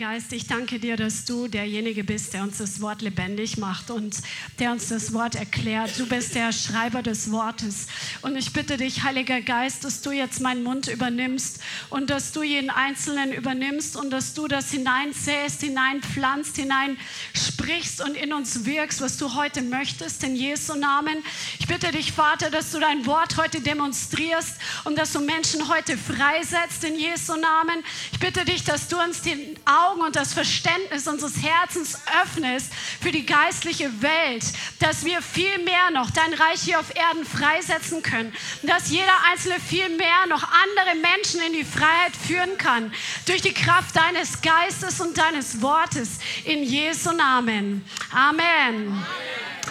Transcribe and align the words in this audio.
Geist, 0.00 0.32
ich 0.32 0.46
danke 0.46 0.78
dir, 0.78 0.96
dass 0.96 1.26
du 1.26 1.46
derjenige 1.46 2.04
bist, 2.04 2.32
der 2.32 2.42
uns 2.42 2.56
das 2.56 2.80
Wort 2.80 3.02
lebendig 3.02 3.58
macht 3.58 3.90
und 3.90 4.16
der 4.58 4.72
uns 4.72 4.88
das 4.88 5.12
Wort 5.12 5.34
erklärt. 5.34 5.98
Du 5.98 6.06
bist 6.06 6.34
der 6.34 6.52
Schreiber 6.52 7.02
des 7.02 7.30
Wortes. 7.30 7.86
Und 8.22 8.34
ich 8.34 8.54
bitte 8.54 8.78
dich, 8.78 9.02
Heiliger 9.02 9.42
Geist, 9.42 9.84
dass 9.84 10.00
du 10.00 10.10
jetzt 10.10 10.40
meinen 10.40 10.62
Mund 10.62 10.88
übernimmst 10.88 11.60
und 11.90 12.08
dass 12.08 12.32
du 12.32 12.42
jeden 12.42 12.70
Einzelnen 12.70 13.34
übernimmst 13.34 13.94
und 13.94 14.08
dass 14.08 14.32
du 14.32 14.48
das 14.48 14.70
hineinsäst, 14.70 15.60
hineinpflanzt, 15.60 16.56
hineinsprichst 16.56 18.00
und 18.00 18.16
in 18.16 18.32
uns 18.32 18.64
wirkst, 18.64 19.02
was 19.02 19.18
du 19.18 19.34
heute 19.34 19.60
möchtest, 19.60 20.24
in 20.24 20.34
Jesu 20.34 20.76
Namen. 20.76 21.18
Ich 21.58 21.66
bitte 21.66 21.92
dich, 21.92 22.12
Vater, 22.12 22.50
dass 22.50 22.72
du 22.72 22.80
dein 22.80 23.04
Wort 23.04 23.36
heute 23.36 23.60
demonstrierst 23.60 24.54
und 24.84 24.96
dass 24.96 25.12
du 25.12 25.20
Menschen 25.20 25.68
heute 25.68 25.98
freisetzt, 25.98 26.84
in 26.84 26.98
Jesu 26.98 27.34
Namen. 27.36 27.84
Ich 28.12 28.18
bitte 28.18 28.46
dich, 28.46 28.64
dass 28.64 28.88
du 28.88 28.98
uns 28.98 29.20
den 29.20 29.58
Augen 29.66 29.89
und 29.98 30.16
das 30.16 30.32
Verständnis 30.32 31.06
unseres 31.08 31.42
Herzens 31.42 31.98
öffnest 32.22 32.72
für 33.00 33.10
die 33.10 33.26
geistliche 33.26 33.90
Welt, 34.02 34.44
dass 34.78 35.04
wir 35.04 35.22
viel 35.22 35.58
mehr 35.58 35.90
noch 35.92 36.10
dein 36.10 36.34
Reich 36.34 36.62
hier 36.62 36.78
auf 36.78 36.94
Erden 36.94 37.24
freisetzen 37.24 38.02
können, 38.02 38.32
dass 38.62 38.90
jeder 38.90 39.12
Einzelne 39.30 39.58
viel 39.60 39.88
mehr 39.90 40.26
noch 40.28 40.42
andere 40.42 40.94
Menschen 40.96 41.40
in 41.42 41.52
die 41.52 41.64
Freiheit 41.64 42.16
führen 42.16 42.56
kann, 42.58 42.92
durch 43.26 43.42
die 43.42 43.54
Kraft 43.54 43.96
deines 43.96 44.40
Geistes 44.42 45.00
und 45.00 45.16
deines 45.18 45.60
Wortes, 45.60 46.18
in 46.44 46.62
Jesu 46.62 47.12
Namen. 47.12 47.84
Amen. 48.12 49.04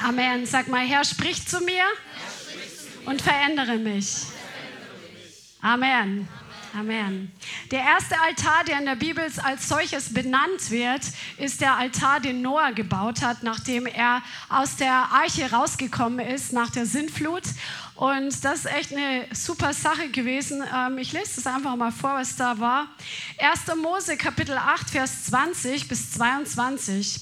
Amen. 0.03 0.45
Sag 0.45 0.67
mal, 0.67 0.85
Herr, 0.85 1.03
sprich 1.03 1.47
zu 1.47 1.59
mir 1.61 1.83
und 3.05 3.21
verändere 3.21 3.77
mich. 3.77 4.23
Amen. 5.61 6.27
Amen. 6.77 7.31
Der 7.71 7.81
erste 7.81 8.19
Altar, 8.21 8.63
der 8.67 8.79
in 8.79 8.85
der 8.85 8.95
Bibel 8.95 9.25
als 9.43 9.67
solches 9.67 10.13
benannt 10.13 10.69
wird, 10.69 11.01
ist 11.37 11.61
der 11.61 11.75
Altar, 11.75 12.19
den 12.19 12.41
Noah 12.41 12.71
gebaut 12.73 13.21
hat, 13.21 13.41
nachdem 13.41 13.87
er 13.87 14.21
aus 14.49 14.75
der 14.75 14.93
Arche 14.93 15.51
rausgekommen 15.51 16.19
ist 16.25 16.53
nach 16.53 16.69
der 16.69 16.85
Sintflut. 16.85 17.43
Und 17.95 18.45
das 18.45 18.59
ist 18.59 18.65
echt 18.67 18.93
eine 18.93 19.25
super 19.33 19.73
Sache 19.73 20.09
gewesen. 20.09 20.63
Ähm, 20.73 20.99
ich 20.99 21.11
lese 21.11 21.35
das 21.37 21.47
einfach 21.47 21.75
mal 21.75 21.91
vor, 21.91 22.13
was 22.13 22.35
da 22.35 22.59
war. 22.59 22.87
1. 23.39 23.75
Mose 23.75 24.15
Kapitel 24.15 24.57
8, 24.57 24.89
Vers 24.89 25.25
20 25.25 25.87
bis 25.87 26.11
22. 26.11 27.19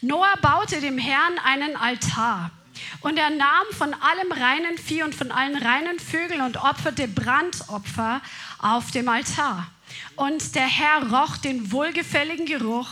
Noah 0.00 0.34
baute 0.40 0.80
dem 0.80 0.98
Herrn 0.98 1.38
einen 1.44 1.76
Altar. 1.76 2.50
Und 3.00 3.18
er 3.18 3.30
nahm 3.30 3.66
von 3.72 3.94
allem 3.94 4.32
reinen 4.32 4.78
Vieh 4.78 5.02
und 5.02 5.14
von 5.14 5.30
allen 5.30 5.56
reinen 5.56 5.98
Vögeln 5.98 6.40
und 6.42 6.56
opferte 6.56 7.08
Brandopfer 7.08 8.20
auf 8.58 8.90
dem 8.90 9.08
Altar. 9.08 9.70
Und 10.16 10.54
der 10.54 10.66
Herr 10.66 11.10
roch 11.10 11.36
den 11.36 11.72
wohlgefälligen 11.72 12.46
Geruch. 12.46 12.88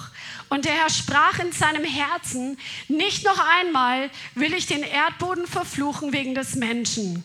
Und 0.48 0.64
der 0.64 0.72
Herr 0.72 0.90
sprach 0.90 1.38
in 1.38 1.52
seinem 1.52 1.84
Herzen, 1.84 2.58
nicht 2.88 3.24
noch 3.24 3.38
einmal 3.60 4.10
will 4.34 4.54
ich 4.54 4.66
den 4.66 4.82
Erdboden 4.82 5.46
verfluchen 5.46 6.12
wegen 6.12 6.34
des 6.34 6.54
Menschen. 6.54 7.22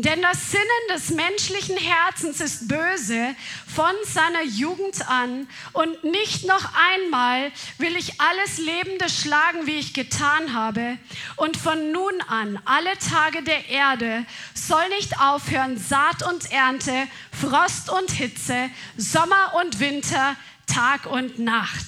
Denn 0.00 0.22
das 0.22 0.52
Sinnen 0.52 0.64
des 0.94 1.10
menschlichen 1.10 1.76
Herzens 1.76 2.40
ist 2.40 2.68
böse 2.68 3.34
von 3.66 3.90
seiner 4.04 4.44
Jugend 4.44 5.10
an 5.10 5.48
und 5.72 6.04
nicht 6.04 6.46
noch 6.46 6.70
einmal 6.94 7.50
will 7.78 7.96
ich 7.96 8.20
alles 8.20 8.58
Lebende 8.58 9.08
schlagen, 9.08 9.66
wie 9.66 9.80
ich 9.80 9.94
getan 9.94 10.54
habe. 10.54 10.98
Und 11.34 11.56
von 11.56 11.90
nun 11.90 12.14
an, 12.28 12.60
alle 12.64 12.96
Tage 12.98 13.42
der 13.42 13.70
Erde, 13.70 14.24
soll 14.54 14.88
nicht 14.90 15.18
aufhören 15.20 15.76
Saat 15.76 16.22
und 16.22 16.52
Ernte, 16.52 17.08
Frost 17.32 17.90
und 17.90 18.12
Hitze, 18.12 18.70
Sommer 18.96 19.54
und 19.60 19.80
Winter, 19.80 20.36
Tag 20.68 21.06
und 21.06 21.40
Nacht. 21.40 21.86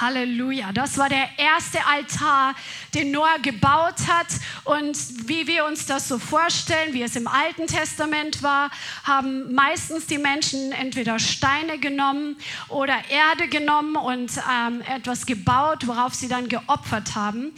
Halleluja. 0.00 0.72
Das 0.72 0.98
war 0.98 1.08
der 1.08 1.28
erste 1.38 1.84
Altar, 1.86 2.54
den 2.94 3.10
Noah 3.10 3.38
gebaut 3.40 4.06
hat. 4.08 4.26
Und 4.64 4.96
wie 5.28 5.46
wir 5.46 5.64
uns 5.64 5.86
das 5.86 6.08
so 6.08 6.18
vorstellen, 6.18 6.94
wie 6.94 7.02
es 7.02 7.16
im 7.16 7.26
Alten 7.26 7.66
Testament 7.66 8.42
war, 8.42 8.70
haben 9.04 9.52
meistens 9.54 10.06
die 10.06 10.18
Menschen 10.18 10.72
entweder 10.72 11.18
Steine 11.18 11.78
genommen 11.78 12.36
oder 12.68 12.94
Erde 13.10 13.48
genommen 13.48 13.96
und 13.96 14.32
ähm, 14.50 14.82
etwas 14.82 15.26
gebaut, 15.26 15.86
worauf 15.86 16.14
sie 16.14 16.28
dann 16.28 16.48
geopfert 16.48 17.14
haben. 17.14 17.52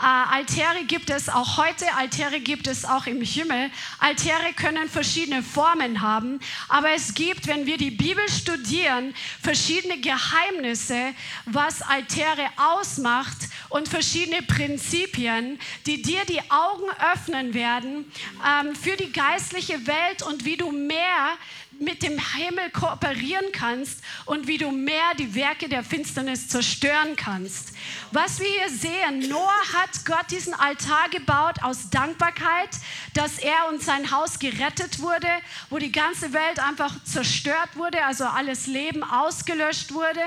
Äh, 0.00 0.04
Altäre 0.06 0.84
gibt 0.86 1.10
es 1.10 1.28
auch 1.28 1.58
heute, 1.58 1.84
Altäre 1.94 2.40
gibt 2.40 2.66
es 2.66 2.86
auch 2.86 3.06
im 3.06 3.20
Himmel. 3.20 3.70
Altäre 3.98 4.54
können 4.56 4.88
verschiedene 4.88 5.42
Formen 5.42 6.00
haben, 6.00 6.40
aber 6.68 6.92
es 6.92 7.12
gibt, 7.12 7.46
wenn 7.46 7.66
wir 7.66 7.76
die 7.76 7.90
Bibel 7.90 8.26
studieren, 8.30 9.14
verschiedene 9.42 10.00
Geheimnisse, 10.00 11.12
was 11.44 11.82
Altäre 11.82 12.48
ausmacht 12.56 13.36
und 13.68 13.88
verschiedene 13.88 14.40
Prinzipien, 14.40 15.58
die 15.84 16.00
dir 16.00 16.24
die 16.24 16.40
Augen 16.50 16.88
öffnen 17.12 17.52
werden 17.52 18.10
ähm, 18.46 18.74
für 18.74 18.96
die 18.96 19.12
geistliche 19.12 19.86
Welt 19.86 20.22
und 20.22 20.46
wie 20.46 20.56
du 20.56 20.72
mehr 20.72 21.36
mit 21.80 22.02
dem 22.02 22.18
Himmel 22.18 22.70
kooperieren 22.70 23.46
kannst 23.52 24.00
und 24.26 24.46
wie 24.46 24.58
du 24.58 24.70
mehr 24.70 25.14
die 25.18 25.34
Werke 25.34 25.68
der 25.68 25.82
Finsternis 25.82 26.46
zerstören 26.46 27.16
kannst. 27.16 27.72
Was 28.12 28.38
wir 28.38 28.46
hier 28.46 28.68
sehen, 28.68 29.28
Noah 29.30 29.62
hat 29.72 30.04
Gott 30.04 30.30
diesen 30.30 30.52
Altar 30.52 31.08
gebaut 31.10 31.62
aus 31.62 31.88
Dankbarkeit, 31.88 32.68
dass 33.14 33.38
er 33.38 33.68
und 33.70 33.82
sein 33.82 34.10
Haus 34.10 34.38
gerettet 34.38 35.00
wurde, 35.00 35.28
wo 35.70 35.78
die 35.78 35.90
ganze 35.90 36.34
Welt 36.34 36.58
einfach 36.58 37.02
zerstört 37.04 37.76
wurde, 37.76 38.04
also 38.04 38.24
alles 38.24 38.66
Leben 38.66 39.02
ausgelöscht 39.02 39.94
wurde. 39.94 40.20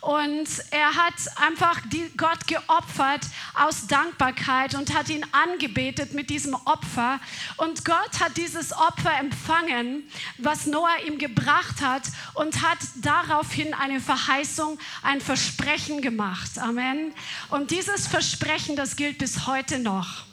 Und 0.00 0.48
er 0.70 0.94
hat 0.94 1.14
einfach 1.36 1.82
Gott 2.16 2.46
geopfert 2.46 3.20
aus 3.54 3.86
Dankbarkeit 3.86 4.74
und 4.74 4.94
hat 4.94 5.10
ihn 5.10 5.24
angebetet 5.32 6.14
mit 6.14 6.30
diesem 6.30 6.54
Opfer. 6.54 7.20
Und 7.58 7.84
Gott 7.84 8.20
hat 8.20 8.36
dieses 8.36 8.72
Opfer 8.72 9.18
empfangen, 9.18 10.08
was 10.38 10.66
Noah 10.66 10.96
ihm 11.06 11.18
gebracht 11.18 11.82
hat 11.82 12.04
und 12.34 12.62
hat 12.62 12.78
daraufhin 12.96 13.74
eine 13.74 14.00
Verheißung, 14.00 14.78
ein 15.02 15.20
Versprechen 15.20 16.00
gemacht. 16.00 16.58
Amen. 16.58 17.12
Und 17.50 17.70
dieses 17.70 18.06
Versprechen, 18.06 18.76
das 18.76 18.96
gilt 18.96 19.18
bis 19.18 19.46
heute 19.46 19.78
noch. 19.78 20.29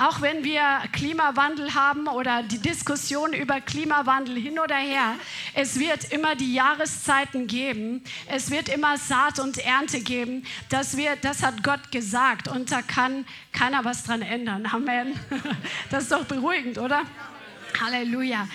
Auch 0.00 0.20
wenn 0.20 0.44
wir 0.44 0.62
Klimawandel 0.92 1.74
haben 1.74 2.06
oder 2.06 2.44
die 2.44 2.60
Diskussion 2.60 3.32
über 3.32 3.60
Klimawandel 3.60 4.36
hin 4.36 4.60
oder 4.60 4.76
her, 4.76 5.16
es 5.54 5.80
wird 5.80 6.12
immer 6.12 6.36
die 6.36 6.54
Jahreszeiten 6.54 7.48
geben. 7.48 8.04
Es 8.28 8.52
wird 8.52 8.68
immer 8.68 8.96
Saat 8.96 9.40
und 9.40 9.58
Ernte 9.58 10.00
geben. 10.00 10.44
Das, 10.68 10.96
wird, 10.96 11.24
das 11.24 11.42
hat 11.42 11.64
Gott 11.64 11.90
gesagt 11.90 12.46
und 12.46 12.70
da 12.70 12.80
kann 12.80 13.26
keiner 13.52 13.84
was 13.84 14.04
dran 14.04 14.22
ändern. 14.22 14.66
Amen. 14.72 15.18
Das 15.90 16.04
ist 16.04 16.12
doch 16.12 16.24
beruhigend, 16.24 16.78
oder? 16.78 17.02
Halleluja. 17.80 18.46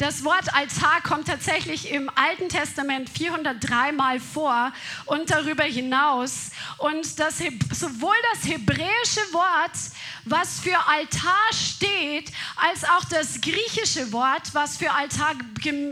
Das 0.00 0.24
Wort 0.24 0.54
Altar 0.54 1.02
kommt 1.02 1.28
tatsächlich 1.28 1.90
im 1.90 2.10
Alten 2.14 2.48
Testament 2.48 3.10
403 3.10 3.92
Mal 3.92 4.18
vor 4.18 4.72
und 5.04 5.28
darüber 5.28 5.64
hinaus. 5.64 6.52
Und 6.78 7.20
das, 7.20 7.36
sowohl 7.70 8.16
das 8.32 8.50
hebräische 8.50 9.20
Wort, 9.32 9.76
was 10.24 10.60
für 10.60 10.78
Altar 10.88 11.52
steht, 11.52 12.32
als 12.56 12.84
auch 12.84 13.04
das 13.10 13.42
griechische 13.42 14.10
Wort, 14.10 14.54
was 14.54 14.78
für 14.78 14.90
Altar 14.90 15.34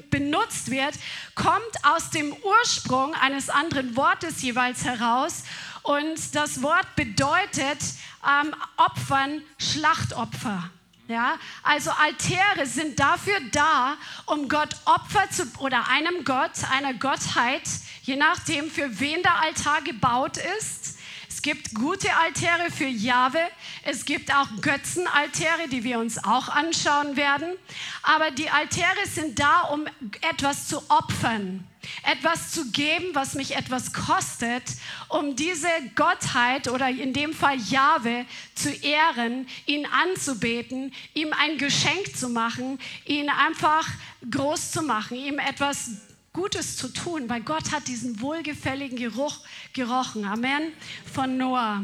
benutzt 0.09 0.71
wird, 0.71 0.95
kommt 1.35 1.61
aus 1.83 2.09
dem 2.09 2.35
Ursprung 2.43 3.13
eines 3.13 3.51
anderen 3.51 3.95
Wortes 3.95 4.41
jeweils 4.41 4.87
heraus. 4.87 5.43
Und 5.83 6.35
das 6.35 6.63
Wort 6.63 6.97
bedeutet 6.97 7.79
ähm, 8.27 8.55
Opfern, 8.79 9.43
Schlachtopfer. 9.59 10.71
Ja, 11.09 11.39
also 11.63 11.91
Altäre 11.91 12.67
sind 12.67 13.01
dafür 13.01 13.41
da, 13.51 13.97
um 14.27 14.47
Gott 14.47 14.77
Opfer 14.85 15.31
zu 15.31 15.51
oder 15.59 15.89
einem 15.89 16.23
Gott, 16.23 16.51
einer 16.71 16.93
Gottheit, 16.93 17.63
je 18.03 18.17
nachdem 18.17 18.71
für 18.71 19.01
wen 19.01 19.23
der 19.23 19.41
Altar 19.41 19.81
gebaut 19.81 20.37
ist. 20.59 20.99
Es 21.27 21.41
gibt 21.41 21.75
gute 21.75 22.15
Altäre 22.15 22.71
für 22.71 22.85
Jahwe, 22.85 23.41
es 23.85 24.05
gibt 24.05 24.35
auch 24.35 24.49
Götzenaltäre, 24.61 25.69
die 25.71 25.83
wir 25.83 25.99
uns 25.99 26.23
auch 26.23 26.51
anschauen 26.51 27.17
werden. 27.17 27.55
Aber 28.03 28.31
die 28.31 28.51
Altäre 28.51 29.07
sind 29.07 29.39
da, 29.39 29.63
um 29.63 29.87
etwas 30.21 30.69
zu 30.69 30.91
opfern 30.91 31.67
etwas 32.03 32.53
zu 32.53 32.71
geben, 32.71 33.07
was 33.15 33.35
mich 33.35 33.57
etwas 33.57 33.93
kostet, 33.93 34.63
um 35.09 35.37
diese 35.37 35.69
Gottheit 35.95 36.69
oder 36.69 36.89
in 36.89 37.13
dem 37.13 37.33
Fall 37.33 37.59
Jahwe 37.59 38.25
zu 38.55 38.71
ehren, 38.71 39.47
ihn 39.67 39.87
anzubeten, 39.87 40.93
ihm 41.15 41.33
ein 41.33 41.59
Geschenk 41.59 42.17
zu 42.17 42.29
machen, 42.29 42.79
ihn 43.05 43.29
einfach 43.29 43.89
groß 44.31 44.73
zu 44.73 44.83
machen, 44.83 45.17
ihm 45.17 45.39
etwas 45.39 45.91
Gutes 46.33 46.77
zu 46.77 46.89
tun, 46.93 47.29
weil 47.29 47.41
Gott 47.41 47.73
hat 47.73 47.89
diesen 47.89 48.21
wohlgefälligen 48.21 48.99
Geruch 48.99 49.39
gerochen. 49.73 50.25
Amen. 50.25 50.73
Von 51.13 51.37
Noah. 51.37 51.83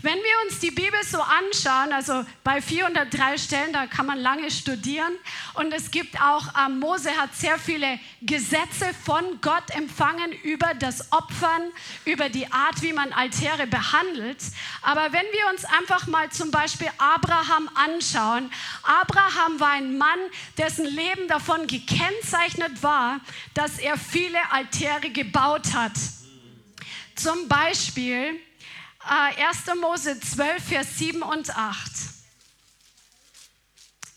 Wenn 0.00 0.16
wir 0.16 0.46
uns 0.46 0.60
die 0.60 0.70
Bibel 0.70 1.02
so 1.02 1.20
anschauen, 1.20 1.92
also 1.92 2.24
bei 2.44 2.62
403 2.62 3.36
Stellen, 3.36 3.72
da 3.72 3.86
kann 3.86 4.06
man 4.06 4.18
lange 4.18 4.48
studieren 4.50 5.12
und 5.54 5.72
es 5.72 5.90
gibt 5.90 6.20
auch, 6.20 6.46
ähm, 6.56 6.78
Mose 6.78 7.10
hat 7.10 7.34
sehr 7.34 7.58
viele 7.58 7.98
Gesetze 8.22 8.94
von 9.04 9.40
Gott 9.40 9.70
empfangen 9.74 10.32
über 10.44 10.72
das 10.74 11.12
Opfern, 11.12 11.72
über 12.04 12.28
die 12.28 12.50
Art, 12.52 12.80
wie 12.82 12.92
man 12.92 13.12
Altäre 13.12 13.66
behandelt. 13.66 14.38
Aber 14.82 15.12
wenn 15.12 15.26
wir 15.32 15.50
uns 15.52 15.64
einfach 15.64 16.06
mal 16.06 16.30
zum 16.30 16.52
Beispiel 16.52 16.90
Abraham 16.98 17.68
anschauen, 17.74 18.50
Abraham 18.84 19.58
war 19.58 19.70
ein 19.70 19.98
Mann, 19.98 20.20
dessen 20.56 20.84
Leben 20.84 21.26
davon 21.26 21.66
gekennzeichnet 21.66 22.84
war, 22.84 23.20
dass 23.54 23.78
er 23.78 23.98
viele 23.98 24.38
Altäre 24.52 25.10
gebaut 25.10 25.74
hat. 25.74 25.92
Zum 27.16 27.48
Beispiel 27.48 28.40
1. 29.08 29.68
Äh, 29.68 29.74
Mose 29.74 30.20
12, 30.20 30.62
Vers 30.62 30.98
7 30.98 31.22
und 31.22 31.56
8. 31.56 32.17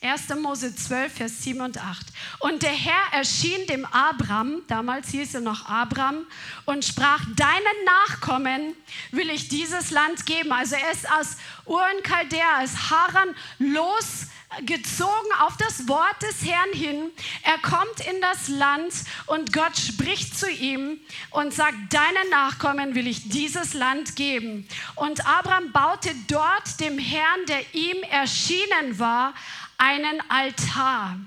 1. 0.04 0.30
Mose 0.42 0.76
12, 0.76 1.14
Vers 1.14 1.44
7 1.44 1.62
und 1.62 1.78
8. 1.78 2.08
Und 2.40 2.64
der 2.64 2.72
Herr 2.72 3.14
erschien 3.20 3.68
dem 3.68 3.86
Abram, 3.86 4.64
damals 4.68 5.10
hieß 5.10 5.36
er 5.36 5.42
noch 5.42 5.68
Abram, 5.68 6.26
und 6.66 6.84
sprach, 6.84 7.24
deinen 7.36 7.86
Nachkommen 7.86 8.74
will 9.12 9.30
ich 9.30 9.48
dieses 9.48 9.92
Land 9.92 10.26
geben. 10.26 10.52
Also 10.52 10.76
er 10.76 10.92
ist 10.92 11.08
aus 11.12 11.38
Ur 11.66 11.84
und 11.96 12.04
Chaldea, 12.04 12.64
aus 12.64 12.90
Haran 12.90 13.36
los 13.60 14.26
gezogen 14.66 15.32
auf 15.40 15.56
das 15.58 15.88
Wort 15.88 16.22
des 16.22 16.44
Herrn 16.44 16.74
hin. 16.74 17.12
Er 17.44 17.58
kommt 17.60 18.06
in 18.12 18.20
das 18.22 18.48
Land 18.50 18.94
und 19.28 19.54
Gott 19.54 19.78
spricht 19.78 20.38
zu 20.38 20.50
ihm 20.50 21.00
und 21.30 21.54
sagt, 21.54 21.76
deinen 21.94 22.30
Nachkommen 22.32 22.96
will 22.96 23.08
ich 23.08 23.30
dieses 23.30 23.74
Land 23.74 24.16
geben. 24.16 24.68
Und 24.96 25.26
Abraham 25.26 25.72
baute 25.72 26.14
dort 26.28 26.80
dem 26.80 27.00
Herrn, 27.00 27.46
der 27.48 27.74
ihm 27.74 28.04
erschienen 28.04 29.00
war, 29.00 29.34
einen 29.82 30.22
Altar. 30.30 31.18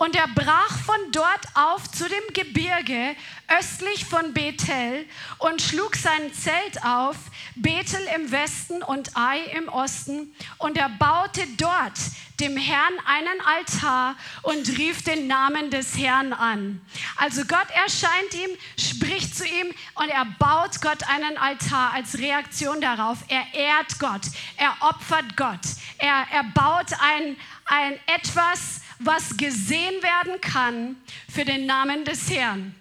Und 0.00 0.16
er 0.16 0.28
brach 0.28 0.78
von 0.86 0.96
dort 1.12 1.46
auf 1.52 1.90
zu 1.90 2.08
dem 2.08 2.32
Gebirge 2.32 3.14
östlich 3.58 4.06
von 4.06 4.32
Bethel 4.32 5.04
und 5.36 5.60
schlug 5.60 5.94
sein 5.94 6.32
Zelt 6.32 6.82
auf, 6.82 7.16
Bethel 7.54 8.00
im 8.16 8.32
Westen 8.32 8.82
und 8.82 9.14
Ai 9.14 9.40
im 9.58 9.68
Osten. 9.68 10.34
Und 10.56 10.78
er 10.78 10.88
baute 10.88 11.46
dort 11.58 11.98
dem 12.40 12.56
Herrn 12.56 12.94
einen 13.04 13.42
Altar 13.44 14.16
und 14.40 14.66
rief 14.78 15.04
den 15.04 15.26
Namen 15.26 15.70
des 15.70 15.98
Herrn 15.98 16.32
an. 16.32 16.80
Also 17.18 17.44
Gott 17.44 17.68
erscheint 17.74 18.32
ihm, 18.32 18.56
spricht 18.78 19.36
zu 19.36 19.44
ihm 19.44 19.66
und 19.96 20.08
er 20.08 20.24
baut 20.38 20.80
Gott 20.80 21.06
einen 21.10 21.36
Altar 21.36 21.92
als 21.92 22.16
Reaktion 22.16 22.80
darauf. 22.80 23.18
Er 23.28 23.44
ehrt 23.52 23.98
Gott, 23.98 24.22
er 24.56 24.74
opfert 24.80 25.36
Gott, 25.36 25.60
er, 25.98 26.24
er 26.32 26.44
baut 26.54 26.90
ein, 27.02 27.36
ein 27.66 28.00
etwas, 28.06 28.80
was 29.00 29.36
gesehen 29.36 30.02
werden 30.02 30.40
kann 30.40 30.96
für 31.28 31.44
den 31.44 31.66
Namen 31.66 32.04
des 32.04 32.30
Herrn. 32.30 32.74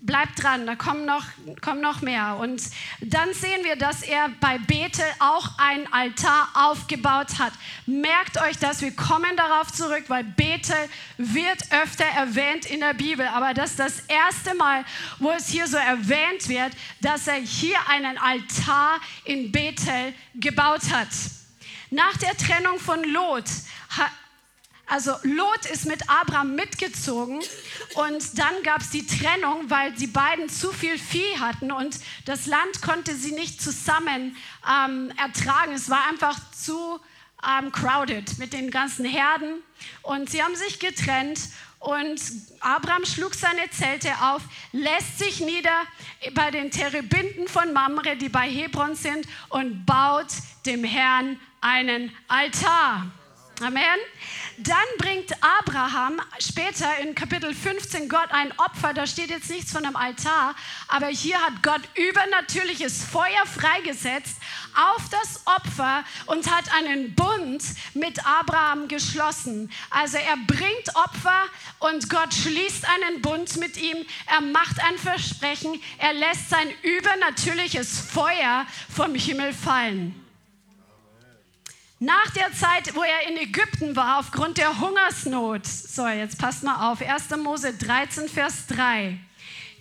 Bleibt 0.00 0.42
dran, 0.42 0.64
da 0.64 0.76
kommen 0.76 1.06
noch, 1.06 1.24
kommen 1.60 1.80
noch 1.80 2.02
mehr. 2.02 2.36
Und 2.40 2.62
dann 3.00 3.34
sehen 3.34 3.64
wir, 3.64 3.74
dass 3.74 4.02
er 4.02 4.28
bei 4.40 4.58
Bethel 4.58 5.04
auch 5.18 5.58
ein 5.58 5.92
Altar 5.92 6.50
aufgebaut 6.54 7.38
hat. 7.40 7.52
Merkt 7.86 8.40
euch 8.40 8.58
das, 8.58 8.80
wir 8.80 8.94
kommen 8.94 9.36
darauf 9.36 9.72
zurück, 9.72 10.04
weil 10.06 10.22
Bethel 10.22 10.76
wird 11.16 11.60
öfter 11.72 12.04
erwähnt 12.04 12.66
in 12.66 12.78
der 12.78 12.94
Bibel. 12.94 13.26
Aber 13.26 13.54
das 13.54 13.70
ist 13.70 13.80
das 13.80 14.00
erste 14.06 14.54
Mal, 14.54 14.84
wo 15.18 15.32
es 15.32 15.48
hier 15.48 15.66
so 15.66 15.76
erwähnt 15.76 16.48
wird, 16.48 16.72
dass 17.00 17.26
er 17.26 17.34
hier 17.34 17.78
einen 17.88 18.18
Altar 18.18 19.00
in 19.24 19.50
Bethel 19.50 20.14
gebaut 20.36 20.92
hat. 20.92 21.08
Nach 21.90 22.16
der 22.18 22.36
Trennung 22.36 22.78
von 22.78 23.02
Lot 23.02 23.46
also 24.88 25.12
Lot 25.22 25.66
ist 25.66 25.86
mit 25.86 26.08
Abraham 26.08 26.54
mitgezogen 26.54 27.40
und 27.94 28.38
dann 28.38 28.62
gab 28.62 28.80
es 28.80 28.90
die 28.90 29.06
Trennung, 29.06 29.68
weil 29.68 29.92
die 29.92 30.06
beiden 30.06 30.48
zu 30.48 30.72
viel 30.72 30.98
Vieh 30.98 31.38
hatten 31.38 31.70
und 31.72 31.98
das 32.24 32.46
Land 32.46 32.82
konnte 32.82 33.14
sie 33.14 33.32
nicht 33.32 33.60
zusammen 33.60 34.36
ähm, 34.68 35.12
ertragen. 35.16 35.72
Es 35.72 35.90
war 35.90 36.06
einfach 36.08 36.38
zu 36.52 37.00
ähm, 37.46 37.70
crowded 37.70 38.38
mit 38.38 38.52
den 38.52 38.70
ganzen 38.70 39.04
Herden 39.04 39.62
und 40.02 40.30
sie 40.30 40.42
haben 40.42 40.56
sich 40.56 40.78
getrennt 40.78 41.38
und 41.80 42.20
Abraham 42.60 43.04
schlug 43.04 43.34
seine 43.34 43.70
Zelte 43.70 44.10
auf, 44.20 44.42
lässt 44.72 45.18
sich 45.18 45.40
nieder 45.40 45.84
bei 46.34 46.50
den 46.50 46.70
Terebinden 46.70 47.46
von 47.46 47.72
Mamre, 47.72 48.16
die 48.16 48.28
bei 48.28 48.48
Hebron 48.48 48.96
sind, 48.96 49.26
und 49.48 49.86
baut 49.86 50.26
dem 50.66 50.82
Herrn 50.82 51.38
einen 51.60 52.12
Altar. 52.26 53.06
Amen. 53.60 53.98
Dann 54.60 54.76
bringt 54.98 55.32
Abraham 55.40 56.20
später 56.40 56.98
in 57.00 57.14
Kapitel 57.14 57.54
15 57.54 58.08
Gott 58.08 58.28
ein 58.30 58.52
Opfer. 58.58 58.92
Da 58.92 59.06
steht 59.06 59.30
jetzt 59.30 59.50
nichts 59.50 59.70
von 59.70 59.84
einem 59.84 59.94
Altar, 59.94 60.56
aber 60.88 61.06
hier 61.06 61.40
hat 61.40 61.62
Gott 61.62 61.82
übernatürliches 61.94 63.04
Feuer 63.04 63.46
freigesetzt 63.46 64.36
auf 64.74 65.08
das 65.10 65.46
Opfer 65.46 66.02
und 66.26 66.50
hat 66.50 66.64
einen 66.74 67.14
Bund 67.14 67.62
mit 67.94 68.26
Abraham 68.26 68.88
geschlossen. 68.88 69.70
Also 69.90 70.16
er 70.16 70.36
bringt 70.48 70.96
Opfer 70.96 71.44
und 71.78 72.10
Gott 72.10 72.34
schließt 72.34 72.84
einen 72.84 73.22
Bund 73.22 73.58
mit 73.58 73.76
ihm. 73.76 74.04
Er 74.26 74.40
macht 74.40 74.82
ein 74.82 74.98
Versprechen. 74.98 75.80
Er 75.98 76.14
lässt 76.14 76.50
sein 76.50 76.68
übernatürliches 76.82 78.00
Feuer 78.00 78.66
vom 78.88 79.14
Himmel 79.14 79.52
fallen. 79.52 80.27
Nach 82.00 82.30
der 82.30 82.52
Zeit, 82.52 82.94
wo 82.94 83.02
er 83.02 83.28
in 83.28 83.36
Ägypten 83.36 83.96
war, 83.96 84.20
aufgrund 84.20 84.56
der 84.56 84.78
Hungersnot, 84.78 85.66
so 85.66 86.06
jetzt 86.06 86.38
passt 86.38 86.62
mal 86.62 86.92
auf, 86.92 87.00
1. 87.00 87.30
Mose 87.42 87.74
13, 87.74 88.28
Vers 88.28 88.68
3. 88.68 89.18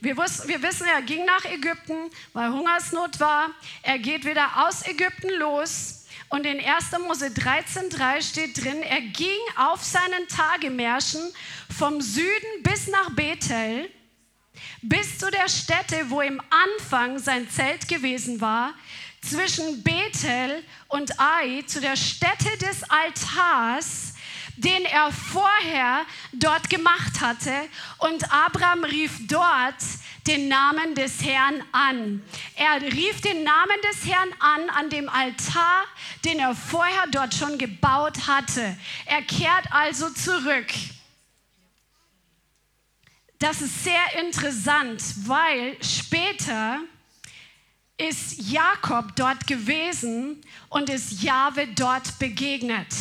Wir, 0.01 0.17
wussten, 0.17 0.47
wir 0.47 0.63
wissen, 0.63 0.87
er 0.87 1.03
ging 1.03 1.25
nach 1.25 1.45
Ägypten, 1.45 2.09
weil 2.33 2.51
Hungersnot 2.51 3.19
war. 3.19 3.51
Er 3.83 3.99
geht 3.99 4.25
wieder 4.25 4.67
aus 4.67 4.87
Ägypten 4.87 5.29
los. 5.37 6.07
Und 6.29 6.47
in 6.47 6.59
1. 6.59 6.85
Mose 7.05 7.29
13, 7.29 7.91
3 7.91 8.21
steht 8.21 8.63
drin, 8.63 8.81
er 8.81 9.01
ging 9.01 9.39
auf 9.55 9.83
seinen 9.83 10.27
Tagemärschen 10.27 11.21
vom 11.77 12.01
Süden 12.01 12.63
bis 12.63 12.87
nach 12.87 13.11
Bethel, 13.11 13.91
bis 14.81 15.19
zu 15.19 15.29
der 15.29 15.49
Stätte, 15.49 16.09
wo 16.09 16.21
im 16.21 16.41
Anfang 16.49 17.19
sein 17.19 17.47
Zelt 17.47 17.87
gewesen 17.87 18.41
war, 18.41 18.73
zwischen 19.29 19.83
Bethel 19.83 20.63
und 20.87 21.19
Ai 21.19 21.63
zu 21.67 21.81
der 21.81 21.95
Stätte 21.95 22.57
des 22.59 22.83
Altars, 22.89 24.13
den 24.55 24.85
er 24.85 25.11
vorher 25.11 26.05
dort 26.33 26.69
gemacht 26.69 27.21
hatte. 27.21 27.51
Und 27.99 28.31
Abraham 28.31 28.83
rief 28.83 29.27
dort 29.27 29.75
den 30.25 30.47
Namen 30.47 30.95
des 30.95 31.23
Herrn 31.23 31.63
an. 31.71 32.23
Er 32.55 32.81
rief 32.81 33.21
den 33.21 33.43
Namen 33.43 33.77
des 33.89 34.05
Herrn 34.05 34.29
an 34.39 34.69
an 34.69 34.89
dem 34.89 35.09
Altar, 35.09 35.85
den 36.25 36.39
er 36.39 36.55
vorher 36.55 37.05
dort 37.11 37.33
schon 37.33 37.57
gebaut 37.57 38.27
hatte. 38.27 38.77
Er 39.05 39.21
kehrt 39.21 39.71
also 39.71 40.09
zurück. 40.09 40.67
Das 43.39 43.61
ist 43.61 43.83
sehr 43.83 44.19
interessant, 44.19 45.01
weil 45.27 45.77
später 45.83 46.79
ist 47.97 48.51
Jakob 48.51 49.15
dort 49.15 49.47
gewesen 49.47 50.41
und 50.69 50.89
ist 50.89 51.23
Jahwe 51.23 51.67
dort 51.75 52.19
begegnet. 52.19 52.93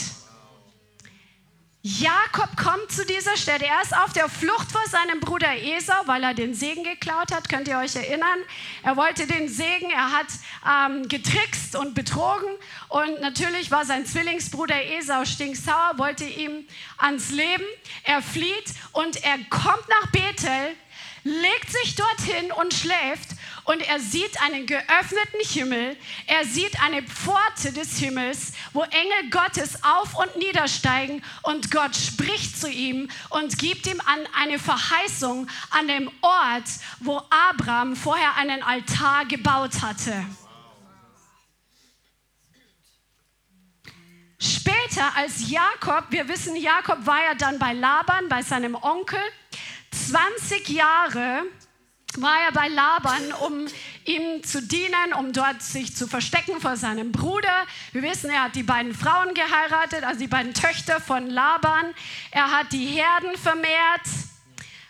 Jakob 1.88 2.56
kommt 2.56 2.90
zu 2.90 3.06
dieser 3.06 3.36
Stätte. 3.36 3.66
Er 3.66 3.80
ist 3.80 3.96
auf 3.96 4.12
der 4.12 4.28
Flucht 4.28 4.72
vor 4.72 4.84
seinem 4.88 5.20
Bruder 5.20 5.54
Esau, 5.54 5.94
weil 6.06 6.24
er 6.24 6.34
den 6.34 6.52
Segen 6.52 6.82
geklaut 6.82 7.30
hat. 7.30 7.48
Könnt 7.48 7.68
ihr 7.68 7.78
euch 7.78 7.94
erinnern? 7.94 8.40
Er 8.82 8.96
wollte 8.96 9.24
den 9.28 9.48
Segen, 9.48 9.90
er 9.90 10.10
hat 10.10 10.26
ähm, 10.68 11.06
getrickst 11.06 11.76
und 11.76 11.94
betrogen. 11.94 12.48
Und 12.88 13.20
natürlich 13.20 13.70
war 13.70 13.84
sein 13.84 14.04
Zwillingsbruder 14.04 14.84
Esau 14.98 15.24
stinksauer, 15.24 15.92
wollte 15.98 16.24
ihm 16.24 16.66
ans 16.98 17.30
Leben. 17.30 17.64
Er 18.02 18.20
flieht 18.20 18.74
und 18.90 19.22
er 19.22 19.38
kommt 19.48 19.88
nach 19.88 20.10
Bethel, 20.10 20.74
legt 21.22 21.70
sich 21.70 21.94
dorthin 21.94 22.50
und 22.50 22.74
schläft 22.74 23.36
und 23.66 23.80
er 23.82 24.00
sieht 24.00 24.40
einen 24.42 24.66
geöffneten 24.66 25.40
Himmel. 25.40 25.96
Er 26.26 26.44
sieht 26.44 26.80
eine 26.82 27.02
Pforte 27.02 27.72
des 27.72 27.98
Himmels, 27.98 28.52
wo 28.72 28.82
Engel 28.82 29.30
Gottes 29.30 29.82
auf 29.82 30.16
und 30.16 30.36
niedersteigen 30.36 31.22
und 31.42 31.70
Gott 31.70 31.94
spricht 31.94 32.58
zu 32.58 32.70
ihm 32.70 33.10
und 33.30 33.58
gibt 33.58 33.86
ihm 33.86 34.00
an 34.06 34.20
eine 34.40 34.58
Verheißung 34.58 35.48
an 35.70 35.88
dem 35.88 36.10
Ort, 36.20 36.68
wo 37.00 37.20
Abraham 37.28 37.96
vorher 37.96 38.36
einen 38.36 38.62
Altar 38.62 39.24
gebaut 39.26 39.82
hatte. 39.82 40.24
Später 44.38 45.16
als 45.16 45.50
Jakob, 45.50 46.04
wir 46.10 46.28
wissen, 46.28 46.54
Jakob 46.56 47.04
war 47.04 47.18
ja 47.24 47.34
dann 47.34 47.58
bei 47.58 47.72
Laban, 47.72 48.28
bei 48.28 48.42
seinem 48.42 48.76
Onkel, 48.76 49.20
20 49.90 50.68
Jahre 50.68 51.42
war 52.20 52.36
er 52.46 52.52
bei 52.52 52.68
Laban, 52.68 53.32
um 53.46 53.66
ihm 54.04 54.42
zu 54.42 54.62
dienen, 54.62 55.12
um 55.18 55.32
dort 55.32 55.62
sich 55.62 55.94
zu 55.94 56.06
verstecken 56.06 56.60
vor 56.60 56.76
seinem 56.76 57.12
Bruder. 57.12 57.66
Wir 57.92 58.02
wissen, 58.02 58.30
er 58.30 58.44
hat 58.44 58.54
die 58.56 58.62
beiden 58.62 58.94
Frauen 58.94 59.34
geheiratet, 59.34 60.04
also 60.04 60.20
die 60.20 60.26
beiden 60.26 60.54
Töchter 60.54 61.00
von 61.00 61.28
Laban. 61.28 61.94
Er 62.30 62.50
hat 62.50 62.72
die 62.72 62.86
Herden 62.86 63.36
vermehrt. 63.36 64.06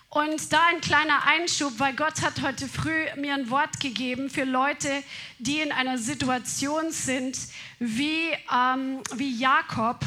Und 0.08 0.50
da 0.50 0.68
ein 0.70 0.80
kleiner 0.80 1.26
Einschub, 1.26 1.74
weil 1.78 1.94
Gott 1.94 2.22
hat 2.22 2.40
heute 2.40 2.68
früh 2.68 3.04
mir 3.16 3.34
ein 3.34 3.50
Wort 3.50 3.80
gegeben 3.80 4.30
für 4.30 4.44
Leute, 4.44 5.02
die 5.38 5.60
in 5.60 5.72
einer 5.72 5.98
Situation 5.98 6.90
sind 6.90 7.36
wie, 7.78 8.30
ähm, 8.50 9.02
wie 9.14 9.38
Jakob. 9.38 10.00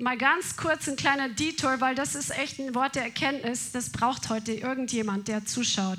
Mal 0.00 0.16
ganz 0.16 0.56
kurz 0.56 0.88
ein 0.88 0.96
kleiner 0.96 1.28
Detour, 1.28 1.82
weil 1.82 1.94
das 1.94 2.14
ist 2.14 2.30
echt 2.30 2.58
ein 2.58 2.74
Wort 2.74 2.94
der 2.94 3.04
Erkenntnis. 3.04 3.70
Das 3.72 3.92
braucht 3.92 4.30
heute 4.30 4.52
irgendjemand, 4.52 5.28
der 5.28 5.44
zuschaut. 5.44 5.98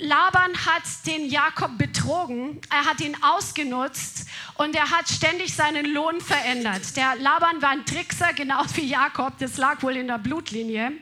Laban 0.00 0.52
hat 0.66 0.82
den 1.06 1.26
Jakob 1.26 1.78
betrogen, 1.78 2.60
er 2.68 2.84
hat 2.84 3.00
ihn 3.00 3.16
ausgenutzt 3.22 4.26
und 4.54 4.74
er 4.74 4.90
hat 4.90 5.08
ständig 5.08 5.54
seinen 5.54 5.86
Lohn 5.86 6.20
verändert. 6.20 6.96
Der 6.96 7.14
Laban 7.14 7.62
war 7.62 7.70
ein 7.70 7.86
Trickser, 7.86 8.32
genau 8.32 8.64
wie 8.74 8.86
Jakob, 8.86 9.38
das 9.38 9.56
lag 9.56 9.80
wohl 9.84 9.96
in 9.96 10.08
der 10.08 10.18
Blutlinie. 10.18 10.92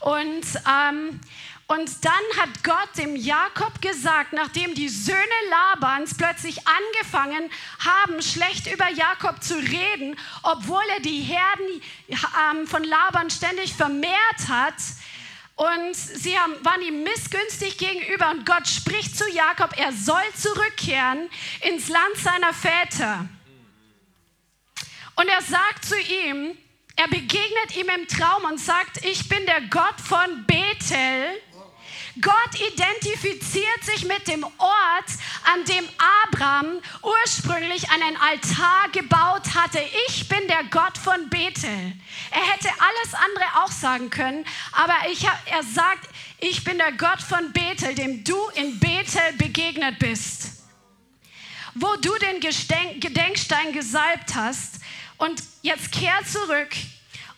Und, 0.00 0.46
ähm, 0.68 1.20
und 1.68 2.04
dann 2.04 2.12
hat 2.40 2.64
Gott 2.64 2.88
dem 2.96 3.14
Jakob 3.14 3.80
gesagt, 3.82 4.32
nachdem 4.32 4.74
die 4.74 4.88
Söhne 4.88 5.18
Labans 5.50 6.16
plötzlich 6.16 6.60
angefangen 6.66 7.50
haben, 7.78 8.22
schlecht 8.22 8.72
über 8.72 8.90
Jakob 8.90 9.42
zu 9.42 9.54
reden, 9.54 10.16
obwohl 10.42 10.82
er 10.94 11.00
die 11.00 11.20
Herden 11.20 11.82
ähm, 12.08 12.66
von 12.66 12.82
Laban 12.84 13.30
ständig 13.30 13.74
vermehrt 13.74 14.48
hat, 14.48 14.74
und 15.56 15.96
sie 15.96 16.38
haben, 16.38 16.54
waren 16.64 16.80
ihm 16.82 17.02
missgünstig 17.02 17.78
gegenüber 17.78 18.30
und 18.30 18.46
Gott 18.46 18.68
spricht 18.68 19.18
zu 19.18 19.28
Jakob, 19.28 19.76
er 19.76 19.92
soll 19.92 20.22
zurückkehren 20.36 21.28
ins 21.62 21.88
Land 21.88 22.16
seiner 22.16 22.54
Väter. 22.54 23.28
Und 25.16 25.26
er 25.26 25.42
sagt 25.42 25.84
zu 25.84 25.98
ihm, 25.98 26.56
er 26.94 27.08
begegnet 27.08 27.76
ihm 27.76 27.88
im 27.88 28.06
Traum 28.06 28.44
und 28.44 28.58
sagt, 28.58 29.04
ich 29.04 29.28
bin 29.28 29.44
der 29.46 29.62
Gott 29.62 30.00
von 30.00 30.46
Bethel. 30.46 31.40
Gott 32.20 32.60
identifiziert 32.72 33.84
sich 33.84 34.04
mit 34.04 34.26
dem 34.26 34.44
Ort, 34.44 35.10
an 35.44 35.64
dem 35.64 35.88
Abraham 36.24 36.80
ursprünglich 37.02 37.90
einen 37.90 38.16
Altar 38.16 38.88
gebaut 38.92 39.54
hatte. 39.54 39.80
Ich 40.08 40.28
bin 40.28 40.46
der 40.48 40.64
Gott 40.70 40.98
von 40.98 41.28
Bethel. 41.28 41.92
Er 42.30 42.52
hätte 42.52 42.68
alles 42.68 43.14
andere 43.14 43.64
auch 43.64 43.70
sagen 43.70 44.10
können, 44.10 44.44
aber 44.72 44.96
ich, 45.10 45.24
er 45.24 45.62
sagt, 45.62 46.08
ich 46.38 46.64
bin 46.64 46.78
der 46.78 46.92
Gott 46.92 47.20
von 47.20 47.52
Bethel, 47.52 47.94
dem 47.94 48.24
du 48.24 48.36
in 48.54 48.78
Bethel 48.78 49.32
begegnet 49.36 49.98
bist. 49.98 50.62
Wo 51.74 51.94
du 51.96 52.12
den 52.18 52.40
Gedenkstein 52.40 53.72
gesalbt 53.72 54.34
hast, 54.34 54.78
und 55.18 55.42
jetzt 55.62 55.92
kehr 55.92 56.18
zurück. 56.24 56.70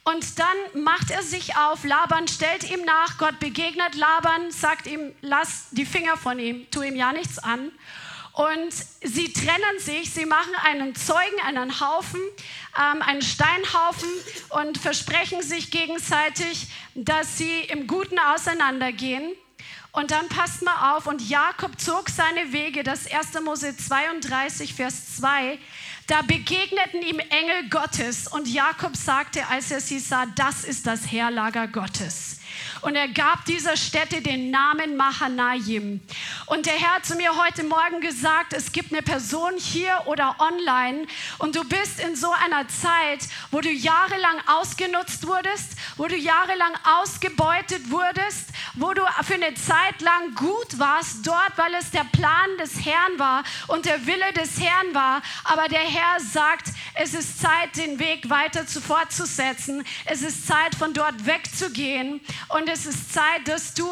Und 0.05 0.39
dann 0.39 0.83
macht 0.83 1.11
er 1.11 1.23
sich 1.23 1.57
auf. 1.57 1.85
Laban 1.85 2.27
stellt 2.27 2.71
ihm 2.71 2.85
nach. 2.85 3.19
Gott 3.19 3.39
begegnet 3.39 3.95
Laban, 3.95 4.51
sagt 4.51 4.87
ihm, 4.87 5.15
lass 5.21 5.69
die 5.71 5.85
Finger 5.85 6.17
von 6.17 6.39
ihm, 6.39 6.67
tu 6.71 6.83
ihm 6.83 6.97
ja 6.97 7.13
nichts 7.13 7.39
an. 7.39 7.71
Und 8.33 8.73
sie 9.03 9.33
trennen 9.33 9.79
sich, 9.79 10.13
sie 10.13 10.25
machen 10.25 10.55
einen 10.65 10.95
Zeugen, 10.95 11.41
einen 11.45 11.81
Haufen, 11.81 12.21
ähm, 12.79 13.03
einen 13.03 13.23
Steinhaufen 13.23 14.09
und 14.51 14.79
versprechen 14.79 15.43
sich 15.43 15.71
gegenseitig, 15.71 16.69
dass 16.95 17.37
sie 17.37 17.61
im 17.65 17.87
Guten 17.87 18.19
auseinandergehen. 18.19 19.33
Und 19.93 20.13
dann 20.13 20.29
passt 20.29 20.63
mal 20.63 20.97
auf, 20.97 21.07
und 21.07 21.29
Jakob 21.29 21.81
zog 21.81 22.11
seine 22.11 22.53
Wege, 22.53 22.85
das 22.85 23.11
1. 23.11 23.41
Mose 23.43 23.77
32, 23.77 24.75
Vers 24.75 25.17
2. 25.17 25.59
Da 26.07 26.23
begegneten 26.23 27.03
ihm 27.03 27.19
Engel 27.19 27.69
Gottes 27.71 28.29
und 28.29 28.49
Jakob 28.49 28.97
sagte, 28.97 29.47
als 29.49 29.71
er 29.71 29.81
sie 29.81 29.99
sah, 29.99 30.27
das 30.27 30.65
ist 30.65 30.87
das 30.87 31.11
Heerlager 31.11 31.69
Gottes. 31.69 32.40
Und 32.83 32.97
er 32.97 33.09
gab 33.09 33.45
dieser 33.45 33.77
Stätte 33.77 34.23
den 34.23 34.51
Namen 34.51 34.97
Mahanaim. 34.97 36.01
Und 36.47 36.67
der 36.67 36.75
Herr 36.75 36.97
hat 36.97 37.07
zu 37.07 37.15
mir 37.15 37.37
heute 37.37 37.63
Morgen 37.63 38.01
gesagt, 38.01 38.53
es 38.53 38.73
gibt 38.73 38.93
eine 38.93 39.03
Person 39.03 39.53
hier 39.57 40.03
oder 40.07 40.37
online 40.39 41.07
und 41.39 41.57
du 41.57 41.65
bist 41.65 42.01
in 42.01 42.17
so 42.17 42.33
einer 42.33 42.67
Zeit, 42.69 43.29
wo 43.51 43.61
du 43.61 43.71
jahrelang 43.71 44.41
ausgenutzt 44.47 45.27
wurdest, 45.27 45.73
wo 45.97 46.07
du 46.07 46.17
jahrelang 46.17 46.73
ausgebeutet 47.01 47.91
wurdest, 47.91 48.49
wo 48.75 48.95
du 48.95 49.03
für 49.23 49.35
eine 49.35 49.55
Zeit 49.55 50.01
lang 50.01 50.35
gut 50.35 50.79
warst 50.79 51.27
dort, 51.27 51.53
weil 51.57 51.75
es 51.75 51.91
der 51.91 52.05
Plan 52.05 52.57
des 52.59 52.85
Herrn 52.85 53.19
war 53.19 53.45
und 53.69 53.85
der 53.85 54.07
Wille 54.07 54.33
des 54.35 54.61
Herrn 54.61 54.95
war. 54.95 55.23
Aber 55.45 55.69
der 55.69 55.81
Herr 55.81 56.19
sagt, 56.21 56.69
es 56.95 57.15
ist 57.15 57.41
Zeit, 57.41 57.77
den 57.77 57.99
Weg 57.99 58.31
weiter 58.31 58.67
zu 58.67 58.81
fortzusetzen. 58.81 59.85
Es 60.07 60.23
ist 60.23 60.47
Zeit, 60.47 60.75
von 60.75 60.95
dort 60.95 61.27
wegzugehen. 61.27 62.21
Und 62.49 62.70
es 62.71 62.87
ist 62.87 63.13
Zeit, 63.13 63.47
dass 63.47 63.75
du 63.75 63.85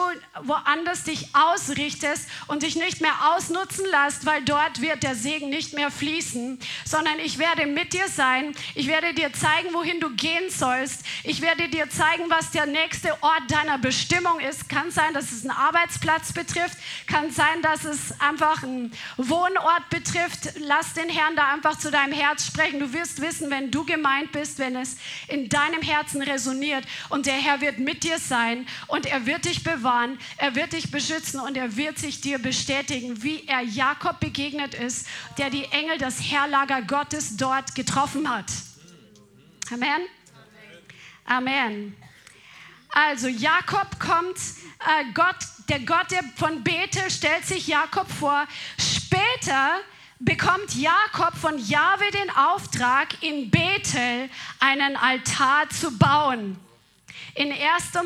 woanders 0.43 1.03
dich 1.03 1.35
ausrichtest 1.35 2.29
und 2.47 2.63
dich 2.63 2.77
nicht 2.77 3.01
mehr 3.01 3.35
ausnutzen 3.35 3.85
lässt, 3.87 4.25
weil 4.25 4.43
dort 4.43 4.81
wird 4.81 5.03
der 5.03 5.17
Segen 5.17 5.51
nicht 5.51 5.75
mehr 5.75 5.91
fließen, 5.91 6.59
sondern 6.85 7.19
ich 7.19 7.39
werde 7.39 7.67
mit 7.67 7.93
dir 7.93 8.09
sein. 8.09 8.55
Ich 8.75 8.87
werde 8.87 9.15
dir 9.15 9.33
zeigen, 9.33 9.75
wohin 9.75 10.01
du 10.01 10.11
gehen 10.11 10.49
sollst. 10.51 11.05
Ich 11.25 11.41
werde 11.41 11.69
dir 11.69 11.91
zeigen, 11.91 12.25
was 12.29 12.53
der 12.53 12.67
nächste 12.67 13.21
Ort 13.23 13.43
deiner 13.49 13.79
Bestimmung 13.79 14.39
ist. 14.41 14.69
Kann 14.69 14.91
sein, 14.91 15.13
dass 15.13 15.33
es 15.33 15.43
einen 15.43 15.51
Arbeitsplatz 15.51 16.33
betrifft. 16.33 16.79
Kann 17.07 17.31
sein, 17.33 17.63
dass 17.63 17.85
es 17.85 18.21
einfach 18.21 18.63
einen 18.63 18.93
Wohnort 19.17 19.91
betrifft. 19.91 20.55
Lass 20.59 20.95
den 20.95 21.09
Herrn 21.09 21.35
da 21.35 21.53
einfach 21.53 21.79
zu 21.79 21.91
deinem 21.91 22.13
Herz 22.13 22.47
sprechen. 22.47 22.79
Du 22.79 22.93
wirst 22.93 23.21
wissen, 23.21 23.51
wenn 23.51 23.71
du 23.71 23.85
gemeint 23.85 24.31
bist, 24.31 24.59
wenn 24.59 24.77
es 24.77 24.97
in 25.27 25.49
deinem 25.49 25.83
Herzen 25.83 26.23
resoniert 26.23 26.85
und 27.09 27.27
der 27.27 27.35
Herr 27.35 27.61
wird 27.61 27.79
mit 27.79 28.05
dir 28.05 28.19
sein 28.19 28.68
und 28.87 29.07
er 29.07 29.27
wird 29.27 29.45
dich 29.45 29.65
bewahren, 29.65 30.19
er 30.37 30.55
wird 30.55 30.73
dich 30.73 30.91
beschützen 30.91 31.41
und 31.41 31.57
er 31.57 31.77
wird 31.77 31.99
sich 31.99 32.21
dir 32.21 32.39
bestätigen, 32.39 33.23
wie 33.23 33.47
er 33.47 33.61
Jakob 33.61 34.21
begegnet 34.21 34.75
ist, 34.75 35.07
der 35.39 35.51
die 35.51 35.65
Engel, 35.67 35.99
das 35.99 36.21
Herrlager 36.21 36.83
Gottes 36.83 37.37
dort 37.37 37.75
getroffen 37.75 38.29
hat. 38.29 38.47
Amen. 39.71 40.03
Amen. 41.25 41.97
Also 42.91 43.29
Jakob 43.29 44.01
kommt, 44.01 44.39
äh, 44.39 45.13
Gott, 45.13 45.37
der 45.69 45.81
Gott 45.81 46.11
der 46.11 46.25
von 46.37 46.65
Bethel 46.65 47.11
stellt 47.11 47.45
sich 47.45 47.67
Jakob 47.67 48.11
vor. 48.11 48.47
Später 48.79 49.81
bekommt 50.19 50.75
Jakob 50.75 51.35
von 51.37 51.59
Jahwe 51.59 52.11
den 52.13 52.31
Auftrag, 52.31 53.23
in 53.23 53.51
Bethel 53.51 54.31
einen 54.59 54.97
Altar 54.97 55.69
zu 55.69 55.97
bauen. 55.97 56.59
In 57.39 57.53
1. 57.53 57.61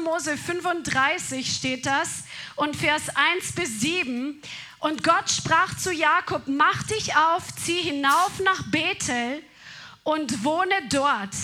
Mose 0.05 0.37
35 0.37 1.57
steht 1.57 1.87
das 1.87 2.25
und 2.55 2.77
Vers 2.77 3.05
1 3.15 3.53
bis 3.53 3.81
7. 3.81 4.43
Und 4.79 5.03
Gott 5.03 5.31
sprach 5.31 5.75
zu 5.79 5.91
Jakob, 5.91 6.43
mach 6.49 6.83
dich 6.83 7.17
auf, 7.17 7.45
zieh 7.55 7.81
hinauf 7.81 8.41
nach 8.45 8.63
Bethel 8.71 9.43
und 10.03 10.45
wohne 10.45 10.75
dort 10.91 11.35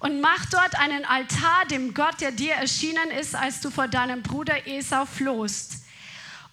und 0.00 0.20
mach 0.20 0.44
dort 0.46 0.76
einen 0.76 1.04
Altar 1.04 1.66
dem 1.70 1.94
Gott, 1.94 2.20
der 2.20 2.32
dir 2.32 2.54
erschienen 2.54 3.12
ist, 3.12 3.36
als 3.36 3.60
du 3.60 3.70
vor 3.70 3.86
deinem 3.86 4.24
Bruder 4.24 4.66
Esau 4.66 5.06
flohst. 5.06 5.85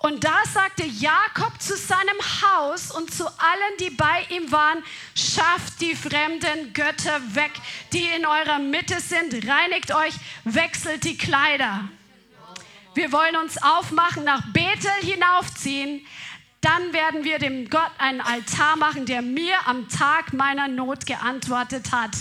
Und 0.06 0.26
da 0.26 0.44
sagte 0.54 0.84
Jakob 0.84 1.62
zu 1.62 1.78
seinem 1.78 2.20
Haus 2.42 2.92
und 2.92 3.14
zu 3.14 3.26
allen, 3.26 3.78
die 3.80 3.90
bei 3.90 4.26
ihm 4.32 4.52
waren, 4.52 4.84
schafft 5.16 5.80
die 5.80 5.96
fremden 5.96 6.74
Götter 6.74 7.22
weg, 7.36 7.52
die 7.94 8.04
in 8.10 8.26
eurer 8.26 8.60
Mitte 8.60 9.00
sind, 9.00 9.34
reinigt 9.48 9.96
euch, 9.96 10.14
wechselt 10.44 11.06
die 11.06 11.18
Kleider. 11.18 11.88
Wir 12.96 13.14
wollen 13.14 13.38
uns 13.38 13.58
aufmachen, 13.64 14.26
nach 14.26 14.44
Bethel 14.52 14.92
hinaufziehen. 15.04 16.06
Dann 16.60 16.92
werden 16.92 17.24
wir 17.24 17.40
dem 17.40 17.70
Gott 17.70 17.92
einen 17.98 18.20
Altar 18.20 18.76
machen, 18.76 19.06
der 19.06 19.22
mir 19.22 19.56
am 19.68 19.88
Tag 19.88 20.34
meiner 20.34 20.68
Not 20.68 21.06
geantwortet 21.06 21.94
hat. 21.94 22.12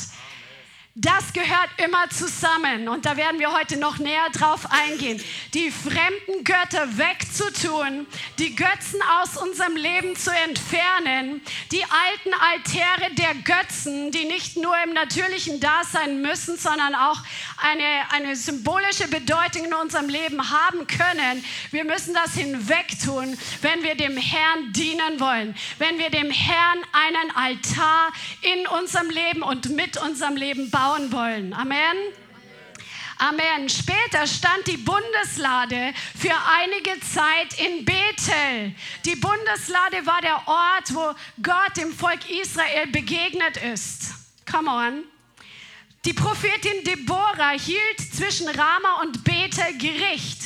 Das 0.95 1.33
gehört 1.33 1.71
immer 1.83 2.11
zusammen 2.11 2.87
und 2.87 3.07
da 3.07 3.17
werden 3.17 3.41
wir 3.41 3.51
heute 3.51 3.79
noch 3.79 3.97
näher 3.97 4.29
drauf 4.31 4.69
eingehen. 4.69 5.23
Die 5.55 5.71
fremden 5.71 6.45
Götter 6.45 6.99
wegzutun, 6.99 8.07
die 8.39 8.55
Götzen 8.55 9.01
aus 9.23 9.39
unserem 9.39 9.75
Leben 9.75 10.15
zu 10.17 10.31
entfernen, 10.31 11.41
die 11.71 11.83
alten 11.83 12.35
Altäre 12.35 13.15
der 13.15 13.35
Götzen, 13.37 14.11
die 14.11 14.27
nicht 14.27 14.59
nur 14.59 14.75
im 14.85 14.93
natürlichen 14.93 15.61
Dasein 15.61 16.21
müssen, 16.21 16.59
sondern 16.59 16.95
auch 16.95 17.21
eine, 17.57 18.13
eine 18.13 18.37
symbolische 18.37 19.09
Bedeutung 19.09 19.65
in 19.65 19.73
unserem 19.73 20.11
Leben 20.11 20.51
haben 20.51 20.87
können. 20.87 21.43
Wir 21.71 21.85
müssen 21.85 22.13
das 22.13 22.35
hinwegtun, 22.35 23.39
wenn 23.63 23.83
wir 23.83 23.95
dem 23.95 24.19
Herrn 24.19 24.75
dienen 24.75 25.21
wollen, 25.21 25.55
wenn 25.79 25.97
wir 25.97 26.11
dem 26.11 26.31
Herrn 26.31 26.79
einen 26.93 27.31
Altar 27.35 28.13
in 28.43 28.67
unserem 28.67 29.09
Leben 29.09 29.43
und 29.43 29.71
mit 29.71 29.97
unserem 29.97 30.37
Leben 30.37 30.71
bauen 30.71 30.82
bauen 30.83 31.12
wollen. 31.12 31.55
Amen. 31.55 31.97
Amen. 33.19 33.69
Später 33.69 34.27
stand 34.27 34.67
die 34.67 34.79
Bundeslade 34.79 35.95
für 36.19 36.35
einige 36.59 36.99
Zeit 37.01 37.61
in 37.61 37.85
Bethel. 37.85 38.75
Die 39.05 39.15
Bundeslade 39.15 40.05
war 40.05 40.21
der 40.21 40.43
Ort, 40.49 40.93
wo 40.93 41.15
Gott 41.41 41.77
dem 41.77 41.93
Volk 41.93 42.29
Israel 42.29 42.89
begegnet 42.89 43.59
ist. 43.59 44.12
Come 44.51 44.69
on. 44.69 45.05
Die 46.05 46.15
Prophetin 46.15 46.83
Deborah 46.83 47.53
hielt 47.53 48.01
zwischen 48.12 48.49
Rama 48.49 49.03
und 49.03 49.23
Bethel 49.23 49.79
Gericht. 49.79 50.41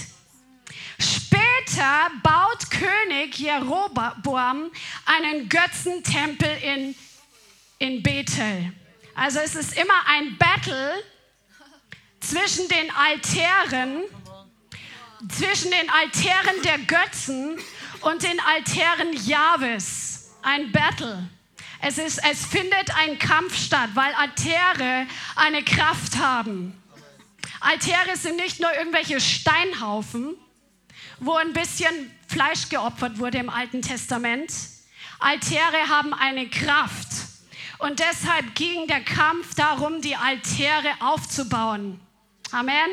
Später 0.98 2.10
baut 2.22 2.70
König 2.70 3.38
Jeroboam 3.38 4.70
einen 5.06 5.48
Götzentempel 5.48 6.58
in, 6.62 6.94
in 7.78 8.02
Bethel. 8.02 8.74
Also 9.16 9.38
es 9.38 9.54
ist 9.54 9.78
immer 9.78 9.94
ein 10.06 10.36
Battle 10.36 11.02
zwischen 12.20 12.68
den 12.68 12.90
Altären, 12.90 14.02
zwischen 15.30 15.70
den 15.70 15.88
Altären 15.88 16.62
der 16.62 16.78
Götzen 16.80 17.58
und 18.02 18.22
den 18.22 18.38
Altären 18.40 19.14
Jahwes. 19.26 20.34
Ein 20.42 20.70
Battle. 20.70 21.30
Es, 21.80 21.96
ist, 21.96 22.20
es 22.30 22.44
findet 22.44 22.94
ein 22.98 23.18
Kampf 23.18 23.56
statt, 23.56 23.88
weil 23.94 24.12
Altäre 24.14 25.06
eine 25.34 25.64
Kraft 25.64 26.18
haben. 26.18 26.80
Altäre 27.60 28.16
sind 28.16 28.36
nicht 28.36 28.60
nur 28.60 28.72
irgendwelche 28.74 29.18
Steinhaufen, 29.20 30.34
wo 31.20 31.34
ein 31.34 31.54
bisschen 31.54 32.12
Fleisch 32.28 32.68
geopfert 32.68 33.18
wurde 33.18 33.38
im 33.38 33.48
Alten 33.48 33.80
Testament. 33.80 34.52
Altäre 35.18 35.88
haben 35.88 36.12
eine 36.12 36.50
Kraft. 36.50 37.25
Und 37.78 38.00
deshalb 38.00 38.54
ging 38.54 38.86
der 38.86 39.02
Kampf 39.02 39.54
darum, 39.54 40.00
die 40.00 40.16
Altäre 40.16 40.90
aufzubauen. 41.00 42.00
Amen. 42.52 42.90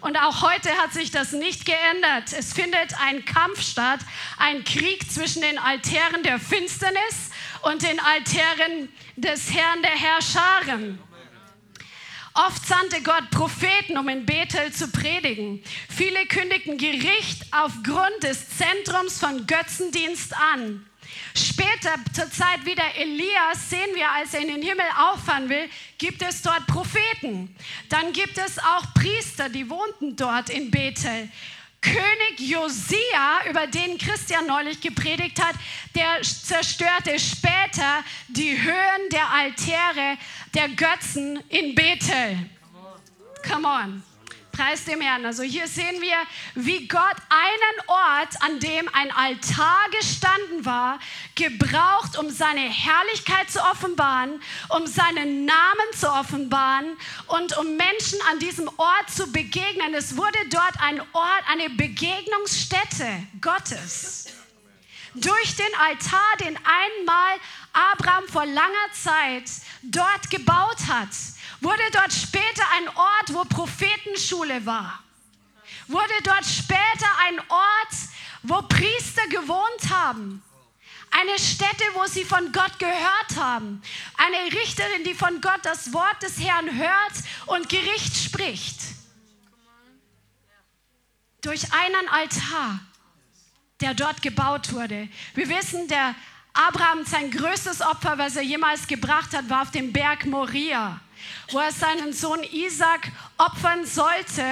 Und 0.00 0.16
auch 0.16 0.42
heute 0.42 0.70
hat 0.78 0.92
sich 0.92 1.10
das 1.10 1.32
nicht 1.32 1.64
geändert. 1.64 2.32
Es 2.32 2.52
findet 2.52 2.94
ein 3.00 3.24
Kampf 3.24 3.62
statt, 3.62 4.00
ein 4.36 4.62
Krieg 4.64 5.10
zwischen 5.10 5.42
den 5.42 5.58
Altären 5.58 6.22
der 6.22 6.38
Finsternis 6.38 7.30
und 7.62 7.82
den 7.82 7.98
Altären 8.00 8.88
des 9.16 9.52
Herrn 9.52 9.82
der 9.82 9.90
Herrscharen. 9.90 10.98
Oft 12.34 12.66
sandte 12.66 13.02
Gott 13.02 13.30
Propheten, 13.30 13.98
um 13.98 14.08
in 14.08 14.24
Bethel 14.24 14.72
zu 14.72 14.88
predigen. 14.88 15.60
Viele 15.88 16.24
kündigten 16.26 16.78
Gericht 16.78 17.46
aufgrund 17.50 18.22
des 18.22 18.46
Zentrums 18.56 19.18
von 19.18 19.46
Götzendienst 19.48 20.32
an. 20.36 20.87
Später, 21.34 21.94
zur 22.12 22.30
Zeit 22.30 22.64
wieder 22.64 22.84
Elias, 22.96 23.70
sehen 23.70 23.94
wir, 23.94 24.10
als 24.10 24.34
er 24.34 24.40
in 24.40 24.48
den 24.48 24.62
Himmel 24.62 24.86
auffahren 24.96 25.48
will, 25.48 25.68
gibt 25.98 26.22
es 26.22 26.42
dort 26.42 26.66
Propheten. 26.66 27.54
Dann 27.88 28.12
gibt 28.12 28.38
es 28.38 28.58
auch 28.58 28.94
Priester, 28.94 29.48
die 29.48 29.68
wohnten 29.68 30.16
dort 30.16 30.50
in 30.50 30.70
Bethel. 30.70 31.28
König 31.80 32.38
Josia, 32.38 33.48
über 33.48 33.66
den 33.68 33.98
Christian 33.98 34.46
neulich 34.46 34.80
gepredigt 34.80 35.40
hat, 35.40 35.54
der 35.94 36.22
zerstörte 36.22 37.18
später 37.18 38.02
die 38.28 38.60
Höhen 38.60 39.08
der 39.12 39.28
Altäre 39.30 40.18
der 40.54 40.68
Götzen 40.70 41.38
in 41.48 41.74
Bethel. 41.74 42.50
Come 43.48 43.68
on. 43.68 44.07
Preis 44.58 44.82
dem 44.84 45.00
Herrn. 45.00 45.24
Also 45.24 45.44
hier 45.44 45.68
sehen 45.68 46.00
wir, 46.00 46.16
wie 46.56 46.88
Gott 46.88 47.16
einen 47.28 47.86
Ort, 47.86 48.42
an 48.42 48.58
dem 48.58 48.88
ein 48.92 49.12
Altar 49.12 49.86
gestanden 49.92 50.64
war, 50.64 50.98
gebraucht, 51.36 52.18
um 52.18 52.28
seine 52.28 52.62
Herrlichkeit 52.62 53.48
zu 53.48 53.60
offenbaren, 53.62 54.42
um 54.70 54.84
seinen 54.88 55.44
Namen 55.44 55.92
zu 55.96 56.10
offenbaren 56.10 56.96
und 57.28 57.56
um 57.56 57.76
Menschen 57.76 58.18
an 58.32 58.40
diesem 58.40 58.68
Ort 58.78 59.08
zu 59.14 59.30
begegnen. 59.30 59.94
Es 59.94 60.16
wurde 60.16 60.38
dort 60.50 60.74
ein 60.80 61.00
Ort, 61.12 61.44
eine 61.48 61.70
Begegnungsstätte 61.70 63.06
Gottes. 63.40 64.26
Durch 65.14 65.54
den 65.54 65.74
Altar, 65.78 66.36
den 66.40 66.56
einmal 66.56 67.38
Abraham 67.92 68.26
vor 68.26 68.44
langer 68.44 68.92
Zeit 68.92 69.44
dort 69.84 70.28
gebaut 70.30 70.78
hat 70.88 71.10
wurde 71.60 71.82
dort 71.92 72.12
später 72.12 72.64
ein 72.76 72.88
Ort, 72.88 73.32
wo 73.32 73.44
Prophetenschule 73.44 74.64
war. 74.64 75.02
Wurde 75.88 76.14
dort 76.22 76.44
später 76.44 77.08
ein 77.26 77.40
Ort, 77.48 77.94
wo 78.42 78.62
Priester 78.62 79.26
gewohnt 79.28 79.90
haben. 79.90 80.42
Eine 81.10 81.38
Stätte, 81.38 81.84
wo 81.94 82.04
sie 82.04 82.24
von 82.24 82.52
Gott 82.52 82.78
gehört 82.78 83.36
haben. 83.36 83.82
Eine 84.16 84.52
Richterin, 84.52 85.04
die 85.04 85.14
von 85.14 85.40
Gott 85.40 85.60
das 85.62 85.92
Wort 85.92 86.22
des 86.22 86.38
Herrn 86.38 86.76
hört 86.76 87.12
und 87.46 87.68
Gericht 87.68 88.14
spricht. 88.16 88.78
Durch 91.40 91.72
einen 91.72 92.08
Altar, 92.10 92.80
der 93.80 93.94
dort 93.94 94.20
gebaut 94.20 94.72
wurde. 94.72 95.08
Wir 95.34 95.48
wissen, 95.48 95.88
der 95.88 96.14
Abraham, 96.52 97.04
sein 97.06 97.30
größtes 97.30 97.80
Opfer, 97.80 98.18
was 98.18 98.36
er 98.36 98.42
jemals 98.42 98.86
gebracht 98.86 99.32
hat, 99.32 99.48
war 99.48 99.62
auf 99.62 99.70
dem 99.70 99.92
Berg 99.92 100.26
Moria 100.26 101.00
wo 101.50 101.58
er 101.58 101.72
seinen 101.72 102.12
Sohn 102.12 102.42
Isaac 102.44 103.10
opfern 103.36 103.84
sollte 103.86 104.42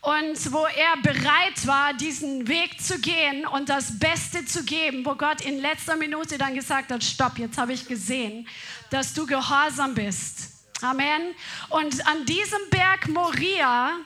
und 0.00 0.52
wo 0.52 0.64
er 0.66 0.96
bereit 1.02 1.66
war, 1.66 1.92
diesen 1.94 2.46
Weg 2.46 2.80
zu 2.80 2.98
gehen 3.00 3.46
und 3.46 3.68
das 3.68 3.98
Beste 3.98 4.44
zu 4.44 4.64
geben, 4.64 5.04
wo 5.04 5.14
Gott 5.14 5.40
in 5.40 5.58
letzter 5.60 5.96
Minute 5.96 6.38
dann 6.38 6.54
gesagt 6.54 6.92
hat, 6.92 7.02
stopp, 7.02 7.38
jetzt 7.38 7.58
habe 7.58 7.72
ich 7.72 7.86
gesehen, 7.86 8.46
dass 8.90 9.12
du 9.14 9.26
gehorsam 9.26 9.94
bist. 9.94 10.50
Amen. 10.82 11.34
Und 11.70 12.06
an 12.06 12.24
diesem 12.24 12.60
Berg 12.70 13.08
Moria 13.08 13.96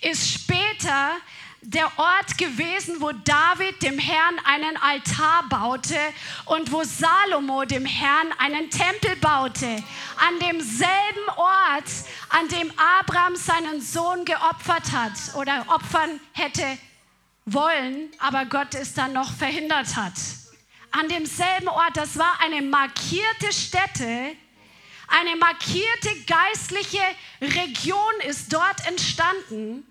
ist 0.00 0.30
später 0.30 1.16
der 1.62 1.86
Ort 1.96 2.36
gewesen, 2.38 3.00
wo 3.00 3.12
David 3.12 3.80
dem 3.82 3.98
Herrn 3.98 4.38
einen 4.44 4.76
Altar 4.76 5.44
baute 5.48 5.98
und 6.46 6.72
wo 6.72 6.82
Salomo 6.82 7.64
dem 7.64 7.86
Herrn 7.86 8.32
einen 8.38 8.68
Tempel 8.68 9.14
baute. 9.16 9.66
An 9.66 10.38
demselben 10.40 11.28
Ort, 11.36 11.88
an 12.30 12.48
dem 12.48 12.72
Abraham 12.98 13.36
seinen 13.36 13.80
Sohn 13.80 14.24
geopfert 14.24 14.90
hat 14.90 15.12
oder 15.36 15.64
opfern 15.68 16.18
hätte 16.32 16.78
wollen, 17.44 18.10
aber 18.18 18.44
Gott 18.46 18.74
es 18.74 18.94
dann 18.94 19.12
noch 19.12 19.32
verhindert 19.32 19.94
hat. 19.94 20.14
An 20.90 21.08
demselben 21.08 21.68
Ort, 21.68 21.96
das 21.96 22.18
war 22.18 22.40
eine 22.40 22.60
markierte 22.60 23.52
Stätte, 23.52 24.36
eine 25.06 25.36
markierte 25.36 26.10
geistliche 26.26 27.02
Region 27.40 28.20
ist 28.26 28.52
dort 28.52 28.86
entstanden 28.86 29.86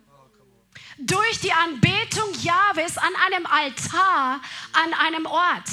durch 1.06 1.40
die 1.42 1.54
Anbetung 1.54 2.34
Jahwes 2.42 2.98
an 2.98 3.14
einem 3.28 3.46
Altar, 3.46 4.42
an 4.74 4.94
einem 4.94 5.26
Ort. 5.26 5.68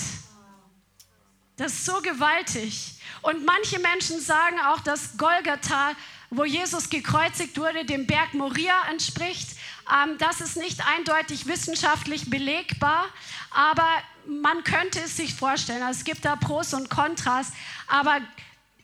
Das 1.56 1.72
ist 1.72 1.84
so 1.84 2.00
gewaltig. 2.00 2.94
Und 3.22 3.44
manche 3.44 3.78
Menschen 3.80 4.20
sagen 4.20 4.60
auch, 4.60 4.80
dass 4.80 5.16
Golgatha, 5.18 5.92
wo 6.30 6.44
Jesus 6.44 6.88
gekreuzigt 6.88 7.58
wurde, 7.58 7.84
dem 7.84 8.06
Berg 8.06 8.34
Moria 8.34 8.82
entspricht. 8.90 9.56
Ähm, 9.92 10.16
das 10.18 10.40
ist 10.40 10.56
nicht 10.56 10.86
eindeutig 10.86 11.46
wissenschaftlich 11.46 12.30
belegbar, 12.30 13.06
aber 13.50 13.88
man 14.26 14.62
könnte 14.62 15.00
es 15.00 15.16
sich 15.16 15.34
vorstellen. 15.34 15.82
Also 15.82 16.00
es 16.00 16.04
gibt 16.04 16.24
da 16.24 16.36
Pros 16.36 16.74
und 16.74 16.90
Kontras, 16.90 17.52
aber 17.86 18.20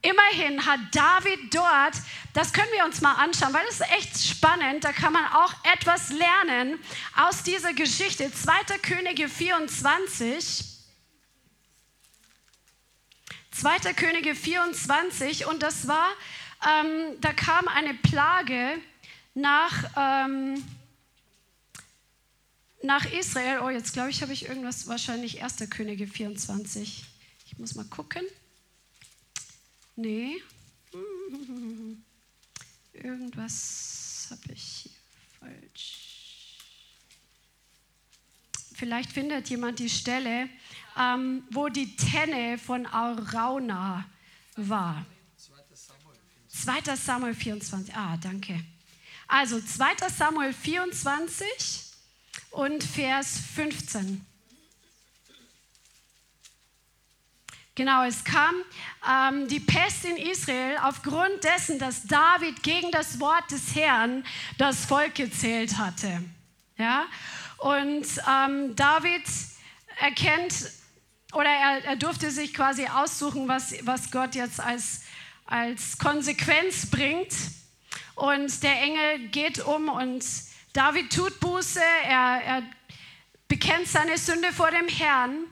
Immerhin 0.05 0.67
hat 0.67 0.81
David 0.93 1.55
dort, 1.55 1.95
das 2.35 2.53
können 2.53 2.69
wir 2.77 2.85
uns 2.85 3.01
mal 3.01 3.15
anschauen, 3.15 3.55
weil 3.55 3.67
es 3.71 3.81
ist 3.81 3.91
echt 3.91 4.23
spannend, 4.23 4.85
da 4.85 4.93
kann 4.93 5.15
man 5.15 5.25
auch 5.33 5.55
etwas 5.73 6.11
lernen 6.11 6.79
aus 7.17 7.43
dieser 7.43 7.73
Geschichte. 7.73 8.31
2. 8.31 8.79
Könige 8.83 9.31
24. 9.31 10.63
2. 13.53 13.95
Könige 13.95 14.35
24 14.35 15.47
und 15.47 15.63
das 15.63 15.89
war, 15.89 16.09
ähm, 16.69 17.19
da 17.23 17.33
kam 17.33 17.67
eine 17.69 17.95
Plage 17.95 18.79
nach, 19.33 19.91
ähm, 19.97 20.63
nach 22.83 23.11
Israel. 23.11 23.61
Oh, 23.61 23.71
jetzt 23.71 23.95
glaube 23.95 24.11
ich, 24.11 24.21
habe 24.21 24.35
ich 24.35 24.47
irgendwas, 24.51 24.87
wahrscheinlich 24.87 25.43
1. 25.43 25.71
Könige 25.71 26.07
24. 26.07 27.07
Ich 27.47 27.59
muss 27.59 27.75
mal 27.75 27.87
gucken. 27.87 28.23
Nee. 29.97 30.43
Irgendwas 32.93 34.29
habe 34.31 34.53
ich 34.53 34.63
hier 34.63 34.93
falsch. 35.39 36.05
Vielleicht 38.75 39.13
findet 39.13 39.49
jemand 39.51 39.79
die 39.79 39.89
Stelle, 39.89 40.49
ähm, 40.99 41.45
wo 41.51 41.69
die 41.69 41.95
Tenne 41.97 42.59
von 42.59 42.87
Arauna 42.87 44.05
war. 44.57 45.07
2. 46.49 46.97
Samuel 46.97 47.35
24. 47.35 47.95
Ah, 47.95 48.17
danke. 48.17 48.65
Also 49.27 49.61
2. 49.61 50.09
Samuel 50.09 50.53
24 50.53 51.93
und 52.51 52.83
Vers 52.83 53.39
15. 53.55 54.25
Genau, 57.77 58.05
es 58.05 58.23
kam 58.23 58.55
ähm, 59.09 59.49
die 59.49 59.59
Pest 59.59 60.05
in 60.05 60.17
Israel 60.17 60.79
aufgrund 60.83 61.43
dessen, 61.43 61.81
dass 61.81 62.05
David 62.07 62.63
gegen 62.63 62.93
das 62.93 63.19
Wort 63.19 63.51
des 63.51 63.75
Herrn 63.75 64.25
das 64.59 64.85
Volk 64.85 65.17
gezählt 65.17 65.77
hatte. 65.77 66.23
Ja? 66.79 67.07
Und 67.59 68.07
ähm, 68.31 68.77
David 68.77 69.25
erkennt 69.99 70.71
oder 71.33 71.51
er, 71.51 71.85
er, 71.85 71.97
durfte 71.97 72.31
sich 72.31 72.55
quasi 72.55 72.87
aussuchen, 72.87 73.49
was, 73.49 73.75
was 73.83 74.13
Gott 74.13 74.37
jetzt 74.37 74.61
als, 74.61 75.03
als 75.45 75.99
Konsequenz 75.99 76.89
bringt. 76.89 77.33
Und 78.15 78.63
der 78.63 78.81
Engel 78.83 79.31
geht 79.31 79.59
um 79.59 79.89
und 79.89 80.25
David 80.73 81.13
tut 81.13 81.41
Buße, 81.41 81.81
er, 82.05 82.41
er 82.45 82.63
bekennt 83.49 83.89
seine 83.89 84.17
Sünde 84.17 84.53
vor 84.53 84.71
dem 84.71 84.87
Herrn. 84.87 85.47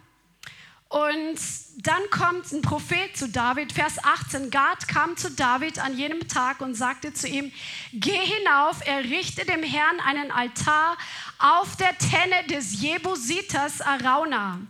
Und 0.92 1.38
dann 1.78 2.02
kommt 2.10 2.52
ein 2.52 2.60
Prophet 2.60 3.16
zu 3.16 3.26
David, 3.26 3.72
Vers 3.72 3.94
18. 4.04 4.50
Gad 4.50 4.88
kam 4.88 5.16
zu 5.16 5.30
David 5.30 5.78
an 5.78 5.96
jenem 5.96 6.28
Tag 6.28 6.60
und 6.60 6.74
sagte 6.74 7.14
zu 7.14 7.26
ihm, 7.26 7.50
geh 7.94 8.10
hinauf, 8.10 8.86
errichte 8.86 9.46
dem 9.46 9.62
Herrn 9.62 10.00
einen 10.00 10.30
Altar 10.30 10.98
auf 11.38 11.76
der 11.76 11.96
Tenne 11.96 12.46
des 12.50 12.82
Jebusiters 12.82 13.80
Arauna. 13.80 14.60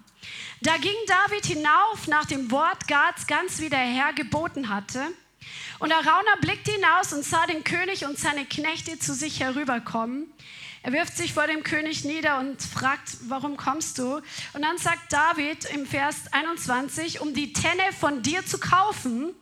Da 0.60 0.76
ging 0.76 0.94
David 1.08 1.44
hinauf 1.44 2.06
nach 2.06 2.26
dem 2.26 2.52
Wort 2.52 2.86
Gads 2.86 3.26
ganz 3.26 3.58
wie 3.58 3.68
der 3.68 3.80
Herr 3.80 4.12
geboten 4.12 4.68
hatte. 4.68 5.00
Und 5.80 5.92
Arauna 5.92 6.36
blickte 6.40 6.70
hinaus 6.70 7.12
und 7.12 7.24
sah 7.24 7.46
den 7.46 7.64
König 7.64 8.04
und 8.04 8.16
seine 8.16 8.44
Knechte 8.44 8.96
zu 9.00 9.12
sich 9.12 9.40
herüberkommen. 9.40 10.32
Er 10.84 10.92
wirft 10.92 11.16
sich 11.16 11.32
vor 11.32 11.46
dem 11.46 11.62
König 11.62 12.04
nieder 12.04 12.40
und 12.40 12.60
fragt, 12.60 13.16
warum 13.28 13.56
kommst 13.56 13.98
du? 13.98 14.16
Und 14.52 14.62
dann 14.62 14.78
sagt 14.78 15.12
David 15.12 15.64
im 15.66 15.86
Vers 15.86 16.16
21, 16.32 17.20
um 17.20 17.34
die 17.34 17.52
Tenne 17.52 17.84
von 18.00 18.22
dir 18.22 18.44
zu 18.44 18.58
kaufen, 18.58 19.32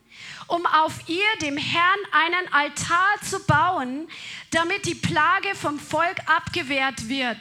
um 0.48 0.66
auf 0.66 1.08
ihr 1.08 1.24
dem 1.40 1.56
Herrn 1.56 1.98
einen 2.12 2.52
Altar 2.52 3.14
zu 3.22 3.40
bauen, 3.46 4.06
damit 4.50 4.84
die 4.84 4.94
Plage 4.94 5.54
vom 5.54 5.78
Volk 5.78 6.18
abgewehrt 6.26 7.08
wird. 7.08 7.38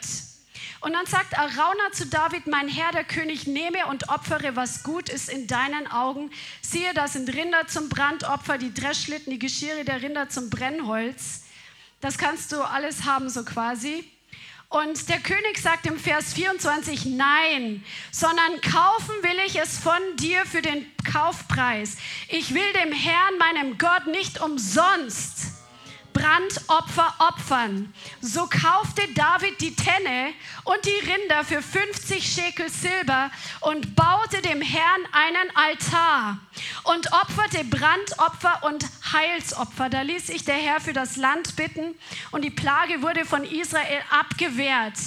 Und 0.80 0.94
dann 0.94 1.04
sagt 1.04 1.38
Arauna 1.38 1.92
zu 1.92 2.06
David, 2.06 2.46
mein 2.46 2.68
Herr, 2.68 2.92
der 2.92 3.04
König, 3.04 3.46
nehme 3.46 3.84
und 3.84 4.08
opfere, 4.08 4.56
was 4.56 4.82
gut 4.82 5.10
ist 5.10 5.28
in 5.28 5.46
deinen 5.46 5.86
Augen. 5.86 6.30
Siehe, 6.62 6.94
das 6.94 7.12
sind 7.12 7.28
Rinder 7.34 7.66
zum 7.66 7.90
Brandopfer, 7.90 8.56
die 8.56 8.72
Dreschlitten, 8.72 9.30
die 9.30 9.38
Geschirre 9.38 9.84
der 9.84 10.00
Rinder 10.00 10.30
zum 10.30 10.48
Brennholz. 10.48 11.42
Das 12.00 12.16
kannst 12.16 12.52
du 12.52 12.62
alles 12.62 13.04
haben, 13.04 13.28
so 13.28 13.44
quasi. 13.44 14.04
Und 14.70 15.08
der 15.08 15.18
König 15.18 15.58
sagt 15.58 15.86
im 15.86 15.98
Vers 15.98 16.32
24, 16.32 17.04
nein, 17.06 17.84
sondern 18.12 18.60
kaufen 18.60 19.14
will 19.22 19.38
ich 19.46 19.56
es 19.56 19.78
von 19.78 20.00
dir 20.16 20.46
für 20.46 20.62
den 20.62 20.86
Kaufpreis. 21.12 21.96
Ich 22.28 22.54
will 22.54 22.72
dem 22.74 22.92
Herrn, 22.92 23.38
meinem 23.38 23.78
Gott, 23.78 24.06
nicht 24.06 24.40
umsonst 24.40 25.59
Brandopfer 26.12 27.14
opfern. 27.18 27.92
So 28.20 28.46
kaufte 28.46 29.02
David 29.14 29.60
die 29.60 29.74
Tenne 29.74 30.32
und 30.64 30.78
die 30.84 31.10
Rinder 31.10 31.44
für 31.44 31.62
50 31.62 32.24
Schekel 32.24 32.68
Silber 32.68 33.30
und 33.60 33.94
baute 33.94 34.42
dem 34.42 34.60
Herrn 34.62 35.00
einen 35.12 35.56
Altar 35.56 36.38
und 36.84 37.12
opferte 37.12 37.64
Brandopfer 37.64 38.64
und 38.64 38.84
Heilsopfer. 39.12 39.88
Da 39.88 40.02
ließ 40.02 40.28
sich 40.28 40.44
der 40.44 40.56
Herr 40.56 40.80
für 40.80 40.92
das 40.92 41.16
Land 41.16 41.56
bitten 41.56 41.94
und 42.30 42.42
die 42.42 42.50
Plage 42.50 43.02
wurde 43.02 43.24
von 43.24 43.44
Israel 43.44 44.02
abgewehrt. 44.10 44.98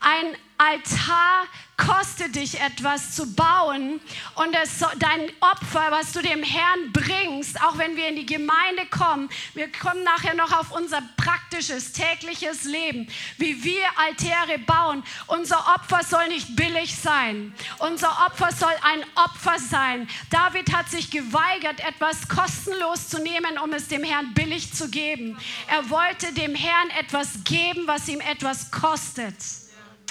Ein 0.00 0.36
Altar 0.58 1.46
kostet 1.76 2.36
dich 2.36 2.60
etwas 2.60 3.14
zu 3.14 3.34
bauen 3.34 4.00
und 4.34 4.54
es, 4.54 4.78
dein 4.98 5.30
Opfer, 5.40 5.86
was 5.90 6.12
du 6.12 6.22
dem 6.22 6.42
Herrn 6.42 6.92
bringst, 6.92 7.60
auch 7.62 7.78
wenn 7.78 7.96
wir 7.96 8.08
in 8.08 8.16
die 8.16 8.26
Gemeinde 8.26 8.86
kommen, 8.90 9.28
wir 9.54 9.70
kommen 9.70 10.04
nachher 10.04 10.34
noch 10.34 10.52
auf 10.52 10.70
unser 10.70 11.02
praktisches 11.16 11.92
tägliches 11.92 12.64
Leben, 12.64 13.08
wie 13.38 13.62
wir 13.64 13.84
Altäre 13.96 14.58
bauen. 14.58 15.02
Unser 15.26 15.58
Opfer 15.74 16.04
soll 16.04 16.28
nicht 16.28 16.54
billig 16.56 16.96
sein. 16.96 17.54
Unser 17.78 18.10
Opfer 18.26 18.52
soll 18.52 18.74
ein 18.82 19.04
Opfer 19.16 19.58
sein. 19.58 20.08
David 20.30 20.72
hat 20.72 20.90
sich 20.90 21.10
geweigert, 21.10 21.80
etwas 21.80 22.28
kostenlos 22.28 23.08
zu 23.08 23.20
nehmen, 23.20 23.58
um 23.58 23.72
es 23.72 23.88
dem 23.88 24.04
Herrn 24.04 24.34
billig 24.34 24.72
zu 24.72 24.88
geben. 24.88 25.36
Er 25.68 25.90
wollte 25.90 26.32
dem 26.32 26.54
Herrn 26.54 26.90
etwas 26.98 27.44
geben, 27.44 27.86
was 27.86 28.08
ihm 28.08 28.20
etwas 28.20 28.70
kostet. 28.70 29.34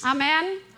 Amen. 0.04 0.73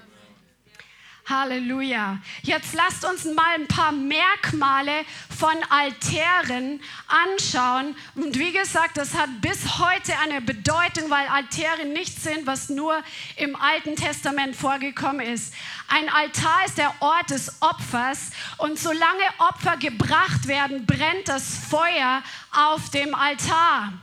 Halleluja. 1.28 2.20
Jetzt 2.44 2.76
lasst 2.76 3.04
uns 3.04 3.26
mal 3.26 3.56
ein 3.56 3.68
paar 3.68 3.92
Merkmale 3.92 5.06
von 5.36 5.56
Altären 5.70 6.80
anschauen. 7.08 7.96
Und 8.16 8.38
wie 8.38 8.52
gesagt, 8.52 8.98
das 8.98 9.16
hat 9.16 9.42
bis 9.42 9.80
heute 9.80 10.14
eine 10.20 10.42
Bedeutung, 10.42 11.10
weil 11.10 11.28
Altäre 11.28 11.86
nichts 11.86 12.24
sind, 12.24 12.46
was 12.46 12.70
nur 12.70 13.02
im 13.38 13.56
Alten 13.56 13.96
Testament 13.96 14.56
vorgekommen 14.56 15.26
ist. 15.26 15.54
Ein 15.88 16.10
Altar 16.10 16.66
ist 16.66 16.78
der 16.78 16.94
Ort 17.00 17.32
des 17.32 17.60
Opfers 17.62 18.32
und 18.58 18.78
solange 18.78 19.24
Opfer 19.40 19.78
gebracht 19.78 20.48
werden, 20.48 20.86
brennt 20.86 21.28
das 21.28 21.58
Feuer 21.70 22.22
auf 22.52 22.92
dem 22.92 23.16
Altar. 23.16 23.94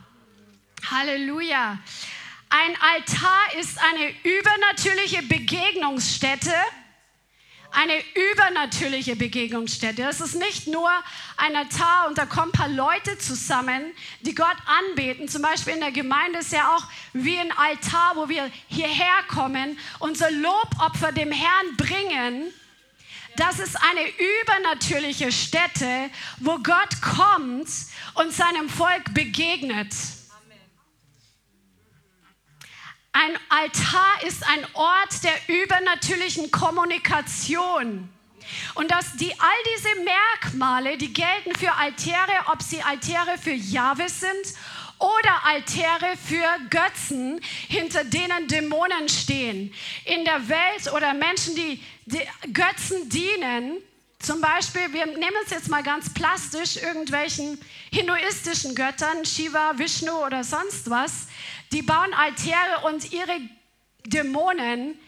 Halleluja. 0.91 1.79
Ein 2.49 2.77
Altar 2.81 3.61
ist 3.61 3.79
eine 3.79 4.13
übernatürliche 4.25 5.23
Begegnungsstätte. 5.23 6.53
Eine 7.75 7.95
übernatürliche 8.33 9.17
Begegnungsstätte. 9.17 10.03
Das 10.03 10.21
ist 10.21 10.35
nicht 10.35 10.67
nur 10.67 10.91
ein 11.39 11.57
Altar 11.57 12.07
und 12.07 12.19
da 12.19 12.27
kommen 12.27 12.51
ein 12.51 12.53
paar 12.53 12.69
Leute 12.69 13.17
zusammen, 13.17 13.93
die 14.21 14.35
Gott 14.35 14.57
anbeten. 14.91 15.27
Zum 15.27 15.41
Beispiel 15.41 15.75
in 15.75 15.81
der 15.81 15.91
Gemeinde 15.91 16.41
ist 16.41 16.53
ja 16.53 16.77
auch 16.77 16.85
wie 17.15 17.39
ein 17.39 17.51
Altar, 17.53 18.13
wo 18.17 18.29
wir 18.29 18.51
hierher 18.69 19.23
kommen, 19.29 19.79
unser 20.01 20.31
Lobopfer 20.31 21.13
dem 21.13 21.33
Herrn 21.33 21.77
bringen. 21.79 22.53
Das 23.37 23.59
ist 23.59 23.77
eine 23.77 24.07
übernatürliche 24.43 25.33
Stätte, 25.33 26.11
wo 26.41 26.59
Gott 26.59 27.01
kommt 27.01 27.69
und 28.15 28.33
seinem 28.33 28.69
Volk 28.69 29.15
begegnet. 29.15 29.95
Ein 33.13 33.37
Altar 33.51 34.25
ist 34.27 34.47
ein 34.49 34.67
Ort 34.73 35.23
der 35.23 35.35
übernatürlichen 35.47 36.51
Kommunikation. 36.51 38.09
Und 38.75 38.91
dass 38.91 39.13
die, 39.17 39.33
all 39.39 39.49
diese 39.77 40.03
Merkmale, 40.03 40.97
die 40.97 41.13
gelten 41.13 41.55
für 41.55 41.73
Altäre, 41.75 42.33
ob 42.51 42.63
sie 42.63 42.83
Altäre 42.83 43.37
für 43.39 43.53
Jahwe 43.53 44.09
sind 44.09 44.57
oder 44.99 45.45
Altäre 45.45 46.17
für 46.17 46.47
Götzen, 46.71 47.41
hinter 47.69 48.05
denen 48.05 48.49
Dämonen 48.49 49.09
stehen. 49.09 49.75
In 50.05 50.25
der 50.25 50.49
Welt 50.49 50.93
oder 50.95 51.13
Menschen, 51.13 51.55
die, 51.55 51.83
die 52.07 52.23
Götzen 52.53 53.09
dienen, 53.09 53.77
zum 54.23 54.41
Beispiel, 54.41 54.93
wir 54.93 55.07
nehmen 55.07 55.37
es 55.45 55.51
jetzt 55.51 55.69
mal 55.69 55.83
ganz 55.83 56.15
plastisch, 56.15 56.77
irgendwelchen 56.77 57.59
hinduistischen 57.91 58.77
Göttern, 58.77 59.25
Shiva, 59.25 59.77
Vishnu 59.77 60.13
oder 60.25 60.45
sonst 60.45 60.89
was, 60.89 61.27
die 61.73 61.83
bauen 61.83 62.15
Altäre 62.15 62.87
und 62.87 63.13
ihre 63.13 63.41
Dämonen 64.07 64.99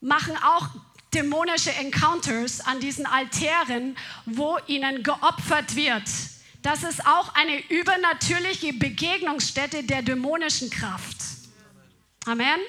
machen 0.00 0.36
auch 0.42 0.68
dämonische 1.14 1.72
Encounters 1.72 2.60
an 2.60 2.80
diesen 2.80 3.06
Altären, 3.06 3.96
wo 4.24 4.58
ihnen 4.66 5.02
geopfert 5.02 5.76
wird. 5.76 6.08
Das 6.62 6.82
ist 6.82 7.06
auch 7.06 7.34
eine 7.34 7.58
übernatürliche 7.70 8.72
Begegnungsstätte 8.72 9.84
der 9.84 10.02
dämonischen 10.02 10.68
Kraft. 10.70 11.16
Amen. 12.26 12.60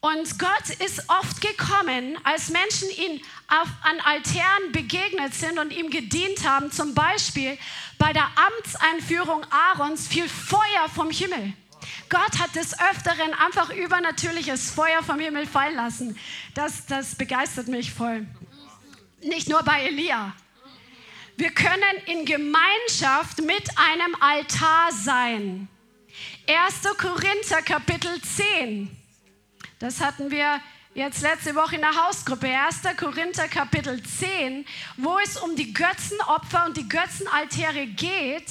Und 0.00 0.38
Gott 0.38 0.70
ist 0.84 1.08
oft 1.08 1.40
gekommen, 1.40 2.18
als 2.22 2.50
Menschen 2.50 2.88
ihm 2.90 3.20
auf, 3.48 3.68
an 3.82 3.98
Altären 4.04 4.70
begegnet 4.70 5.34
sind 5.34 5.58
und 5.58 5.72
ihm 5.72 5.90
gedient 5.90 6.46
haben. 6.46 6.70
Zum 6.70 6.94
Beispiel 6.94 7.58
bei 7.98 8.12
der 8.12 8.28
Amtseinführung 8.36 9.44
Aarons 9.50 10.06
fiel 10.06 10.28
Feuer 10.28 10.88
vom 10.94 11.10
Himmel. 11.10 11.54
Gott 12.08 12.38
hat 12.38 12.54
des 12.54 12.78
Öfteren 12.78 13.34
einfach 13.34 13.70
übernatürliches 13.70 14.70
Feuer 14.70 15.02
vom 15.02 15.18
Himmel 15.18 15.46
fallen 15.46 15.76
lassen. 15.76 16.18
Das, 16.54 16.86
das 16.86 17.14
begeistert 17.14 17.68
mich 17.68 17.92
voll. 17.92 18.26
Nicht 19.22 19.48
nur 19.48 19.62
bei 19.62 19.86
Elia. 19.86 20.34
Wir 21.36 21.50
können 21.50 21.82
in 22.06 22.24
Gemeinschaft 22.24 23.42
mit 23.42 23.68
einem 23.76 24.14
Altar 24.20 24.90
sein. 24.92 25.68
1. 26.48 26.96
Korinther 26.96 27.60
Kapitel 27.62 28.22
10. 28.22 28.96
Das 29.78 30.00
hatten 30.00 30.30
wir 30.30 30.60
jetzt 30.94 31.20
letzte 31.20 31.54
Woche 31.54 31.74
in 31.74 31.82
der 31.82 31.94
Hausgruppe. 31.94 32.46
1. 32.46 32.82
Korinther 32.96 33.48
Kapitel 33.48 34.02
10, 34.02 34.64
wo 34.96 35.18
es 35.18 35.36
um 35.36 35.54
die 35.56 35.74
Götzenopfer 35.74 36.64
und 36.64 36.76
die 36.76 36.88
Götzenaltäre 36.88 37.86
geht 37.86 38.46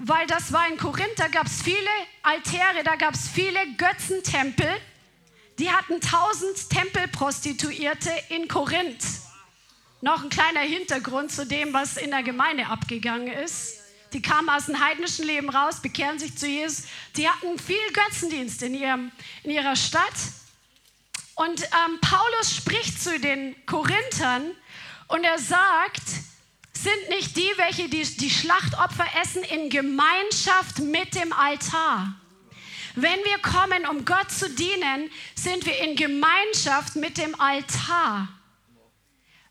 weil 0.00 0.28
das 0.28 0.52
war 0.52 0.68
in 0.68 0.76
Korinth, 0.76 1.18
da 1.18 1.26
gab 1.26 1.46
es 1.46 1.60
viele 1.60 1.90
Altäre, 2.22 2.84
da 2.84 2.94
gab 2.94 3.14
es 3.14 3.26
viele 3.26 3.58
Götzentempel. 3.76 4.68
Die 5.58 5.72
hatten 5.72 6.00
tausend 6.00 6.70
Tempelprostituierte 6.70 8.10
in 8.28 8.46
Korinth. 8.46 9.04
Noch 10.00 10.22
ein 10.22 10.28
kleiner 10.28 10.60
Hintergrund 10.60 11.32
zu 11.32 11.44
dem, 11.44 11.72
was 11.72 11.96
in 11.96 12.12
der 12.12 12.22
Gemeinde 12.22 12.66
abgegangen 12.66 13.26
ist. 13.26 13.80
Die 14.12 14.22
kamen 14.22 14.48
aus 14.48 14.66
dem 14.66 14.78
heidnischen 14.78 15.26
Leben 15.26 15.50
raus, 15.50 15.82
bekehren 15.82 16.20
sich 16.20 16.38
zu 16.38 16.46
Jesus. 16.46 16.84
Die 17.16 17.28
hatten 17.28 17.58
viel 17.58 17.76
Götzendienst 17.92 18.62
in, 18.62 18.74
ihrem, 18.74 19.10
in 19.42 19.50
ihrer 19.50 19.74
Stadt. 19.74 20.14
Und 21.34 21.60
ähm, 21.60 21.98
Paulus 22.00 22.54
spricht 22.54 23.02
zu 23.02 23.18
den 23.18 23.56
Korinthern 23.66 24.52
und 25.08 25.24
er 25.24 25.40
sagt, 25.40 26.04
sind 26.82 27.08
nicht 27.08 27.36
die, 27.36 27.50
welche 27.56 27.88
die, 27.88 28.02
die 28.02 28.30
Schlachtopfer 28.30 29.06
essen, 29.20 29.42
in 29.42 29.70
Gemeinschaft 29.70 30.78
mit 30.78 31.14
dem 31.14 31.32
Altar. 31.32 32.14
Wenn 32.94 33.18
wir 33.24 33.38
kommen, 33.38 33.86
um 33.86 34.04
Gott 34.04 34.30
zu 34.30 34.50
dienen, 34.50 35.10
sind 35.34 35.64
wir 35.66 35.78
in 35.78 35.96
Gemeinschaft 35.96 36.96
mit 36.96 37.16
dem 37.16 37.38
Altar. 37.40 38.28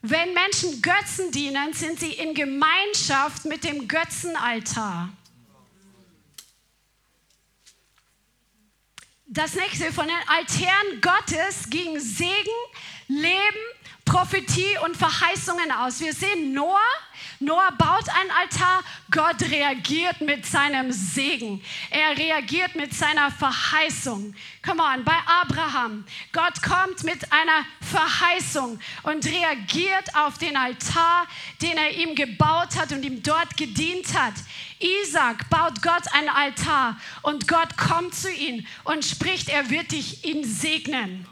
Wenn 0.02 0.34
Menschen 0.34 0.82
Götzen 0.82 1.32
dienen, 1.32 1.74
sind 1.74 2.00
sie 2.00 2.14
in 2.14 2.34
Gemeinschaft 2.34 3.46
mit 3.46 3.64
dem 3.64 3.88
Götzenaltar. 3.88 5.10
Das 9.26 9.54
nächste 9.56 9.92
von 9.92 10.08
den 10.08 10.16
Altären 10.28 11.02
Gottes 11.02 11.70
ging 11.70 12.00
Segen, 12.00 12.32
Leben, 13.08 13.38
Prophetie 14.06 14.78
und 14.86 14.96
Verheißungen 14.96 15.72
aus. 15.72 16.00
Wir 16.00 16.14
sehen 16.14 16.54
Noah, 16.54 16.80
Noah 17.40 17.72
baut 17.78 18.10
einen 18.10 18.32
Altar, 18.32 18.84
Gott 19.12 19.42
reagiert 19.50 20.22
mit 20.22 20.46
seinem 20.46 20.92
Segen. 20.92 21.64
Er 21.92 22.18
reagiert 22.18 22.76
mit 22.76 22.94
seiner 22.94 23.30
Verheißung. 23.30 24.34
Come 24.66 24.82
on, 24.82 25.04
bei 25.04 25.18
Abraham. 25.28 26.04
Gott 26.34 26.62
kommt 26.64 27.04
mit 27.04 27.32
einer 27.32 27.66
Verheißung 27.82 28.80
und 29.04 29.26
reagiert 29.26 30.16
auf 30.16 30.40
den 30.40 30.58
Altar, 30.58 31.28
den 31.62 31.78
er 31.78 31.92
ihm 31.92 32.16
gebaut 32.16 32.76
hat 32.76 32.92
und 32.92 33.04
ihm 33.04 33.22
dort 33.22 33.56
gedient 33.56 34.18
hat. 34.18 34.34
Isaac 34.80 35.48
baut 35.50 35.82
Gott 35.84 36.12
einen 36.14 36.30
Altar 36.30 36.98
und 37.22 37.48
Gott 37.48 37.78
kommt 37.78 38.16
zu 38.16 38.32
ihm 38.32 38.66
und 38.84 39.06
spricht, 39.06 39.50
er 39.50 39.70
wird 39.70 39.92
dich 39.92 40.26
ihn 40.26 40.44
segnen. 40.44 41.28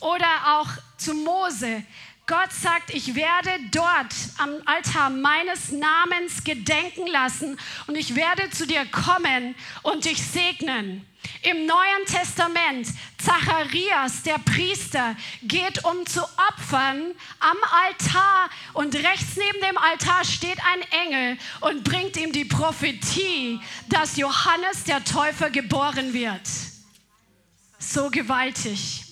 Oder 0.00 0.60
auch 0.60 0.68
zu 0.96 1.12
Mose. 1.12 1.82
Gott 2.30 2.52
sagt, 2.52 2.94
ich 2.94 3.16
werde 3.16 3.50
dort 3.72 4.14
am 4.38 4.50
Altar 4.64 5.10
meines 5.10 5.72
Namens 5.72 6.44
gedenken 6.44 7.08
lassen 7.08 7.58
und 7.88 7.96
ich 7.96 8.14
werde 8.14 8.48
zu 8.50 8.68
dir 8.68 8.86
kommen 8.86 9.56
und 9.82 10.04
dich 10.04 10.22
segnen. 10.22 11.04
Im 11.42 11.66
Neuen 11.66 12.06
Testament, 12.06 12.86
Zacharias, 13.18 14.22
der 14.22 14.38
Priester, 14.38 15.16
geht 15.42 15.84
um 15.84 16.06
zu 16.06 16.22
opfern 16.22 17.10
am 17.40 17.56
Altar 17.88 18.48
und 18.74 18.94
rechts 18.94 19.34
neben 19.34 19.66
dem 19.66 19.76
Altar 19.76 20.24
steht 20.24 20.58
ein 20.72 20.82
Engel 21.06 21.36
und 21.62 21.82
bringt 21.82 22.16
ihm 22.16 22.30
die 22.30 22.44
Prophetie, 22.44 23.58
dass 23.88 24.16
Johannes 24.16 24.84
der 24.84 25.02
Täufer 25.02 25.50
geboren 25.50 26.12
wird. 26.12 26.46
So 27.80 28.08
gewaltig. 28.08 29.09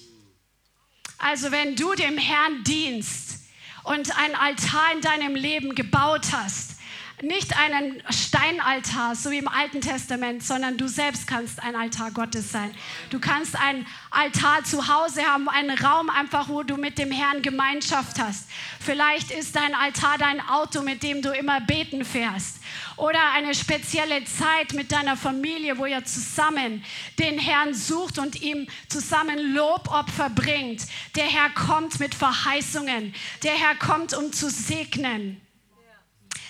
Also 1.19 1.51
wenn 1.51 1.75
du 1.75 1.95
dem 1.95 2.17
Herrn 2.17 2.63
dienst 2.65 3.41
und 3.83 4.17
ein 4.17 4.35
Altar 4.37 4.93
in 4.95 5.01
deinem 5.01 5.35
Leben 5.35 5.75
gebaut 5.75 6.29
hast, 6.33 6.78
nicht 7.23 7.57
einen 7.59 8.03
Steinaltar, 8.11 9.15
so 9.15 9.31
wie 9.31 9.39
im 9.39 9.49
Alten 9.49 9.81
Testament, 9.81 10.43
sondern 10.43 10.77
du 10.77 10.89
selbst 10.89 11.27
kannst 11.27 11.63
ein 11.63 11.75
Altar 11.75 12.11
Gottes 12.11 12.53
sein. 12.53 12.75
Du 13.11 13.19
kannst 13.19 13.57
ein 13.57 13.87
Altar 14.11 14.65
zu 14.65 14.89
Hause 14.89 15.23
haben, 15.23 15.49
einen 15.49 15.77
Raum 15.79 16.11
einfach, 16.11 16.49
wo 16.49 16.63
du 16.63 16.77
mit 16.77 16.99
dem 16.99 17.11
Herrn 17.11 17.43
Gemeinschaft 17.43 18.19
hast. 18.19 18.49
Vielleicht 18.81 19.31
ist 19.31 19.57
dein 19.57 19.75
Altar 19.75 20.19
dein 20.19 20.41
Auto, 20.41 20.83
mit 20.83 21.03
dem 21.03 21.23
du 21.23 21.31
immer 21.31 21.61
beten 21.61 22.05
fährst. 22.05 22.59
Oder 22.97 23.33
eine 23.33 23.55
spezielle 23.55 24.25
Zeit 24.25 24.73
mit 24.75 24.93
deiner 24.93 25.17
Familie, 25.17 25.79
wo 25.79 25.87
ihr 25.87 26.05
zusammen 26.05 26.85
den 27.19 27.39
Herrn 27.39 27.75
sucht 27.75 28.19
und 28.19 28.41
ihm 28.43 28.67
zusammen 28.89 29.55
Lobopfer 29.55 30.31
bringt. 30.31 30.83
Der 31.17 31.25
Herr 31.25 31.51
kommt 31.51 32.01
mit 32.01 32.15
Verheißungen. 32.15 33.15
Der 33.43 33.53
Herr 33.53 33.77
kommt, 33.77 34.15
um 34.15 34.33
zu 34.33 34.51
segnen. 34.51 35.41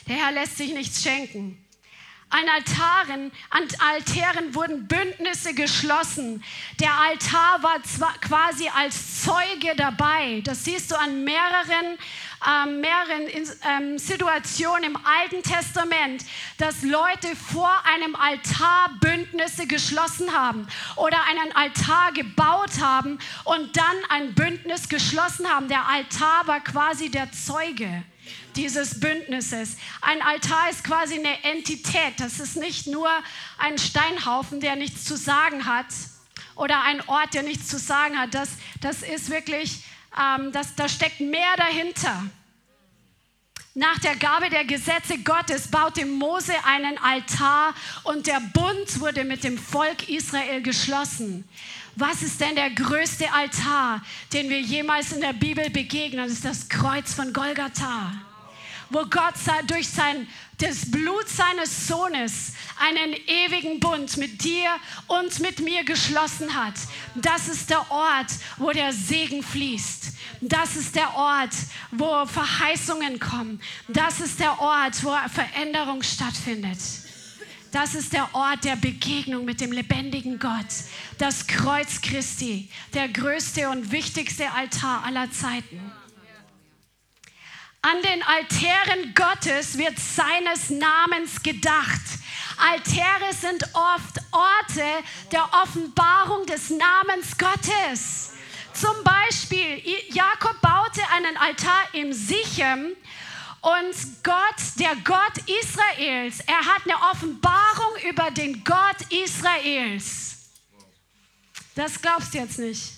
Der 0.08 0.16
Herr 0.16 0.32
lässt 0.32 0.56
sich 0.56 0.72
nichts 0.72 1.02
schenken. 1.02 1.62
An 2.30 2.46
Altaren, 2.46 3.32
an 3.48 3.68
Altären 3.78 4.54
wurden 4.54 4.86
Bündnisse 4.86 5.54
geschlossen. 5.54 6.44
Der 6.78 6.92
Altar 6.92 7.62
war 7.62 7.78
quasi 8.20 8.68
als 8.68 9.22
Zeuge 9.22 9.74
dabei. 9.76 10.42
Das 10.44 10.64
siehst 10.64 10.90
du 10.90 10.98
an 10.98 11.24
mehreren, 11.24 11.98
äh, 12.46 12.66
mehreren 12.70 13.28
ähm, 13.66 13.98
Situationen 13.98 14.84
im 14.84 14.96
Alten 14.96 15.42
Testament, 15.42 16.24
dass 16.58 16.82
Leute 16.82 17.34
vor 17.34 17.72
einem 17.94 18.14
Altar 18.14 18.90
Bündnisse 19.00 19.66
geschlossen 19.66 20.30
haben 20.32 20.66
oder 20.96 21.18
einen 21.24 21.52
Altar 21.52 22.12
gebaut 22.12 22.78
haben 22.80 23.18
und 23.44 23.74
dann 23.74 23.96
ein 24.10 24.34
Bündnis 24.34 24.90
geschlossen 24.90 25.48
haben. 25.48 25.68
Der 25.68 25.88
Altar 25.88 26.46
war 26.46 26.60
quasi 26.60 27.10
der 27.10 27.32
Zeuge 27.32 28.04
dieses 28.58 28.98
Bündnisses. 28.98 29.76
Ein 30.00 30.20
Altar 30.20 30.68
ist 30.68 30.84
quasi 30.84 31.14
eine 31.14 31.44
Entität. 31.44 32.14
Das 32.18 32.40
ist 32.40 32.56
nicht 32.56 32.88
nur 32.88 33.08
ein 33.56 33.78
Steinhaufen, 33.78 34.60
der 34.60 34.76
nichts 34.76 35.04
zu 35.04 35.16
sagen 35.16 35.64
hat 35.64 35.86
oder 36.56 36.82
ein 36.82 37.00
Ort, 37.08 37.34
der 37.34 37.44
nichts 37.44 37.68
zu 37.68 37.78
sagen 37.78 38.18
hat. 38.18 38.34
Das, 38.34 38.50
das 38.80 39.02
ist 39.02 39.30
wirklich, 39.30 39.84
ähm, 40.18 40.52
das, 40.52 40.74
da 40.74 40.88
steckt 40.88 41.20
mehr 41.20 41.56
dahinter. 41.56 42.24
Nach 43.74 43.98
der 44.00 44.16
Gabe 44.16 44.50
der 44.50 44.64
Gesetze 44.64 45.18
Gottes 45.18 45.68
baute 45.68 46.04
Mose 46.04 46.52
einen 46.64 46.98
Altar 46.98 47.74
und 48.02 48.26
der 48.26 48.40
Bund 48.52 48.98
wurde 48.98 49.22
mit 49.22 49.44
dem 49.44 49.56
Volk 49.56 50.08
Israel 50.08 50.62
geschlossen. 50.62 51.48
Was 51.94 52.22
ist 52.22 52.40
denn 52.40 52.56
der 52.56 52.70
größte 52.70 53.32
Altar, 53.32 54.02
den 54.32 54.50
wir 54.50 54.60
jemals 54.60 55.12
in 55.12 55.20
der 55.20 55.32
Bibel 55.32 55.70
begegnen? 55.70 56.24
Das 56.24 56.32
ist 56.32 56.44
das 56.44 56.68
Kreuz 56.68 57.14
von 57.14 57.32
Golgatha 57.32 58.12
wo 58.90 59.04
Gott 59.04 59.34
durch 59.66 59.88
sein, 59.88 60.26
das 60.58 60.90
Blut 60.90 61.28
seines 61.28 61.86
Sohnes 61.86 62.52
einen 62.80 63.14
ewigen 63.26 63.80
Bund 63.80 64.16
mit 64.16 64.42
dir 64.42 64.70
und 65.06 65.38
mit 65.40 65.60
mir 65.60 65.84
geschlossen 65.84 66.54
hat. 66.54 66.74
Das 67.14 67.48
ist 67.48 67.70
der 67.70 67.90
Ort, 67.90 68.30
wo 68.56 68.70
der 68.70 68.92
Segen 68.92 69.42
fließt. 69.42 70.12
Das 70.40 70.76
ist 70.76 70.94
der 70.94 71.14
Ort, 71.14 71.54
wo 71.90 72.26
Verheißungen 72.26 73.18
kommen. 73.18 73.60
Das 73.88 74.20
ist 74.20 74.40
der 74.40 74.60
Ort, 74.60 75.02
wo 75.04 75.14
Veränderung 75.32 76.02
stattfindet. 76.02 76.78
Das 77.70 77.94
ist 77.94 78.12
der 78.12 78.34
Ort 78.34 78.64
der 78.64 78.76
Begegnung 78.76 79.44
mit 79.44 79.60
dem 79.60 79.72
lebendigen 79.72 80.38
Gott. 80.38 80.66
Das 81.18 81.46
Kreuz 81.46 82.00
Christi, 82.00 82.70
der 82.94 83.08
größte 83.08 83.68
und 83.68 83.92
wichtigste 83.92 84.50
Altar 84.52 85.04
aller 85.04 85.30
Zeiten. 85.30 85.92
An 87.80 88.02
den 88.02 88.22
Altären 88.24 89.14
Gottes 89.14 89.78
wird 89.78 89.98
seines 89.98 90.70
Namens 90.70 91.42
gedacht. 91.42 92.02
Altäre 92.56 93.32
sind 93.40 93.62
oft 93.72 94.20
Orte 94.32 94.84
der 95.30 95.48
Offenbarung 95.62 96.44
des 96.46 96.70
Namens 96.70 97.38
Gottes. 97.38 98.32
Zum 98.72 99.04
Beispiel, 99.04 99.80
Jakob 100.08 100.60
baute 100.60 101.02
einen 101.14 101.36
Altar 101.36 101.88
im 101.92 102.12
Sichem 102.12 102.96
und 103.60 104.24
Gott, 104.24 104.56
der 104.78 104.94
Gott 105.04 105.38
Israels, 105.46 106.40
er 106.46 106.64
hat 106.64 106.82
eine 106.84 106.96
Offenbarung 107.12 107.96
über 108.08 108.30
den 108.30 108.62
Gott 108.64 108.96
Israels. 109.10 110.50
Das 111.74 112.00
glaubst 112.00 112.34
du 112.34 112.38
jetzt 112.38 112.58
nicht. 112.58 112.97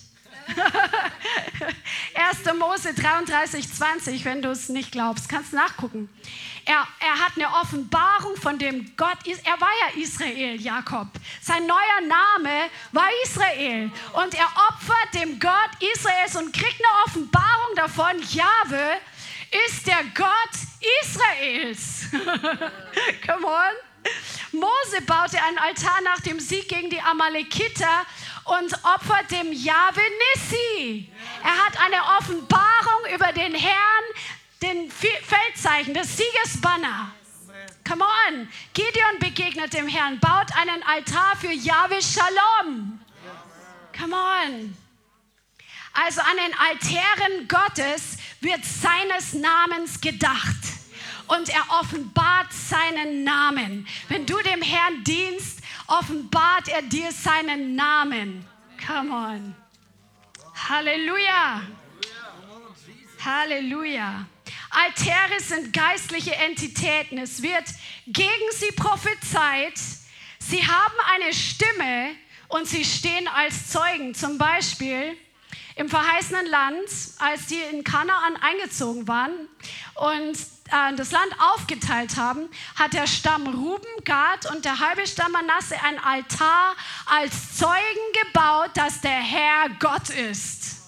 1. 2.15 2.53
Mose 2.57 2.93
33, 2.93 3.73
20, 3.73 4.25
wenn 4.25 4.41
du 4.41 4.49
es 4.49 4.69
nicht 4.69 4.91
glaubst, 4.91 5.29
kannst 5.29 5.53
nachgucken. 5.53 6.09
Er, 6.65 6.87
er 6.99 7.19
hat 7.19 7.33
eine 7.35 7.47
Offenbarung 7.61 8.35
von 8.35 8.59
dem 8.59 8.95
Gott, 8.95 9.17
er 9.25 9.59
war 9.59 9.69
ja 9.81 10.01
Israel, 10.01 10.61
Jakob. 10.61 11.07
Sein 11.41 11.65
neuer 11.65 12.01
Name 12.07 12.69
war 12.91 13.07
Israel. 13.23 13.91
Und 14.13 14.33
er 14.35 14.47
opfert 14.69 15.13
dem 15.13 15.39
Gott 15.39 15.71
Israels 15.93 16.35
und 16.35 16.53
kriegt 16.53 16.79
eine 16.79 17.05
Offenbarung 17.05 17.75
davon, 17.75 18.21
Jahwe 18.29 18.97
ist 19.67 19.85
der 19.87 20.03
Gott 20.15 20.29
Israels. 21.03 22.05
Come 23.25 23.47
on. 23.47 23.75
Mose 24.51 25.01
baute 25.05 25.41
einen 25.43 25.57
Altar 25.59 26.01
nach 26.03 26.19
dem 26.21 26.39
Sieg 26.39 26.67
gegen 26.67 26.89
die 26.89 27.01
Amalekiter 27.01 28.05
und 28.45 28.73
opfert 28.83 29.31
dem 29.31 29.51
Jahwe 29.51 30.01
Nissi. 30.35 31.11
Er 31.43 31.65
hat 31.65 31.79
eine 31.79 32.03
Offenbarung 32.17 33.13
über 33.13 33.31
den 33.33 33.53
Herrn, 33.53 34.03
den 34.61 34.91
Feldzeichen, 34.91 35.93
das 35.93 36.17
Siegesbanner. 36.17 37.13
Come 37.87 38.03
on. 38.03 38.47
Gideon 38.73 39.19
begegnet 39.19 39.73
dem 39.73 39.87
Herrn, 39.87 40.19
baut 40.19 40.55
einen 40.55 40.83
Altar 40.83 41.35
für 41.39 41.51
Jahwe 41.51 42.01
Shalom. 42.01 42.99
Come 43.97 44.15
on. 44.15 44.77
Also 45.93 46.21
an 46.21 46.37
den 46.37 46.57
Altären 46.57 47.47
Gottes 47.47 48.17
wird 48.39 48.63
seines 48.63 49.33
Namens 49.33 49.99
gedacht 49.99 50.55
und 51.27 51.49
er 51.49 51.65
offenbart 51.79 52.51
seinen 52.51 53.23
Namen. 53.23 53.87
Wenn 54.07 54.25
du 54.25 54.37
offenbart 55.91 56.69
er 56.69 56.81
dir 56.83 57.11
seinen 57.11 57.75
Namen. 57.75 58.45
Come 58.85 59.11
on. 59.11 59.55
Halleluja. 60.69 61.61
Halleluja. 63.23 64.25
Altäre 64.69 65.39
sind 65.39 65.73
geistliche 65.73 66.33
Entitäten. 66.35 67.17
Es 67.17 67.41
wird 67.41 67.65
gegen 68.07 68.51
sie 68.51 68.71
prophezeit. 68.71 69.77
Sie 70.39 70.65
haben 70.65 70.95
eine 71.13 71.33
Stimme 71.33 72.15
und 72.47 72.67
sie 72.67 72.85
stehen 72.85 73.27
als 73.27 73.69
Zeugen. 73.69 74.15
Zum 74.15 74.37
Beispiel 74.37 75.17
im 75.75 75.89
verheißenen 75.89 76.45
Land, 76.47 76.89
als 77.19 77.47
die 77.47 77.59
in 77.71 77.83
Kanaan 77.83 78.37
eingezogen 78.37 79.07
waren 79.07 79.49
und 79.95 80.37
äh, 80.71 80.95
das 80.95 81.11
Land 81.11 81.33
aufgeteilt 81.53 82.17
haben, 82.17 82.49
hat 82.75 82.93
der 82.93 83.07
Stamm 83.07 83.47
Ruben, 83.47 84.03
Gad 84.03 84.49
und 84.51 84.65
der 84.65 84.79
halbe 84.79 85.05
Stamm 85.05 85.31
Manasse 85.31 85.75
ein 85.83 85.99
Altar 85.99 86.75
als 87.05 87.57
Zeugen 87.57 87.73
gebaut, 88.25 88.71
dass 88.75 89.01
der 89.01 89.11
Herr 89.11 89.69
Gott 89.79 90.09
ist. 90.09 90.81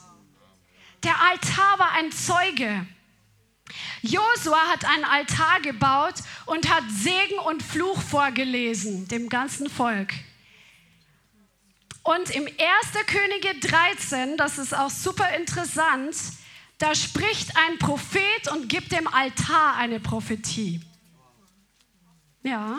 Der 1.04 1.20
Altar 1.20 1.80
war 1.80 1.92
ein 1.92 2.12
Zeuge. 2.12 2.86
Josua 4.02 4.60
hat 4.70 4.86
einen 4.86 5.06
Altar 5.06 5.62
gebaut 5.62 6.16
und 6.46 6.70
hat 6.70 6.84
Segen 6.90 7.40
und 7.46 7.64
Fluch 7.64 8.02
vorgelesen, 8.02 9.08
dem 9.08 9.30
ganzen 9.30 9.70
Volk. 9.70 10.14
Und 12.04 12.30
im 12.32 12.46
1. 12.46 12.54
Könige 13.08 13.60
13, 13.66 14.36
das 14.36 14.58
ist 14.58 14.76
auch 14.76 14.90
super 14.90 15.30
interessant, 15.36 16.16
da 16.84 16.94
spricht 16.96 17.56
ein 17.56 17.80
Prophet 17.80 18.52
und 18.52 18.68
gibt 18.68 18.92
dem 18.92 19.08
Altar 19.08 19.78
eine 19.78 20.02
Prophetie. 20.02 20.82
Ja, 22.44 22.78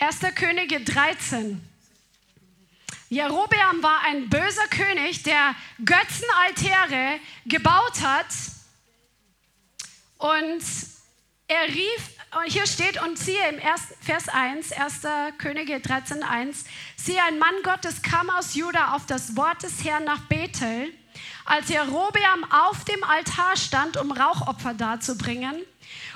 1. 0.00 0.20
Könige 0.34 0.80
13. 0.80 1.62
Jerobeam 3.10 3.82
war 3.82 4.00
ein 4.06 4.30
böser 4.30 4.66
König, 4.68 5.24
der 5.24 5.54
Götzenaltäre 5.84 7.20
gebaut 7.44 8.00
hat. 8.00 8.24
Und 10.16 10.64
er 11.46 11.68
rief, 11.68 12.10
hier 12.46 12.66
steht, 12.66 13.02
und 13.02 13.18
siehe 13.18 13.46
im 13.50 13.60
Vers 14.00 14.28
1, 14.30 14.72
1. 14.72 15.00
Könige 15.36 15.80
13, 15.80 16.22
1, 16.22 16.64
siehe, 16.96 17.22
ein 17.22 17.38
Mann 17.38 17.56
Gottes 17.62 18.00
kam 18.00 18.30
aus 18.30 18.54
Juda 18.54 18.94
auf 18.94 19.04
das 19.04 19.36
Wort 19.36 19.62
des 19.62 19.84
Herrn 19.84 20.04
nach 20.04 20.20
Bethel 20.28 20.94
als 21.44 21.68
Jerobeam 21.68 22.44
auf 22.50 22.84
dem 22.84 23.02
Altar 23.04 23.56
stand, 23.56 23.96
um 23.96 24.12
Rauchopfer 24.12 24.74
darzubringen. 24.74 25.56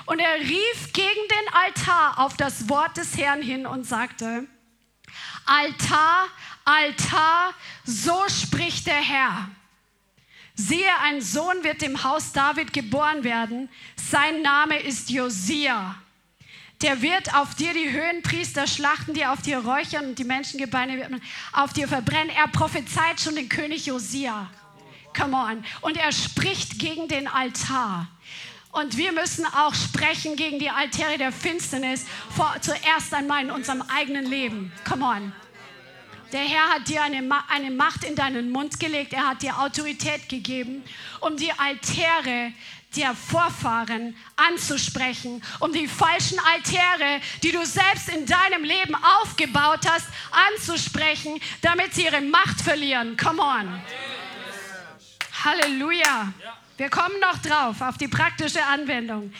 Und 0.05 0.19
er 0.19 0.39
rief 0.39 0.93
gegen 0.93 1.07
den 1.07 1.53
Altar 1.53 2.19
auf 2.19 2.35
das 2.35 2.67
Wort 2.67 2.97
des 2.97 3.17
Herrn 3.17 3.41
hin 3.41 3.67
und 3.67 3.85
sagte, 3.85 4.47
Altar, 5.45 6.27
Altar, 6.65 7.53
so 7.85 8.23
spricht 8.27 8.87
der 8.87 9.01
Herr. 9.01 9.49
Siehe, 10.55 10.91
ein 11.03 11.21
Sohn 11.21 11.63
wird 11.63 11.81
dem 11.81 12.03
Haus 12.03 12.33
David 12.33 12.73
geboren 12.73 13.23
werden. 13.23 13.69
Sein 13.95 14.41
Name 14.41 14.77
ist 14.79 15.09
Josia. 15.09 15.95
Der 16.81 17.01
wird 17.01 17.33
auf 17.33 17.55
dir 17.55 17.73
die 17.73 17.91
Höhenpriester 17.91 18.67
schlachten, 18.67 19.13
die 19.13 19.25
auf 19.25 19.41
dir 19.41 19.59
räuchern 19.59 20.07
und 20.07 20.19
die 20.19 20.23
Menschengebeine 20.23 21.21
auf 21.51 21.73
dir 21.73 21.87
verbrennen. 21.87 22.29
Er 22.29 22.47
prophezeit 22.47 23.19
schon 23.19 23.35
den 23.35 23.49
König 23.49 23.85
Josia. 23.85 24.49
Come 25.19 25.35
on. 25.35 25.65
Und 25.81 25.97
er 25.97 26.11
spricht 26.11 26.79
gegen 26.79 27.07
den 27.07 27.27
Altar. 27.27 28.07
Und 28.71 28.97
wir 28.97 29.11
müssen 29.11 29.45
auch 29.45 29.73
sprechen 29.73 30.35
gegen 30.35 30.59
die 30.59 30.69
Altäre 30.69 31.17
der 31.17 31.31
Finsternis, 31.31 32.05
vor, 32.35 32.55
zuerst 32.61 33.13
einmal 33.13 33.43
in 33.43 33.51
unserem 33.51 33.81
eigenen 33.81 34.25
Leben. 34.25 34.71
Come 34.87 35.05
on. 35.05 35.33
Der 36.31 36.41
Herr 36.41 36.75
hat 36.75 36.87
dir 36.87 37.01
eine, 37.01 37.27
eine 37.49 37.71
Macht 37.71 38.03
in 38.03 38.15
deinen 38.15 38.51
Mund 38.51 38.79
gelegt. 38.79 39.13
Er 39.13 39.27
hat 39.27 39.41
dir 39.41 39.59
Autorität 39.59 40.29
gegeben, 40.29 40.83
um 41.19 41.35
die 41.35 41.51
Altäre 41.51 42.53
der 42.95 43.15
Vorfahren 43.15 44.15
anzusprechen, 44.35 45.43
um 45.59 45.73
die 45.73 45.87
falschen 45.87 46.39
Altäre, 46.39 47.21
die 47.43 47.51
du 47.51 47.65
selbst 47.65 48.09
in 48.09 48.25
deinem 48.25 48.63
Leben 48.63 48.95
aufgebaut 48.95 49.81
hast, 49.89 50.07
anzusprechen, 50.53 51.39
damit 51.61 51.93
sie 51.93 52.05
ihre 52.05 52.21
Macht 52.21 52.61
verlieren. 52.61 53.17
Come 53.17 53.41
on. 53.41 53.81
Halleluja. 55.43 56.33
Wir 56.77 56.89
kommen 56.89 57.19
noch 57.19 57.37
drauf 57.37 57.81
auf 57.81 57.97
die 57.97 58.07
praktische 58.07 58.63
Anwendung. 58.65 59.33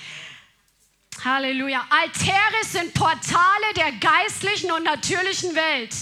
Halleluja. 1.24 1.86
Altäre 1.90 2.64
sind 2.64 2.94
Portale 2.94 3.74
der 3.76 3.92
geistlichen 3.94 4.72
und 4.72 4.84
natürlichen 4.84 5.54
Welt. 5.56 5.94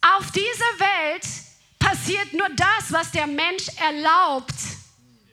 Auf 0.00 0.30
dieser 0.30 0.78
Welt 0.78 1.26
passiert 1.78 2.32
nur 2.32 2.48
das, 2.50 2.92
was 2.92 3.10
der 3.10 3.26
Mensch 3.26 3.66
erlaubt. 3.80 4.54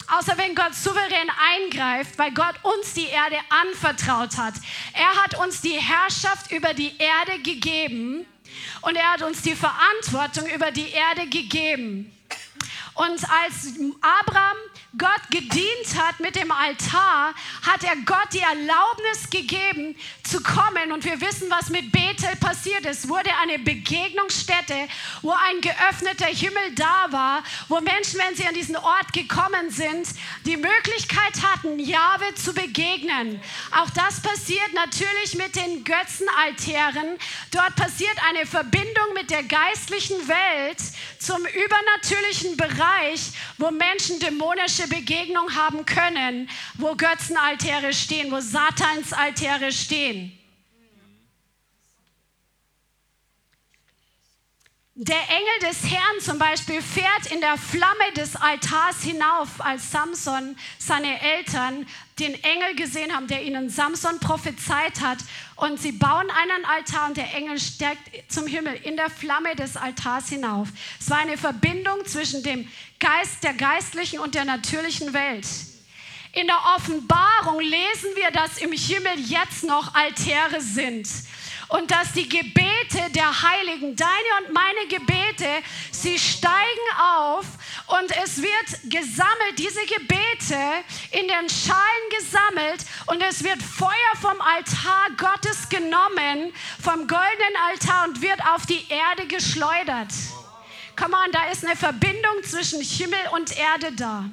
Außer 0.08 0.38
wenn 0.38 0.56
Gott 0.56 0.74
souverän 0.76 1.30
eingreift, 1.54 2.18
weil 2.18 2.32
Gott 2.34 2.56
uns 2.64 2.94
die 2.94 3.06
Erde 3.06 3.38
anvertraut 3.50 4.38
hat. 4.38 4.56
Er 4.94 5.24
hat 5.24 5.40
uns 5.40 5.62
die 5.62 5.80
Herrschaft 5.80 6.52
über 6.52 6.74
die 6.74 6.98
Erde 6.98 7.42
gegeben 7.42 8.26
und 8.82 8.96
er 8.96 9.14
hat 9.14 9.22
uns 9.22 9.42
die 9.42 9.56
Verantwortung 9.56 10.48
über 10.50 10.72
die 10.72 10.90
Erde 10.90 11.28
gegeben. 11.28 12.12
Und 12.96 13.24
als 13.30 13.74
Abraham 14.02 14.58
Gott 14.96 15.22
gedient 15.32 15.98
hat 15.98 16.20
mit 16.20 16.36
dem 16.36 16.52
Altar, 16.52 17.34
hat 17.64 17.84
er 17.84 17.96
Gott 18.06 18.28
die 18.32 18.40
Erlaubnis 18.40 19.28
gegeben 19.32 19.96
zu 20.24 20.42
kommen. 20.44 20.92
Und 20.92 21.04
wir 21.04 21.20
wissen, 21.20 21.50
was 21.50 21.70
mit 21.70 21.92
Bethel 21.92 22.36
passiert 22.40 22.86
ist. 22.86 23.10
Wurde 23.10 23.32
eine 23.42 23.58
Begegnungsstätte, 23.58 24.88
wo 25.24 25.32
ein 25.32 25.62
geöffneter 25.62 26.28
Himmel 26.28 26.76
da 26.76 27.08
war, 27.10 27.44
wo 27.70 27.80
Menschen, 27.82 28.20
wenn 28.20 28.36
sie 28.36 28.46
an 28.46 28.54
diesen 28.54 28.76
Ort 28.76 29.12
gekommen 29.14 29.72
sind, 29.72 30.08
die 30.46 30.58
Möglichkeit 30.58 31.42
hatten, 31.42 31.80
Jahwe 31.80 32.36
zu 32.36 32.54
begegnen. 32.54 33.42
Auch 33.72 33.90
das 33.90 34.22
passiert 34.22 34.74
natürlich 34.76 35.36
mit 35.36 35.56
den 35.56 35.84
Götzenaltären. 35.84 37.18
Dort 37.50 37.76
passiert 37.76 38.16
eine 38.30 38.46
Verbindung 38.46 39.14
mit 39.16 39.32
der 39.32 39.42
geistlichen 39.42 40.28
Welt 40.28 40.78
zum 41.18 41.44
übernatürlichen 41.46 42.58
Bereich, 42.58 43.32
wo 43.58 43.72
Menschen 43.72 44.20
dämonische 44.20 44.83
physische 44.84 44.88
Begegnung 44.88 45.56
haben 45.56 45.86
können, 45.86 46.50
wo 46.76 46.96
Götzenaltäre 46.96 47.94
stehen, 47.94 48.32
wo 48.32 48.40
Satansaltäre 48.40 49.72
stehen. 49.72 50.38
Der 54.96 55.22
Engel 55.28 55.72
des 55.72 55.90
Herrn 55.90 56.22
zum 56.22 56.38
Beispiel 56.38 56.80
fährt 56.80 57.32
in 57.32 57.42
der 57.42 57.58
Flamme 57.58 58.14
des 58.16 58.36
Altars 58.36 59.02
hinauf, 59.02 59.60
als 59.60 59.90
Samson 59.90 60.56
seine 60.78 61.20
Eltern 61.20 61.88
den 62.20 62.36
Engel 62.44 62.76
gesehen 62.76 63.12
haben, 63.12 63.28
der 63.28 63.44
ihnen 63.44 63.72
Samson 63.72 64.20
prophezeit 64.20 65.02
hat. 65.02 65.18
Und 65.64 65.80
sie 65.80 65.94
bauen 65.94 66.30
einen 66.30 66.66
Altar 66.66 67.08
und 67.08 67.16
der 67.16 67.34
Engel 67.34 67.58
steigt 67.58 68.30
zum 68.30 68.48
Himmel 68.48 68.74
in 68.84 68.98
der 68.98 69.10
Flamme 69.10 69.56
des 69.56 69.78
Altars 69.78 70.28
hinauf. 70.28 70.68
Es 71.00 71.10
war 71.10 71.20
eine 71.20 71.38
Verbindung 71.38 72.06
zwischen 72.06 72.44
dem 72.44 72.68
Geist 73.00 73.42
der 73.46 73.54
geistlichen 73.54 74.20
und 74.20 74.36
der 74.36 74.44
natürlichen 74.44 75.14
Welt. 75.14 75.48
In 76.34 76.48
der 76.48 76.60
Offenbarung 76.76 77.62
lesen 77.62 78.10
wir, 78.16 78.30
dass 78.32 78.58
im 78.58 78.74
Himmel 78.74 79.18
jetzt 79.26 79.64
noch 79.64 79.96
Altäre 79.96 80.60
sind 80.60 81.08
und 81.74 81.90
dass 81.90 82.12
die 82.14 82.30
Gebete 82.30 83.10
der 83.16 83.42
Heiligen, 83.42 83.96
deine 83.96 84.46
und 84.46 84.54
meine 84.54 84.88
Gebete, 84.88 85.48
sie 85.92 86.20
steigen 86.20 86.88
auf 87.02 87.46
und 87.88 88.16
es 88.24 88.40
wird 88.40 88.92
gesammelt, 88.92 89.58
diese 89.58 89.84
Gebete 89.88 90.60
in 91.12 91.28
den 91.28 91.50
Schalen 91.50 92.10
gesammelt 92.16 92.86
und 93.08 93.22
es 93.24 93.44
wird 93.44 93.62
Feuer 93.64 94.14
vom 94.22 94.40
Altar 94.40 95.08
Gottes 95.18 95.68
genommen, 95.68 96.54
vom 96.80 97.08
goldenen 97.08 97.58
Altar 97.68 98.08
und 98.08 98.22
wird 98.22 98.40
auf 98.54 98.68
die 98.68 98.86
Erde 98.90 99.26
geschleudert. 99.28 100.14
Come 100.96 101.18
on, 101.18 101.32
da 101.32 101.46
ist 101.46 101.66
eine 101.66 101.76
Verbindung 101.76 102.44
zwischen 102.44 102.82
Himmel 102.82 103.20
und 103.34 103.58
Erde 103.58 103.92
da. 103.96 104.26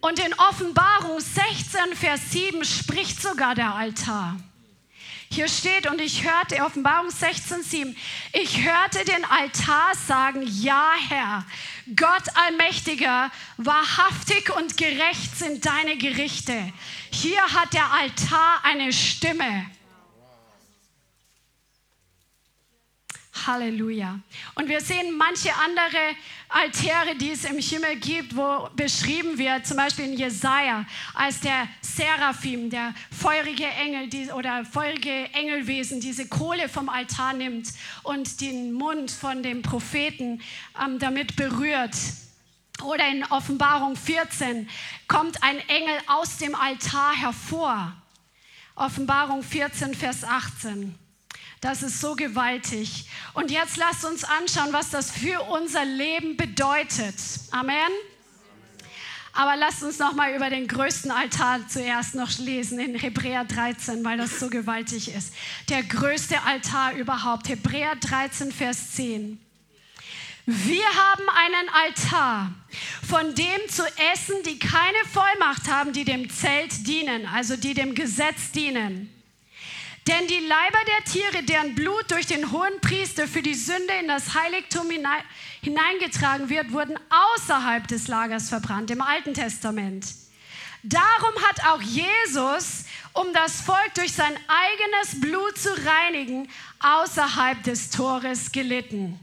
Und 0.00 0.24
in 0.24 0.32
Offenbarung 0.34 1.18
16, 1.18 1.96
Vers 1.96 2.20
7 2.30 2.64
spricht 2.64 3.20
sogar 3.20 3.56
der 3.56 3.74
Altar. 3.74 4.36
Hier 5.32 5.46
steht, 5.46 5.86
und 5.86 6.00
ich 6.00 6.24
hörte, 6.24 6.64
Offenbarung 6.64 7.08
16, 7.08 7.62
7, 7.62 7.96
ich 8.32 8.64
hörte 8.64 9.04
den 9.04 9.24
Altar 9.26 9.92
sagen, 9.94 10.42
ja 10.42 10.90
Herr, 11.08 11.46
Gott 11.94 12.24
Allmächtiger, 12.34 13.30
wahrhaftig 13.56 14.50
und 14.56 14.76
gerecht 14.76 15.36
sind 15.36 15.64
deine 15.64 15.96
Gerichte. 15.98 16.72
Hier 17.12 17.42
hat 17.42 17.72
der 17.74 17.92
Altar 17.92 18.64
eine 18.64 18.92
Stimme. 18.92 19.66
Halleluja. 23.46 24.18
Und 24.54 24.68
wir 24.68 24.80
sehen 24.80 25.16
manche 25.16 25.54
andere 25.54 26.16
Altäre, 26.48 27.16
die 27.16 27.30
es 27.30 27.44
im 27.44 27.58
Himmel 27.58 27.96
gibt, 27.96 28.36
wo 28.36 28.68
beschrieben 28.74 29.38
wird, 29.38 29.66
zum 29.66 29.76
Beispiel 29.76 30.06
in 30.06 30.18
Jesaja, 30.18 30.84
als 31.14 31.40
der 31.40 31.68
Seraphim, 31.80 32.70
der 32.70 32.94
feurige 33.10 33.66
Engel 33.66 34.08
die, 34.08 34.30
oder 34.30 34.64
feurige 34.64 35.32
Engelwesen, 35.32 36.00
diese 36.00 36.28
Kohle 36.28 36.68
vom 36.68 36.88
Altar 36.88 37.32
nimmt 37.32 37.68
und 38.02 38.40
den 38.40 38.72
Mund 38.72 39.10
von 39.10 39.42
dem 39.42 39.62
Propheten 39.62 40.40
ähm, 40.82 40.98
damit 40.98 41.36
berührt. 41.36 41.96
Oder 42.82 43.08
in 43.08 43.24
Offenbarung 43.24 43.96
14 43.96 44.68
kommt 45.06 45.42
ein 45.42 45.58
Engel 45.68 45.98
aus 46.06 46.38
dem 46.38 46.54
Altar 46.54 47.14
hervor. 47.14 47.92
Offenbarung 48.74 49.42
14, 49.42 49.94
Vers 49.94 50.24
18. 50.24 50.94
Das 51.60 51.82
ist 51.82 52.00
so 52.00 52.16
gewaltig. 52.16 53.04
Und 53.34 53.50
jetzt 53.50 53.76
lasst 53.76 54.04
uns 54.04 54.24
anschauen, 54.24 54.72
was 54.72 54.90
das 54.90 55.10
für 55.10 55.42
unser 55.42 55.84
Leben 55.84 56.36
bedeutet. 56.36 57.14
Amen. 57.50 57.90
Aber 59.32 59.56
lasst 59.56 59.82
uns 59.82 59.98
noch 59.98 60.14
mal 60.14 60.34
über 60.34 60.50
den 60.50 60.66
größten 60.66 61.10
Altar 61.10 61.60
zuerst 61.68 62.14
noch 62.14 62.38
lesen 62.38 62.80
in 62.80 62.94
Hebräer 62.94 63.44
13, 63.44 64.04
weil 64.04 64.18
das 64.18 64.40
so 64.40 64.48
gewaltig 64.48 65.14
ist. 65.14 65.34
Der 65.68 65.82
größte 65.82 66.42
Altar 66.42 66.94
überhaupt. 66.94 67.48
Hebräer 67.48 67.94
13, 67.96 68.50
Vers 68.52 68.92
10. 68.92 69.38
Wir 70.46 70.84
haben 70.84 71.28
einen 71.28 71.68
Altar, 71.68 72.52
von 73.08 73.34
dem 73.34 73.68
zu 73.68 73.84
essen, 74.12 74.36
die 74.46 74.58
keine 74.58 74.98
Vollmacht 75.12 75.70
haben, 75.70 75.92
die 75.92 76.04
dem 76.04 76.28
Zelt 76.28 76.86
dienen, 76.88 77.26
also 77.26 77.56
die 77.56 77.74
dem 77.74 77.94
Gesetz 77.94 78.50
dienen. 78.50 79.19
Denn 80.10 80.26
die 80.26 80.44
Leiber 80.44 80.78
der 80.88 81.04
Tiere, 81.04 81.44
deren 81.44 81.76
Blut 81.76 82.10
durch 82.10 82.26
den 82.26 82.50
hohen 82.50 82.80
Priester 82.80 83.28
für 83.28 83.42
die 83.42 83.54
Sünde 83.54 83.94
in 84.00 84.08
das 84.08 84.34
Heiligtum 84.34 84.88
hineingetragen 85.60 86.48
wird, 86.48 86.72
wurden 86.72 86.98
außerhalb 87.10 87.86
des 87.86 88.08
Lagers 88.08 88.48
verbrannt, 88.48 88.90
im 88.90 89.02
Alten 89.02 89.34
Testament. 89.34 90.12
Darum 90.82 91.32
hat 91.46 91.64
auch 91.68 91.80
Jesus, 91.80 92.86
um 93.12 93.32
das 93.34 93.60
Volk 93.60 93.94
durch 93.94 94.12
sein 94.12 94.36
eigenes 94.48 95.20
Blut 95.20 95.56
zu 95.56 95.68
reinigen, 95.86 96.48
außerhalb 96.80 97.62
des 97.62 97.90
Tores 97.90 98.50
gelitten. 98.50 99.20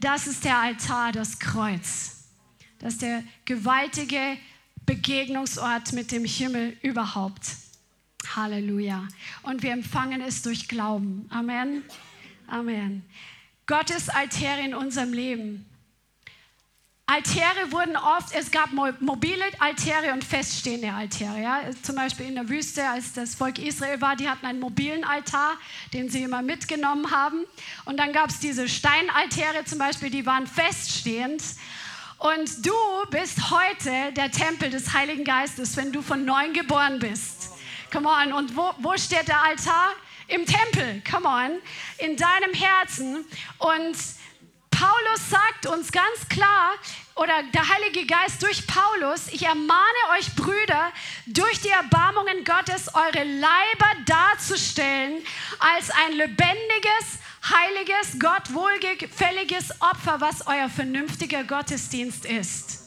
Das 0.00 0.26
ist 0.26 0.42
der 0.42 0.58
Altar, 0.58 1.12
das 1.12 1.38
Kreuz. 1.38 2.24
Das 2.80 2.94
ist 2.94 3.02
der 3.02 3.22
gewaltige 3.44 4.36
Begegnungsort 4.84 5.92
mit 5.92 6.10
dem 6.10 6.24
Himmel 6.24 6.76
überhaupt. 6.82 7.42
Halleluja. 8.36 9.06
Und 9.42 9.62
wir 9.62 9.72
empfangen 9.72 10.20
es 10.20 10.42
durch 10.42 10.68
Glauben. 10.68 11.26
Amen. 11.30 11.82
Amen. 12.46 13.04
Gottes 13.66 14.08
Altäre 14.08 14.60
in 14.60 14.74
unserem 14.74 15.12
Leben. 15.12 15.66
Altäre 17.10 17.72
wurden 17.72 17.96
oft, 17.96 18.34
es 18.34 18.50
gab 18.50 18.70
mobile 18.72 19.42
Altäre 19.60 20.12
und 20.12 20.22
feststehende 20.22 20.92
Altäre. 20.92 21.40
Ja? 21.40 21.60
Zum 21.82 21.96
Beispiel 21.96 22.26
in 22.26 22.34
der 22.34 22.50
Wüste, 22.50 22.86
als 22.86 23.14
das 23.14 23.34
Volk 23.34 23.58
Israel 23.58 24.02
war, 24.02 24.14
die 24.14 24.28
hatten 24.28 24.44
einen 24.44 24.60
mobilen 24.60 25.04
Altar, 25.04 25.54
den 25.94 26.10
sie 26.10 26.22
immer 26.22 26.42
mitgenommen 26.42 27.10
haben. 27.10 27.46
Und 27.86 27.96
dann 27.98 28.12
gab 28.12 28.28
es 28.28 28.40
diese 28.40 28.68
Steinaltäre 28.68 29.64
zum 29.64 29.78
Beispiel, 29.78 30.10
die 30.10 30.26
waren 30.26 30.46
feststehend. 30.46 31.42
Und 32.18 32.66
du 32.66 32.74
bist 33.10 33.50
heute 33.50 34.12
der 34.14 34.30
Tempel 34.30 34.68
des 34.68 34.92
Heiligen 34.92 35.24
Geistes, 35.24 35.78
wenn 35.78 35.92
du 35.92 36.02
von 36.02 36.26
neuem 36.26 36.52
geboren 36.52 36.98
bist. 36.98 37.52
Come 37.90 38.08
on. 38.08 38.32
Und 38.32 38.56
wo, 38.56 38.72
wo 38.78 38.96
steht 38.96 39.28
der 39.28 39.42
Altar? 39.42 39.92
Im 40.28 40.44
Tempel. 40.44 41.02
Come 41.10 41.26
on. 41.26 41.58
In 41.98 42.16
deinem 42.16 42.52
Herzen. 42.52 43.24
Und 43.58 43.96
Paulus 44.70 45.30
sagt 45.30 45.66
uns 45.66 45.90
ganz 45.90 46.28
klar, 46.28 46.74
oder 47.16 47.42
der 47.52 47.68
Heilige 47.68 48.06
Geist 48.06 48.40
durch 48.42 48.64
Paulus, 48.66 49.26
ich 49.32 49.44
ermahne 49.44 49.98
euch 50.16 50.32
Brüder, 50.36 50.92
durch 51.26 51.60
die 51.60 51.68
Erbarmungen 51.68 52.44
Gottes 52.44 52.94
eure 52.94 53.24
Leiber 53.24 53.90
darzustellen 54.06 55.24
als 55.58 55.90
ein 55.90 56.12
lebendiges, 56.12 57.18
heiliges, 57.42 58.20
Gott 58.20 58.54
wohlgefälliges 58.54 59.80
Opfer, 59.80 60.20
was 60.20 60.46
euer 60.46 60.68
vernünftiger 60.68 61.42
Gottesdienst 61.42 62.24
ist. 62.24 62.77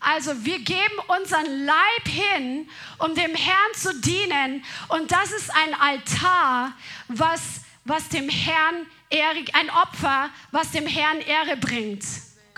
Also 0.00 0.44
wir 0.44 0.60
geben 0.60 0.94
unseren 1.08 1.64
Leib 1.64 2.08
hin, 2.08 2.68
um 2.98 3.14
dem 3.14 3.34
Herrn 3.34 3.74
zu 3.74 3.98
dienen. 4.00 4.64
Und 4.88 5.10
das 5.10 5.32
ist 5.32 5.50
ein 5.54 5.74
Altar, 5.74 6.72
was, 7.08 7.40
was 7.84 8.08
dem 8.08 8.28
Herrn 8.28 8.86
Ehre, 9.10 9.44
ein 9.54 9.70
Opfer, 9.70 10.30
was 10.50 10.70
dem 10.70 10.86
Herrn 10.86 11.20
Ehre 11.20 11.56
bringt. 11.56 12.04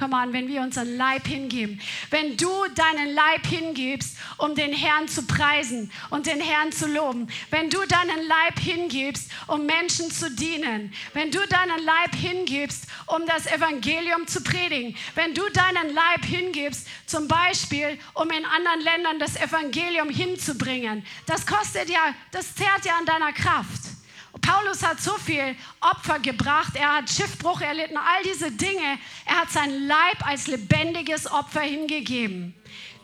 Komm 0.01 0.15
an, 0.15 0.33
wenn 0.33 0.49
wir 0.49 0.63
unseren 0.63 0.97
Leib 0.97 1.27
hingeben. 1.27 1.79
Wenn 2.09 2.39
du 2.39 2.49
deinen 2.75 3.13
Leib 3.13 3.47
hingibst, 3.47 4.17
um 4.39 4.55
den 4.55 4.73
Herrn 4.73 5.09
zu 5.09 5.27
preisen 5.27 5.93
und 6.09 6.25
den 6.25 6.41
Herrn 6.41 6.73
zu 6.73 6.89
loben. 6.89 7.29
Wenn 7.51 7.69
du 7.69 7.85
deinen 7.85 8.27
Leib 8.27 8.59
hingibst, 8.59 9.31
um 9.47 9.67
Menschen 9.67 10.11
zu 10.11 10.31
dienen. 10.31 10.95
Wenn 11.13 11.31
du 11.31 11.39
deinen 11.47 11.85
Leib 11.85 12.15
hingibst, 12.15 12.87
um 13.09 13.27
das 13.27 13.47
Evangelium 13.47 14.27
zu 14.27 14.43
predigen. 14.43 14.97
Wenn 15.17 15.35
du 15.35 15.43
deinen 15.51 15.93
Leib 15.93 16.25
hingibst, 16.25 16.89
zum 17.05 17.29
Beispiel, 17.29 17.99
um 18.15 18.31
in 18.31 18.47
anderen 18.47 18.81
Ländern 18.81 19.19
das 19.19 19.37
Evangelium 19.37 20.09
hinzubringen. 20.09 21.05
Das 21.27 21.47
kostet 21.47 21.91
ja, 21.91 22.15
das 22.31 22.55
zehrt 22.55 22.87
ja 22.87 22.97
an 22.97 23.05
deiner 23.05 23.35
Kraft. 23.35 24.00
Paulus 24.41 24.83
hat 24.83 25.01
so 25.01 25.13
viel 25.19 25.57
Opfer 25.81 26.19
gebracht, 26.19 26.75
er 26.75 26.97
hat 26.97 27.11
Schiffbruch 27.11 27.61
erlitten, 27.61 27.97
all 27.97 28.23
diese 28.25 28.51
Dinge. 28.51 28.99
Er 29.27 29.41
hat 29.41 29.51
sein 29.51 29.87
Leib 29.87 30.27
als 30.27 30.47
lebendiges 30.47 31.31
Opfer 31.31 31.63
hingegeben. 31.63 32.55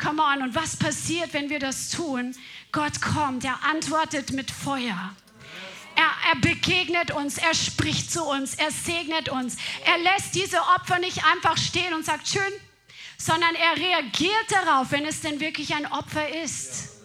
Come 0.03 0.23
on, 0.23 0.43
und 0.43 0.55
was 0.55 0.77
passiert, 0.77 1.33
wenn 1.33 1.49
wir 1.51 1.59
das 1.59 1.91
tun? 1.91 2.35
Gott 2.73 3.01
kommt, 3.01 3.45
er 3.45 3.65
antwortet 3.65 4.33
mit 4.33 4.51
Feuer. 4.51 5.15
Er, 5.97 6.31
er, 6.31 6.37
begegnet 6.41 7.11
uns, 7.11 7.39
er 7.39 7.55
spricht 7.55 8.13
zu 8.13 8.23
uns, 8.25 8.55
er 8.55 8.71
segnet 8.71 9.31
uns. 9.31 9.57
Er 9.87 9.97
lässt 9.99 10.35
diese 10.35 10.61
Opfer 10.61 10.99
nicht 10.99 11.25
einfach 11.25 11.57
stehen 11.57 11.95
und 11.95 12.05
sagt, 12.05 12.29
schön, 12.29 12.53
sondern 13.17 13.55
er 13.55 13.77
reagiert 13.77 14.51
darauf, 14.51 14.91
wenn 14.91 15.07
es 15.07 15.23
denn 15.23 15.41
wirklich 15.41 15.75
ein 15.75 15.91
Opfer 15.91 16.29
ist. 16.43 16.96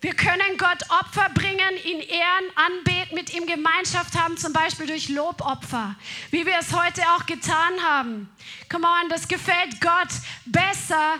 Wir 0.00 0.14
können 0.14 0.56
Gott 0.58 0.78
Opfer 0.90 1.28
bringen, 1.34 1.76
ihn 1.84 1.98
ehren, 1.98 2.44
anbeten, 2.54 3.16
mit 3.16 3.34
ihm 3.34 3.46
Gemeinschaft 3.46 4.16
haben, 4.16 4.36
zum 4.36 4.52
Beispiel 4.52 4.86
durch 4.86 5.08
Lobopfer, 5.08 5.96
wie 6.30 6.46
wir 6.46 6.56
es 6.56 6.72
heute 6.72 7.02
auch 7.16 7.26
getan 7.26 7.82
haben. 7.82 8.28
Come 8.70 8.86
on, 8.86 9.08
das 9.08 9.26
gefällt 9.26 9.80
Gott 9.80 10.08
besser 10.44 11.14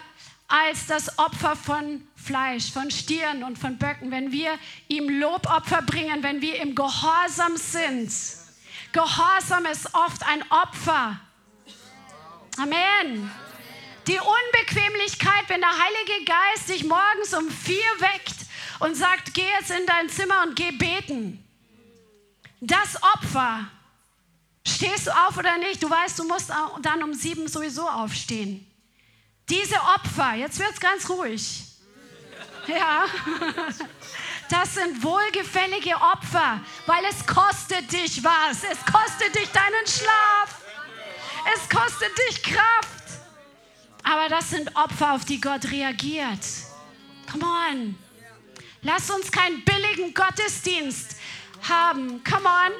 als 0.46 0.86
das 0.86 1.18
Opfer 1.18 1.56
von 1.56 2.06
Fleisch, 2.14 2.70
von 2.70 2.88
Stieren 2.92 3.42
und 3.42 3.58
von 3.58 3.78
Böcken, 3.78 4.12
wenn 4.12 4.30
wir 4.30 4.56
ihm 4.86 5.08
Lobopfer 5.08 5.82
bringen, 5.82 6.22
wenn 6.22 6.40
wir 6.40 6.60
im 6.60 6.76
Gehorsam 6.76 7.56
sind. 7.56 8.12
Gehorsam 8.92 9.66
ist 9.66 9.92
oft 9.92 10.24
ein 10.24 10.42
Opfer. 10.52 11.18
Amen. 12.56 13.28
Die 14.06 14.18
Unbequemlichkeit, 14.18 15.48
wenn 15.48 15.60
der 15.60 15.68
Heilige 15.68 16.24
Geist 16.24 16.68
dich 16.68 16.84
morgens 16.84 17.34
um 17.34 17.50
vier 17.50 17.76
weckt 17.98 18.47
und 18.78 18.96
sagt, 18.96 19.34
geh 19.34 19.46
jetzt 19.58 19.70
in 19.70 19.86
dein 19.86 20.08
Zimmer 20.08 20.42
und 20.42 20.56
geh 20.56 20.70
beten. 20.72 21.44
Das 22.60 23.00
Opfer, 23.02 23.66
stehst 24.66 25.06
du 25.06 25.10
auf 25.10 25.36
oder 25.36 25.58
nicht? 25.58 25.82
Du 25.82 25.88
weißt, 25.88 26.18
du 26.18 26.24
musst 26.24 26.50
dann 26.82 27.02
um 27.02 27.14
sieben 27.14 27.48
sowieso 27.48 27.88
aufstehen. 27.88 28.66
Diese 29.48 29.76
Opfer, 29.76 30.34
jetzt 30.34 30.58
wird 30.58 30.72
es 30.72 30.80
ganz 30.80 31.08
ruhig. 31.08 31.64
Ja, 32.66 33.06
das 34.50 34.74
sind 34.74 35.02
wohlgefällige 35.02 35.94
Opfer, 35.94 36.60
weil 36.86 37.04
es 37.06 37.26
kostet 37.26 37.90
dich 37.90 38.22
was. 38.22 38.62
Es 38.64 38.84
kostet 38.84 39.34
dich 39.34 39.50
deinen 39.50 39.86
Schlaf. 39.86 40.62
Es 41.54 41.68
kostet 41.68 42.12
dich 42.28 42.42
Kraft. 42.42 42.98
Aber 44.02 44.28
das 44.28 44.50
sind 44.50 44.74
Opfer, 44.76 45.14
auf 45.14 45.24
die 45.24 45.40
Gott 45.40 45.70
reagiert. 45.70 46.44
Come 47.30 47.44
on. 47.44 48.07
Lass 48.82 49.10
uns 49.10 49.30
keinen 49.32 49.64
billigen 49.64 50.14
Gottesdienst 50.14 51.16
haben. 51.68 52.22
Come 52.24 52.48
on. 52.48 52.72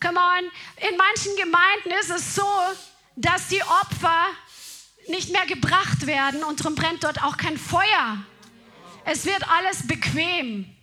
Come 0.00 0.18
on. 0.18 0.44
In 0.88 0.96
manchen 0.96 1.36
Gemeinden 1.36 1.90
ist 2.00 2.10
es 2.10 2.34
so, 2.34 2.48
dass 3.16 3.48
die 3.48 3.62
Opfer 3.62 4.26
nicht 5.08 5.30
mehr 5.30 5.46
gebracht 5.46 6.06
werden 6.06 6.44
und 6.44 6.60
darum 6.60 6.74
brennt 6.74 7.04
dort 7.04 7.22
auch 7.22 7.36
kein 7.36 7.58
Feuer. 7.58 8.24
Es 9.04 9.24
wird 9.24 9.48
alles 9.50 9.86
bequem. 9.86 10.74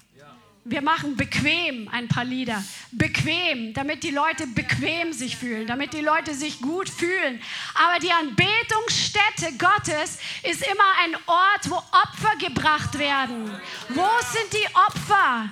Wir 0.68 0.82
machen 0.82 1.16
bequem 1.16 1.88
ein 1.89 2.07
paar 2.07 2.26
Lieder. 2.26 2.63
Bequem, 2.91 3.76
damit 3.76 4.01
die 4.01 4.09
Leute 4.09 4.47
bequem 4.47 5.13
sich 5.13 5.38
fühlen, 5.38 5.68
damit 5.68 5.93
die 5.93 6.01
Leute 6.01 6.34
sich 6.34 6.59
gut 6.59 6.89
fühlen. 6.89 7.39
Aber 7.76 7.99
die 7.99 8.11
Anbetungsstätte 8.11 9.55
Gottes 9.59 10.18
ist 10.41 10.66
immer 10.66 10.84
ein 11.03 11.16
Ort, 11.28 11.70
wo 11.70 11.76
Opfer 11.76 12.36
gebracht 12.39 12.97
werden. 12.97 13.51
Wo 13.89 14.07
sind 14.34 14.53
die 14.53 14.68
Opfer 14.74 15.49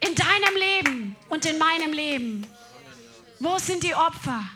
in 0.00 0.14
deinem 0.14 0.56
Leben 0.56 1.16
und 1.28 1.44
in 1.44 1.58
meinem 1.58 1.92
Leben? 1.92 2.46
Wo 3.40 3.58
sind 3.58 3.82
die 3.82 3.94
Opfer? 3.94 4.48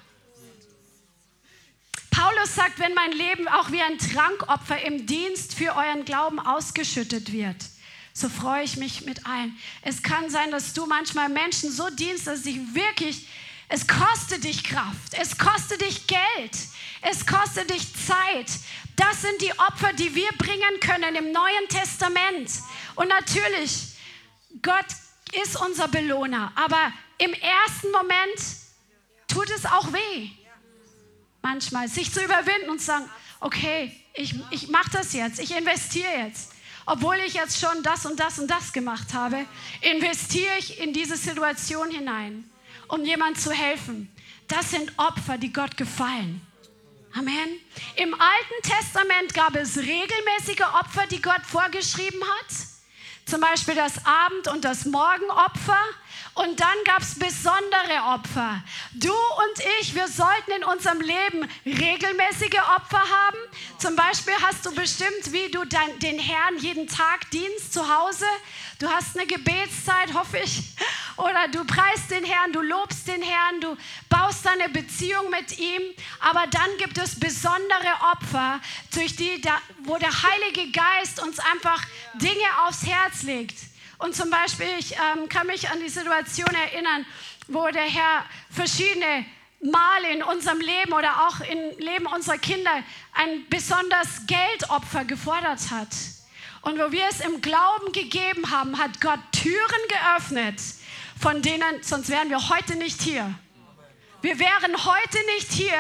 Paulus 2.11 2.55
sagt, 2.55 2.79
wenn 2.79 2.95
mein 2.95 3.13
Leben 3.13 3.47
auch 3.47 3.71
wie 3.73 3.83
ein 3.83 3.99
Trankopfer 3.99 4.81
im 4.87 5.05
Dienst 5.05 5.55
für 5.55 5.77
euren 5.77 6.07
Glauben 6.07 6.41
ausgeschüttet 6.41 7.31
wird, 7.31 7.57
so 8.19 8.29
freue 8.29 8.65
ich 8.65 8.77
mich 8.77 9.03
mit 9.05 9.27
allen. 9.27 9.57
Es 9.83 10.03
kann 10.03 10.29
sein, 10.29 10.51
dass 10.51 10.75
du 10.75 10.87
manchmal 10.87 11.29
Menschen 11.29 11.71
so 11.71 11.89
dienst, 11.91 12.27
dass 12.27 12.43
dich 12.43 12.59
wirklich, 12.75 13.29
es 13.69 13.87
kostet 13.87 14.45
dich 14.45 14.65
Kraft, 14.65 15.15
es 15.21 15.39
kostet 15.39 15.81
dich 15.83 16.07
Geld, 16.07 16.57
es 17.03 17.27
kostet 17.27 17.71
dich 17.71 17.87
Zeit. 18.07 18.51
Das 18.97 19.23
sind 19.23 19.41
die 19.41 19.53
Opfer, 19.53 19.93
die 19.93 20.15
wir 20.15 20.31
bringen 20.37 20.81
können 20.81 21.15
im 21.15 21.31
Neuen 21.31 21.69
Testament. 21.69 22.51
Und 22.97 23.09
natürlich, 23.09 23.97
Gott 24.63 24.87
ist 25.45 25.61
unser 25.61 25.87
Belohner, 25.87 26.53
aber 26.57 26.93
im 27.19 27.33
ersten 27.33 27.93
Moment 27.93 28.41
tut 29.29 29.49
es 29.51 29.65
auch 29.65 29.93
weh. 29.93 30.31
Manchmal 31.43 31.89
sich 31.89 32.13
zu 32.13 32.25
überwinden 32.25 32.71
und 32.71 32.81
zu 32.81 32.87
sagen, 32.87 33.09
okay, 33.39 33.95
ich, 34.15 34.35
ich 34.51 34.69
mache 34.69 34.91
das 34.91 35.13
jetzt, 35.13 35.39
ich 35.39 35.57
investiere 35.57 36.27
jetzt. 36.27 36.53
Obwohl 36.91 37.17
ich 37.17 37.35
jetzt 37.35 37.61
schon 37.61 37.83
das 37.83 38.07
und 38.07 38.19
das 38.19 38.39
und 38.39 38.51
das 38.51 38.73
gemacht 38.73 39.13
habe, 39.13 39.45
investiere 39.83 40.57
ich 40.59 40.81
in 40.81 40.95
diese 40.95 41.19
Situation 41.19 41.91
hinein, 41.91 42.51
um 42.89 43.05
jemand 43.05 43.39
zu 43.39 43.53
helfen. 43.53 44.11
Das 44.47 44.71
sind 44.71 44.91
Opfer, 44.97 45.37
die 45.37 45.53
Gott 45.53 45.77
gefallen. 45.77 46.41
Amen. 47.13 47.61
Im 47.97 48.15
Alten 48.15 48.63
Testament 48.63 49.35
gab 49.35 49.55
es 49.55 49.77
regelmäßige 49.77 50.63
Opfer, 50.81 51.07
die 51.11 51.21
Gott 51.21 51.43
vorgeschrieben 51.47 52.23
hat. 52.23 52.57
Zum 53.27 53.43
Beispiel 53.43 53.75
das 53.75 54.07
Abend- 54.07 54.49
und 54.49 54.65
das 54.65 54.87
Morgenopfer. 54.87 55.83
Und 56.39 56.61
dann 56.61 56.85
gab 56.85 57.03
es 57.03 57.19
besondere 57.19 58.15
Opfer. 58.15 58.63
Du 58.93 59.13
und 59.13 59.65
ich, 59.81 59.93
wir 59.97 60.07
sollten 60.07 60.53
in 60.57 60.63
unserem 60.63 61.01
Leben 61.01 61.49
regelmäßige 61.67 62.61
Opfer 62.77 63.01
haben. 63.01 63.39
Zum 63.79 63.97
Beispiel 63.97 64.35
hast 64.41 64.65
du 64.65 64.73
bestimmt, 64.73 65.33
wie 65.33 65.51
du 65.51 65.65
dein, 65.65 65.99
den 65.99 66.17
Herrn 66.21 66.59
jeden 66.59 66.87
Tag 66.87 67.29
dienst 67.33 67.73
zu 67.73 67.81
Hause. 67.93 68.25
Du 68.79 68.89
hast 68.89 69.17
eine 69.17 69.27
Gebetszeit, 69.27 70.15
hoffe 70.15 70.39
ich. 70.39 70.63
Oder 71.17 71.49
du 71.49 71.65
preist 71.65 72.09
den 72.13 72.23
Herrn, 72.23 72.53
du 72.53 72.61
lobst 72.61 73.09
den 73.09 73.21
Herrn, 73.21 73.61
du 73.61 73.77
baust 74.09 74.47
deine 74.47 74.69
Beziehung 74.69 75.31
mit 75.31 75.59
ihm. 75.59 75.83
Aber 76.21 76.47
dann 76.47 76.71
gibt 76.79 76.99
es 76.99 77.19
besondere 77.19 77.95
Opfer, 78.13 78.61
durch 78.95 79.17
die, 79.17 79.43
wo 79.83 79.97
der 79.97 80.13
Heilige 80.23 80.71
Geist 80.71 81.21
uns 81.21 81.41
einfach 81.41 81.83
Dinge 82.15 82.47
aufs 82.65 82.87
Herz 82.87 83.23
legt. 83.23 83.57
Und 83.99 84.15
zum 84.15 84.31
Beispiel, 84.31 84.69
ich 84.79 84.93
ähm, 84.93 85.29
kann 85.29 85.47
mich 85.49 85.69
an 85.71 85.81
die 85.81 85.89
Situation 85.89 86.55
erinnern, 86.55 87.05
wo 87.49 87.67
der 87.69 87.83
Herr 87.83 88.25
verschiedene 88.51 89.27
Male 89.61 90.13
in 90.13 90.23
unserem 90.23 90.61
Leben 90.61 90.93
oder 90.93 91.27
auch 91.27 91.41
im 91.41 91.79
Leben 91.79 92.07
unserer 92.07 92.39
Kinder 92.39 92.71
ein 93.15 93.45
besonders 93.51 94.27
Geldopfer 94.27 95.05
gefordert 95.05 95.71
hat. 95.71 95.89
Und 96.63 96.79
wo 96.79 96.93
wir 96.93 97.07
es 97.11 97.21
im 97.21 97.41
Glauben 97.41 97.93
gegeben 97.93 98.51
haben, 98.51 98.79
hat 98.79 99.01
Gott 99.01 99.21
Türen 99.33 99.89
geöffnet, 99.89 100.61
von 101.21 101.43
denen, 101.43 101.83
sonst 101.83 102.09
wären 102.09 102.31
wir 102.31 102.49
heute 102.49 102.77
nicht 102.77 103.03
hier. 103.03 103.35
Wir 104.21 104.37
wären 104.41 104.85
heute 104.85 105.19
nicht 105.37 105.53
hier, 105.53 105.79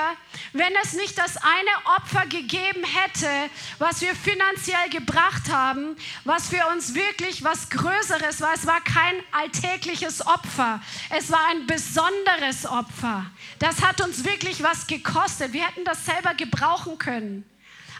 wenn 0.52 0.72
es 0.84 0.92
nicht 0.92 1.18
das 1.18 1.36
eine 1.38 1.96
Opfer 1.96 2.24
gegeben 2.26 2.84
hätte, 2.84 3.50
was 3.80 4.00
wir 4.00 4.14
finanziell 4.14 4.88
gebracht 4.90 5.50
haben, 5.50 5.96
was 6.24 6.48
für 6.48 6.64
uns 6.68 6.94
wirklich 6.94 7.42
was 7.42 7.68
Größeres 7.68 8.40
war. 8.40 8.54
Es 8.54 8.64
war 8.64 8.80
kein 8.80 9.16
alltägliches 9.32 10.24
Opfer, 10.24 10.80
es 11.10 11.32
war 11.32 11.48
ein 11.50 11.66
besonderes 11.66 12.64
Opfer. 12.64 13.26
Das 13.58 13.82
hat 13.82 14.00
uns 14.00 14.24
wirklich 14.24 14.62
was 14.62 14.86
gekostet. 14.86 15.52
Wir 15.52 15.66
hätten 15.66 15.84
das 15.84 16.06
selber 16.06 16.34
gebrauchen 16.34 16.96
können. 16.96 17.44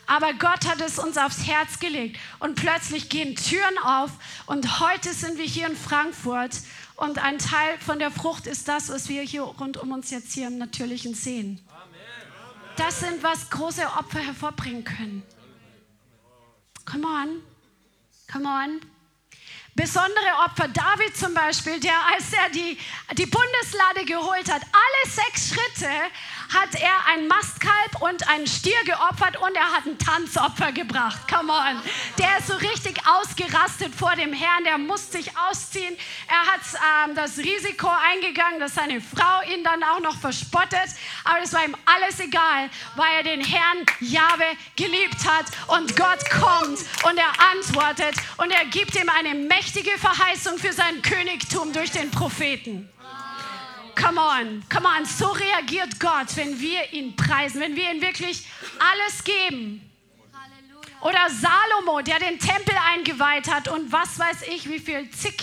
Aber 0.08 0.32
Gott 0.32 0.66
hat 0.66 0.80
es 0.80 0.98
uns 0.98 1.18
aufs 1.18 1.46
Herz 1.46 1.78
gelegt 1.78 2.18
und 2.38 2.54
plötzlich 2.54 3.10
gehen 3.10 3.36
Türen 3.36 3.78
auf 3.84 4.10
und 4.46 4.80
heute 4.80 5.12
sind 5.12 5.36
wir 5.36 5.44
hier 5.44 5.66
in 5.66 5.76
Frankfurt 5.76 6.56
und 6.96 7.18
ein 7.18 7.38
Teil 7.38 7.78
von 7.78 7.98
der 7.98 8.10
Frucht 8.10 8.46
ist 8.46 8.68
das, 8.68 8.88
was 8.88 9.08
wir 9.10 9.22
hier 9.22 9.42
rund 9.42 9.76
um 9.76 9.92
uns 9.92 10.10
jetzt 10.10 10.32
hier 10.32 10.48
im 10.48 10.56
Natürlichen 10.56 11.14
sehen. 11.14 11.60
Das 12.76 13.00
sind, 13.00 13.22
was 13.22 13.50
große 13.50 13.84
Opfer 13.98 14.20
hervorbringen 14.20 14.82
können. 14.82 15.22
Come 16.86 17.06
on. 17.06 17.42
Come 18.32 18.48
on. 18.48 18.80
Besondere 19.74 20.32
Opfer. 20.44 20.68
David 20.68 21.16
zum 21.16 21.34
Beispiel, 21.34 21.78
der 21.78 21.94
als 22.12 22.32
er 22.32 22.50
die, 22.50 22.78
die 23.16 23.26
Bundeslade 23.26 24.04
geholt 24.06 24.50
hat, 24.50 24.62
alle 24.62 25.12
sechs 25.12 25.50
Schritte 25.50 25.90
hat 26.48 26.74
er 26.80 27.12
ein 27.12 27.26
Mastkalb 27.28 28.00
und 28.00 28.28
einen 28.28 28.46
Stier 28.46 28.82
geopfert 28.84 29.36
und 29.36 29.54
er 29.54 29.70
hat 29.72 29.86
ein 29.86 29.98
Tanzopfer 29.98 30.72
gebracht. 30.72 31.20
Come 31.28 31.52
on. 31.52 31.82
Der 32.18 32.38
ist 32.38 32.48
so 32.48 32.54
richtig 32.54 33.00
ausgerastet 33.06 33.94
vor 33.94 34.14
dem 34.16 34.32
Herrn. 34.32 34.64
Der 34.64 34.78
musste 34.78 35.18
sich 35.18 35.30
ausziehen. 35.36 35.96
Er 36.28 36.52
hat 36.52 36.60
ähm, 37.08 37.14
das 37.14 37.38
Risiko 37.38 37.88
eingegangen, 37.88 38.60
dass 38.60 38.74
seine 38.74 39.00
Frau 39.00 39.42
ihn 39.52 39.62
dann 39.64 39.82
auch 39.82 40.00
noch 40.00 40.18
verspottet. 40.18 40.88
Aber 41.24 41.40
es 41.42 41.52
war 41.52 41.64
ihm 41.64 41.76
alles 41.84 42.20
egal, 42.20 42.70
weil 42.96 43.16
er 43.16 43.22
den 43.22 43.44
Herrn 43.44 43.84
Jahwe 44.00 44.44
geliebt 44.76 45.26
hat. 45.26 45.46
Und 45.68 45.96
Gott 45.96 46.30
kommt 46.30 46.78
und 47.04 47.18
er 47.18 47.32
antwortet 47.52 48.14
und 48.38 48.50
er 48.50 48.64
gibt 48.66 48.94
ihm 48.94 49.08
eine 49.08 49.34
mächtige 49.34 49.98
Verheißung 49.98 50.58
für 50.58 50.72
sein 50.72 51.02
Königtum 51.02 51.72
durch 51.72 51.90
den 51.90 52.10
Propheten. 52.10 52.88
Come 54.00 54.18
on, 54.18 54.62
come 54.68 54.86
on. 54.86 55.04
So 55.04 55.26
reagiert 55.32 55.98
Gott, 55.98 56.36
wenn 56.36 56.60
wir 56.60 56.92
ihn 56.92 57.16
preisen, 57.16 57.60
wenn 57.60 57.74
wir 57.74 57.90
ihm 57.90 58.00
wirklich 58.00 58.46
alles 58.78 59.24
geben. 59.24 59.82
Oder 61.00 61.28
Salomo, 61.28 62.00
der 62.02 62.18
den 62.20 62.38
Tempel 62.38 62.74
eingeweiht 62.92 63.48
hat 63.48 63.68
und 63.68 63.90
was 63.90 64.18
weiß 64.18 64.42
ich, 64.48 64.68
wie 64.68 64.78
viel 64.78 65.10
zig 65.10 65.34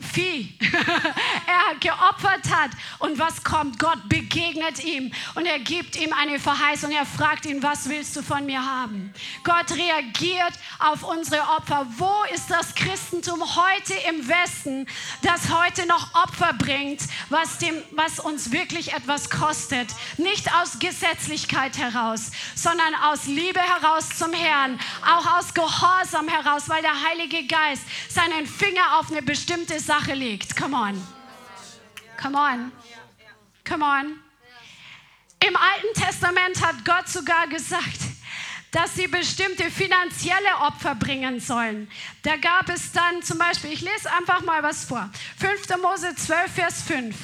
Vieh 0.00 0.56
er 1.46 1.78
geopfert 1.80 2.50
hat. 2.50 2.70
Und 2.98 3.18
was 3.18 3.42
kommt? 3.42 3.78
Gott 3.78 4.08
begegnet 4.08 4.84
ihm 4.84 5.12
und 5.34 5.46
er 5.46 5.58
gibt 5.58 5.96
ihm 5.96 6.12
eine 6.12 6.38
Verheißung. 6.38 6.90
Er 6.90 7.06
fragt 7.06 7.46
ihn, 7.46 7.62
was 7.62 7.88
willst 7.88 8.14
du 8.16 8.22
von 8.22 8.46
mir 8.46 8.64
haben? 8.64 9.12
Gott 9.44 9.72
reagiert 9.72 10.52
auf 10.78 11.02
unsere 11.02 11.42
Opfer. 11.42 11.86
Wo 11.96 12.12
ist 12.34 12.50
das 12.50 12.74
Christentum 12.74 13.40
heute 13.56 13.94
im 14.08 14.28
Westen, 14.28 14.86
das 15.22 15.50
heute 15.50 15.86
noch 15.86 16.14
Opfer 16.14 16.52
bringt, 16.52 17.02
was, 17.30 17.58
dem, 17.58 17.74
was 17.92 18.20
uns 18.20 18.52
wirklich 18.52 18.92
etwas 18.92 19.30
kostet? 19.30 19.88
Nicht 20.16 20.52
aus 20.54 20.78
Gesetzlichkeit 20.78 21.78
heraus, 21.78 22.30
sondern 22.54 22.94
aus 22.94 23.26
Liebe 23.26 23.60
heraus 23.60 24.10
zum 24.16 24.32
Herrn, 24.32 24.78
auch 25.06 25.38
aus 25.38 25.54
Gehorsam 25.54 26.28
heraus, 26.28 26.68
weil 26.68 26.82
der 26.82 27.02
Heilige 27.08 27.46
Geist 27.46 27.82
seinen 28.08 28.46
Finger 28.46 28.98
auf 28.98 29.10
eine 29.10 29.22
bestimmte 29.22 29.77
Sache 29.80 30.14
legt. 30.14 30.56
Come 30.56 30.76
on. 30.76 31.06
Come 32.20 32.36
on. 32.36 32.72
Come 33.64 33.84
on. 33.84 34.18
Im 35.46 35.56
Alten 35.56 35.94
Testament 35.94 36.60
hat 36.64 36.84
Gott 36.84 37.08
sogar 37.08 37.46
gesagt, 37.46 38.00
dass 38.72 38.94
sie 38.94 39.06
bestimmte 39.06 39.70
finanzielle 39.70 40.56
Opfer 40.60 40.94
bringen 40.94 41.40
sollen. 41.40 41.90
Da 42.22 42.36
gab 42.36 42.68
es 42.68 42.92
dann 42.92 43.22
zum 43.22 43.38
Beispiel, 43.38 43.72
ich 43.72 43.80
lese 43.80 44.12
einfach 44.12 44.42
mal 44.42 44.62
was 44.62 44.84
vor, 44.84 45.08
5. 45.38 45.80
Mose 45.80 46.14
12, 46.14 46.52
Vers 46.52 46.82
5 46.82 47.16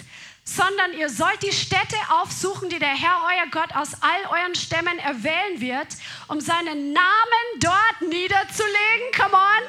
sondern 0.44 0.92
ihr 0.92 1.08
sollt 1.08 1.42
die 1.42 1.52
Städte 1.52 1.96
aufsuchen, 2.10 2.68
die 2.68 2.78
der 2.78 2.94
Herr, 2.94 3.22
euer 3.24 3.50
Gott, 3.50 3.74
aus 3.74 3.94
all 4.02 4.40
euren 4.40 4.54
Stämmen 4.54 4.98
erwählen 4.98 5.60
wird, 5.60 5.88
um 6.28 6.38
seinen 6.38 6.92
Namen 6.92 7.60
dort 7.60 8.02
niederzulegen. 8.02 9.10
Come 9.16 9.34
on. 9.34 9.62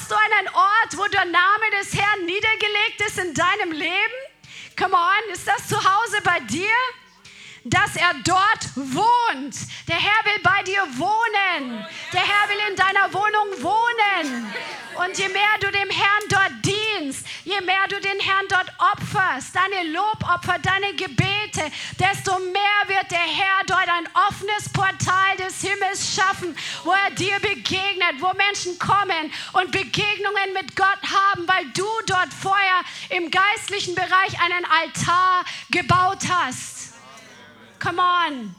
Hast 0.00 0.10
du 0.10 0.14
einen 0.14 0.48
Ort, 0.48 0.96
wo 0.96 1.06
der 1.08 1.26
Name 1.26 1.70
des 1.78 1.92
Herrn 1.94 2.24
niedergelegt 2.24 3.02
ist 3.06 3.18
in 3.18 3.34
deinem 3.34 3.72
Leben? 3.72 4.18
Come 4.78 4.96
on. 4.96 5.32
Ist 5.34 5.46
das 5.46 5.68
zu 5.68 5.76
Hause 5.76 6.22
bei 6.24 6.40
dir? 6.40 6.72
Dass 7.64 7.96
er 7.96 8.14
dort 8.24 8.70
wohnt. 8.74 9.56
Der 9.88 9.96
Herr 9.96 10.24
will 10.24 10.40
bei 10.42 10.62
dir 10.62 10.82
wohnen. 10.98 11.84
Der 12.12 12.20
Herr 12.20 12.48
will 12.48 12.70
in 12.70 12.76
deiner 12.76 13.12
Wohnung 13.12 13.62
wohnen. 13.62 14.52
Und 14.94 15.16
je 15.16 15.28
mehr 15.28 15.56
du 15.60 15.70
dem 15.70 15.88
Herrn 15.88 16.28
dort 16.28 16.52
dienst, 16.64 17.24
je 17.44 17.60
mehr 17.60 17.86
du 17.88 18.00
den 18.00 18.20
Herrn 18.20 18.46
dort 18.48 18.70
opferst, 18.92 19.54
deine 19.54 19.90
Lobopfer, 19.90 20.58
deine 20.58 20.94
Gebete, 20.94 21.70
desto 21.98 22.38
mehr 22.38 22.80
wird 22.86 23.10
der 23.10 23.18
Herr 23.18 23.64
dort 23.66 23.88
ein 23.88 24.08
offenes 24.28 24.68
Portal 24.72 25.36
des 25.38 25.60
Himmels 25.62 26.14
schaffen, 26.14 26.56
wo 26.84 26.92
er 26.92 27.10
dir 27.12 27.38
begegnet, 27.40 28.20
wo 28.20 28.32
Menschen 28.34 28.78
kommen 28.78 29.32
und 29.52 29.70
Begegnungen 29.70 30.52
mit 30.54 30.76
Gott 30.76 31.00
haben, 31.02 31.46
weil 31.46 31.66
du 31.72 31.86
dort 32.06 32.34
vorher 32.34 32.80
im 33.10 33.30
geistlichen 33.30 33.94
Bereich 33.94 34.38
einen 34.42 34.64
Altar 34.64 35.44
gebaut 35.70 36.28
hast. 36.28 36.79
Come 37.80 37.98
on. 37.98 38.54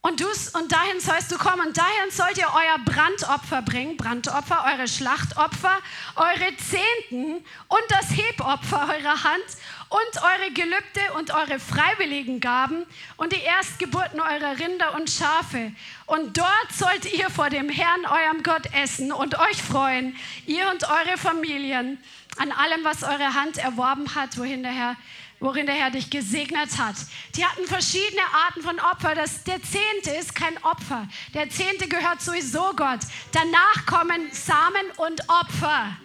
Und, 0.00 0.22
und 0.22 0.72
dahin 0.72 1.00
sollst 1.00 1.30
du 1.30 1.38
kommen. 1.38 1.66
Und 1.66 1.76
dahin 1.76 2.10
sollt 2.10 2.38
ihr 2.38 2.48
euer 2.54 2.78
Brandopfer 2.84 3.62
bringen, 3.62 3.96
Brandopfer, 3.96 4.64
eure 4.72 4.88
Schlachtopfer, 4.88 5.78
eure 6.16 6.56
Zehnten 6.56 7.44
und 7.68 7.82
das 7.88 8.16
Hebopfer 8.16 8.88
eurer 8.88 9.24
Hand 9.24 9.44
und 9.90 10.22
eure 10.22 10.50
Gelübde 10.52 11.12
und 11.16 11.32
eure 11.32 11.58
freiwilligen 11.58 12.40
Gaben 12.40 12.84
und 13.16 13.32
die 13.32 13.40
Erstgeburten 13.40 14.20
eurer 14.20 14.58
Rinder 14.58 14.94
und 14.94 15.10
Schafe. 15.10 15.72
Und 16.06 16.38
dort 16.38 16.72
sollt 16.72 17.12
ihr 17.12 17.28
vor 17.28 17.50
dem 17.50 17.68
Herrn, 17.68 18.06
eurem 18.06 18.42
Gott, 18.42 18.66
essen 18.74 19.12
und 19.12 19.38
euch 19.38 19.62
freuen, 19.62 20.16
ihr 20.46 20.70
und 20.70 20.84
eure 20.88 21.18
Familien, 21.18 21.98
an 22.38 22.52
allem, 22.52 22.84
was 22.84 23.02
eure 23.02 23.34
Hand 23.34 23.58
erworben 23.58 24.14
hat, 24.14 24.38
wohin 24.38 24.62
der 24.62 24.72
Herr 24.72 24.96
worin 25.40 25.66
der 25.66 25.74
Herr 25.74 25.90
dich 25.90 26.10
gesegnet 26.10 26.78
hat. 26.78 26.96
Die 27.36 27.44
hatten 27.44 27.66
verschiedene 27.66 28.22
Arten 28.46 28.62
von 28.62 28.78
Opfer. 28.80 29.14
Das, 29.14 29.44
der 29.44 29.62
Zehnte 29.62 30.10
ist 30.18 30.34
kein 30.34 30.56
Opfer. 30.64 31.08
Der 31.34 31.48
Zehnte 31.50 31.88
gehört 31.88 32.20
sowieso 32.20 32.72
Gott. 32.74 33.00
Danach 33.32 33.86
kommen 33.86 34.28
Samen 34.32 34.90
und 34.96 35.20
Opfer. 35.28 35.96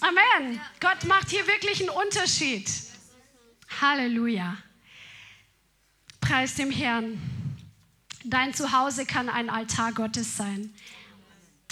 Amen. 0.00 0.60
Gott 0.80 1.04
macht 1.04 1.30
hier 1.30 1.46
wirklich 1.46 1.80
einen 1.80 1.90
Unterschied. 1.90 2.70
Halleluja. 3.80 4.56
Preis 6.20 6.54
dem 6.54 6.70
Herrn. 6.70 7.20
Dein 8.24 8.54
Zuhause 8.54 9.06
kann 9.06 9.28
ein 9.28 9.50
Altar 9.50 9.92
Gottes 9.92 10.36
sein. 10.36 10.74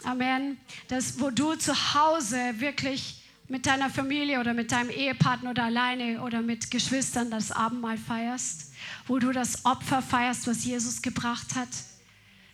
Amen. 0.05 0.59
Das, 0.89 1.21
wo 1.21 1.31
du 1.31 1.55
zu 1.55 1.95
Hause 1.95 2.61
wirklich 2.61 3.23
mit 3.49 3.65
deiner 3.65 3.89
Familie 3.89 4.41
oder 4.41 4.53
mit 4.53 4.73
deinem 4.73 4.91
Ehepartner 4.91 5.51
oder 5.51 5.65
alleine 5.65 6.23
oder 6.23 6.43
mit 6.43 6.71
Geschwistern 6.71 7.31
das 7.31 7.51
Abendmahl 7.51 7.97
feierst, 7.97 8.73
wo 9.07 9.19
du 9.19 9.33
das 9.33 9.65
Opfer 9.65 10.03
feierst, 10.03 10.47
was 10.47 10.65
Jesus 10.65 11.01
gebracht 11.01 11.55
hat, 11.55 11.69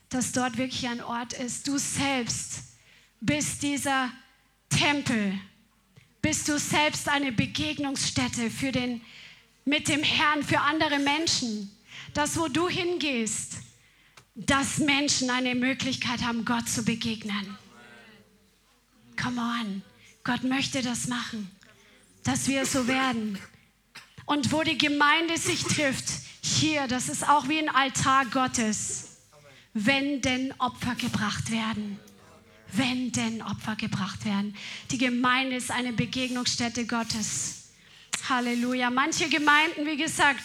dass 0.09 0.33
dort 0.33 0.57
wirklich 0.57 0.87
ein 0.89 1.03
Ort 1.03 1.33
ist. 1.33 1.67
Du 1.67 1.79
selbst 1.79 2.63
bist 3.21 3.63
dieser 3.63 4.11
Tempel, 4.69 5.39
bist 6.23 6.49
du 6.49 6.59
selbst 6.59 7.09
eine 7.09 7.33
Begegnungsstätte 7.33 8.51
für 8.51 8.71
den, 8.71 9.01
mit 9.65 9.89
dem 9.89 10.03
Herrn, 10.03 10.45
für 10.45 10.61
andere 10.61 11.01
Menschen. 11.01 11.71
Das, 12.13 12.37
wo 12.37 12.47
du 12.47 12.69
hingehst, 12.69 13.55
dass 14.37 14.79
Menschen 14.79 15.31
eine 15.31 15.57
Möglichkeit 15.57 16.23
haben, 16.23 16.45
Gott 16.45 16.69
zu 16.69 16.85
begegnen. 16.85 17.57
Come 19.21 19.41
on. 19.41 19.83
Gott 20.25 20.43
möchte 20.43 20.81
das 20.81 21.07
machen, 21.07 21.51
dass 22.23 22.49
wir 22.49 22.65
so 22.65 22.89
werden. 22.89 23.39
Und 24.25 24.53
wo 24.53 24.63
die 24.63 24.79
Gemeinde 24.79 25.37
sich 25.37 25.63
trifft, 25.63 26.07
hier, 26.43 26.87
das 26.89 27.11
ist 27.11 27.29
auch 27.29 27.49
wie 27.49 27.59
ein 27.59 27.69
Altar 27.69 28.25
Gottes, 28.27 29.19
wenn 29.75 30.23
denn 30.23 30.53
Opfer 30.59 30.95
gebracht 30.95 31.51
werden. 31.51 31.99
Wenn 32.73 33.13
denn 33.13 33.43
Opfer 33.43 33.77
gebracht 33.77 34.25
werden. 34.25 34.57
Die 34.91 34.99
Gemeinde 34.99 35.57
ist 35.57 35.71
eine 35.71 35.93
Begegnungsstätte 35.93 36.87
Gottes. 36.87 37.71
Halleluja. 38.29 38.91
Manche 38.91 39.29
Gemeinden, 39.29 39.87
wie 39.87 39.99
gesagt, 39.99 40.45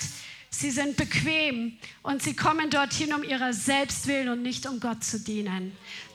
sie 0.49 0.71
sind 0.71 0.97
bequem 0.97 1.77
und 2.03 2.21
sie 2.21 2.36
kommen 2.36 2.69
dorthin 2.69 3.13
um 3.13 3.23
ihrer 3.23 3.53
selbst 3.53 4.07
willen 4.07 4.30
und 4.30 4.41
nicht 4.41 4.67
um 4.67 4.80
Gott 4.80 5.03
zu 5.03 5.19
dienen. 5.19 5.71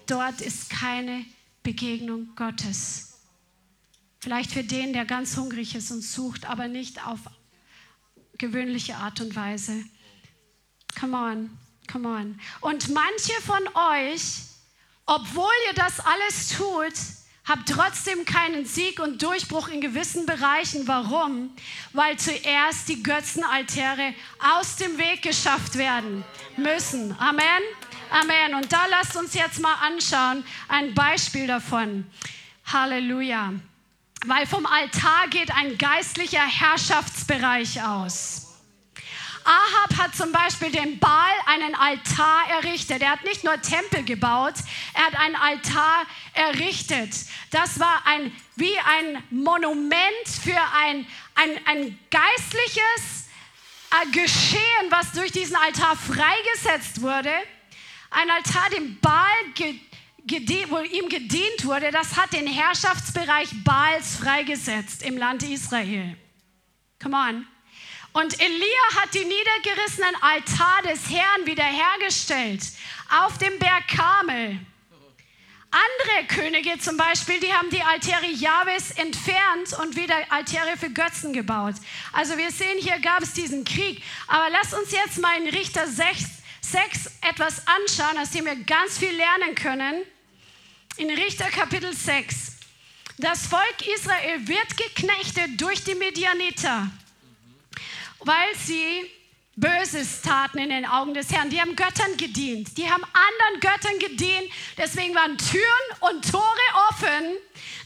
Dort 0.07 0.41
ist 0.41 0.69
keine 0.71 1.25
Begegnung 1.63 2.29
Gottes. 2.37 3.14
Vielleicht 4.25 4.53
für 4.53 4.65
den, 4.65 4.95
der 4.95 5.05
ganz 5.05 5.37
hungrig 5.37 5.75
ist 5.75 5.91
und 5.91 6.01
sucht, 6.01 6.49
aber 6.49 6.67
nicht 6.67 7.07
auf 7.07 7.21
gewöhnliche 8.39 8.97
Art 8.97 9.21
und 9.21 9.37
Weise. 9.37 9.85
Come 10.99 11.15
on, 11.15 11.59
come 11.93 12.09
on. 12.09 12.41
Und 12.63 12.89
manche 12.89 13.35
von 13.45 13.63
euch, 13.75 14.37
obwohl 15.05 15.53
ihr 15.69 15.75
das 15.75 16.01
alles 16.01 16.57
tut, 16.57 16.95
habt 17.45 17.69
trotzdem 17.69 18.25
keinen 18.25 18.65
Sieg 18.65 18.99
und 18.99 19.23
Durchbruch 19.23 19.69
in 19.69 19.83
gewissen 19.83 20.25
Bereichen. 20.25 20.89
Warum? 20.89 21.55
Weil 21.93 22.19
zuerst 22.19 22.89
die 22.89 23.03
Götzenaltäre 23.03 24.15
aus 24.39 24.77
dem 24.77 24.97
Weg 24.97 25.21
geschafft 25.21 25.77
werden 25.77 26.25
müssen. 26.57 27.15
Amen. 27.19 27.63
Amen. 28.09 28.55
Und 28.55 28.73
da 28.73 28.87
lasst 28.87 29.17
uns 29.17 29.35
jetzt 29.35 29.61
mal 29.61 29.75
anschauen, 29.75 30.45
ein 30.69 30.95
Beispiel 30.95 31.47
davon. 31.47 32.07
Halleluja 32.65 33.53
weil 34.27 34.47
vom 34.47 34.67
Altar 34.67 35.29
geht 35.29 35.51
ein 35.55 35.77
geistlicher 35.79 36.45
Herrschaftsbereich 36.47 37.83
aus. 37.83 38.41
Ahab 39.45 39.99
hat 39.99 40.17
zum 40.17 40.33
Beispiel 40.33 40.71
dem 40.71 40.99
Baal 40.99 41.33
einen 41.45 41.75
Altar 41.75 42.49
errichtet. 42.49 43.03
Er 43.03 43.11
hat 43.11 43.25
nicht 43.25 43.45
nur 43.45 43.61
Tempel 43.61 44.03
gebaut, 44.03 44.55
er 44.95 45.05
hat 45.05 45.17
einen 45.17 45.37
Altar 45.37 46.07
errichtet. 46.33 47.15
Das 47.51 47.79
war 47.79 48.03
ein, 48.07 48.33
wie 48.57 48.79
ein 48.79 49.23
Monument 49.29 50.27
für 50.43 50.59
ein, 50.83 51.07
ein, 51.35 51.61
ein 51.67 51.99
geistliches 52.11 53.29
äh, 53.91 54.11
Geschehen, 54.13 54.89
was 54.89 55.13
durch 55.13 55.31
diesen 55.31 55.57
Altar 55.57 55.95
freigesetzt 55.95 57.03
wurde. 57.03 57.33
Ein 58.11 58.31
Altar, 58.31 58.71
dem 58.71 58.99
Baal 59.01 59.29
wo 60.27 60.79
ihm 60.79 61.09
gedient 61.09 61.65
wurde, 61.65 61.91
das 61.91 62.17
hat 62.17 62.33
den 62.33 62.47
Herrschaftsbereich 62.47 63.51
Baals 63.63 64.17
freigesetzt 64.17 65.03
im 65.03 65.19
Land 65.19 65.43
Israel. 65.43 66.17
Come 67.03 67.17
on. 67.17 67.47
Und 68.15 68.41
Elia 68.41 69.01
hat 69.01 69.13
die 69.13 69.25
niedergerissenen 69.25 70.15
Altar 70.21 70.83
des 70.83 71.11
Herrn 71.11 71.47
wiederhergestellt 71.47 72.63
auf 73.11 73.37
dem 73.39 73.59
Berg 73.59 73.89
Karmel. 73.89 74.61
Andere 75.75 76.29
Könige 76.29 76.79
zum 76.79 76.97
Beispiel, 76.97 77.41
die 77.41 77.53
haben 77.53 77.69
die 77.69 77.83
Altäre 77.83 78.27
Jahwes 78.27 78.93
entfernt 78.93 79.77
und 79.83 79.97
wieder 79.97 80.15
Altäre 80.31 80.77
für 80.79 80.89
Götzen 80.89 81.33
gebaut. 81.33 81.75
Also 82.13 82.39
wir 82.39 82.53
sehen, 82.53 82.79
hier 82.79 83.01
gab 83.01 83.23
es 83.23 83.33
diesen 83.33 83.65
Krieg. 83.65 84.01
Aber 84.29 84.49
lass 84.51 84.73
uns 84.73 84.93
jetzt 84.93 85.19
mal 85.19 85.37
in 85.37 85.49
Richter 85.49 85.89
6, 85.89 86.25
6 86.73 87.11
etwas 87.21 87.63
anschauen, 87.67 88.19
aus 88.19 88.31
dem 88.31 88.47
wir 88.47 88.57
ganz 88.57 88.99
viel 88.99 89.15
lernen 89.15 89.55
können 89.55 90.03
in 90.97 91.11
Richter 91.11 91.51
Kapitel 91.51 91.93
6. 91.93 92.53
Das 93.19 93.47
Volk 93.47 93.87
Israel 93.87 94.47
wird 94.49 94.77
geknechtet 94.77 95.61
durch 95.61 95.85
die 95.85 95.95
Medianiter, 95.95 96.91
weil 98.21 98.55
sie 98.57 99.11
Böses 99.57 100.21
taten 100.21 100.59
in 100.59 100.71
den 100.71 100.85
Augen 100.85 101.15
des 101.15 101.31
Herrn. 101.31 101.49
Die 101.49 101.61
haben 101.61 101.77
Göttern 101.77 102.17
gedient. 102.17 102.77
Die 102.77 102.91
haben 102.91 103.05
anderen 103.05 103.61
Göttern 103.61 103.99
gedient. 104.01 104.51
Deswegen 104.77 105.15
waren 105.15 105.39
Türen 105.39 105.63
und 106.01 106.29
Tore 106.29 106.43
offen, 106.91 107.37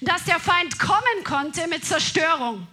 dass 0.01 0.24
der 0.24 0.41
Feind 0.41 0.79
kommen 0.79 1.24
konnte 1.24 1.66
mit 1.66 1.85
Zerstörung. 1.85 2.66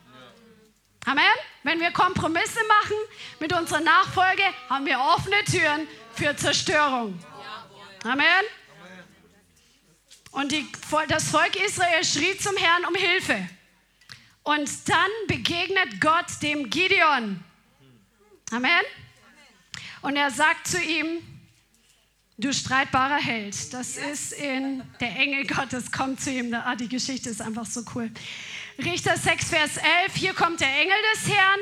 Amen. 1.05 1.23
Wenn 1.63 1.79
wir 1.79 1.91
Kompromisse 1.91 2.59
machen 2.67 2.97
mit 3.39 3.53
unserer 3.53 3.79
Nachfolge, 3.79 4.43
haben 4.69 4.85
wir 4.85 4.99
offene 4.99 5.43
Türen 5.43 5.87
für 6.13 6.35
Zerstörung. 6.35 7.19
Amen. 8.03 8.43
Und 10.31 10.51
die, 10.51 10.67
das 11.07 11.29
Volk 11.29 11.55
Israel 11.55 12.03
schrie 12.03 12.37
zum 12.37 12.57
Herrn 12.57 12.85
um 12.85 12.95
Hilfe. 12.95 13.47
Und 14.43 14.69
dann 14.89 15.09
begegnet 15.27 16.01
Gott 16.01 16.25
dem 16.41 16.69
Gideon. 16.69 17.43
Amen. 18.51 18.81
Und 20.01 20.15
er 20.17 20.29
sagt 20.29 20.67
zu 20.67 20.79
ihm, 20.79 21.21
du 22.37 22.53
streitbarer 22.53 23.17
Held. 23.17 23.73
Das 23.73 23.97
ist 23.97 24.33
in 24.33 24.83
der 24.99 25.15
Engel 25.15 25.47
Gottes 25.47 25.91
kommt 25.91 26.21
zu 26.21 26.31
ihm. 26.31 26.53
Ah, 26.53 26.75
die 26.75 26.89
Geschichte 26.89 27.29
ist 27.29 27.41
einfach 27.41 27.65
so 27.65 27.83
cool. 27.95 28.11
Richter 28.77 29.15
6, 29.15 29.49
Vers 29.49 29.77
11. 29.77 30.15
Hier 30.15 30.33
kommt 30.33 30.59
der 30.59 30.67
Engel 30.67 30.97
des 31.13 31.33
Herrn. 31.33 31.59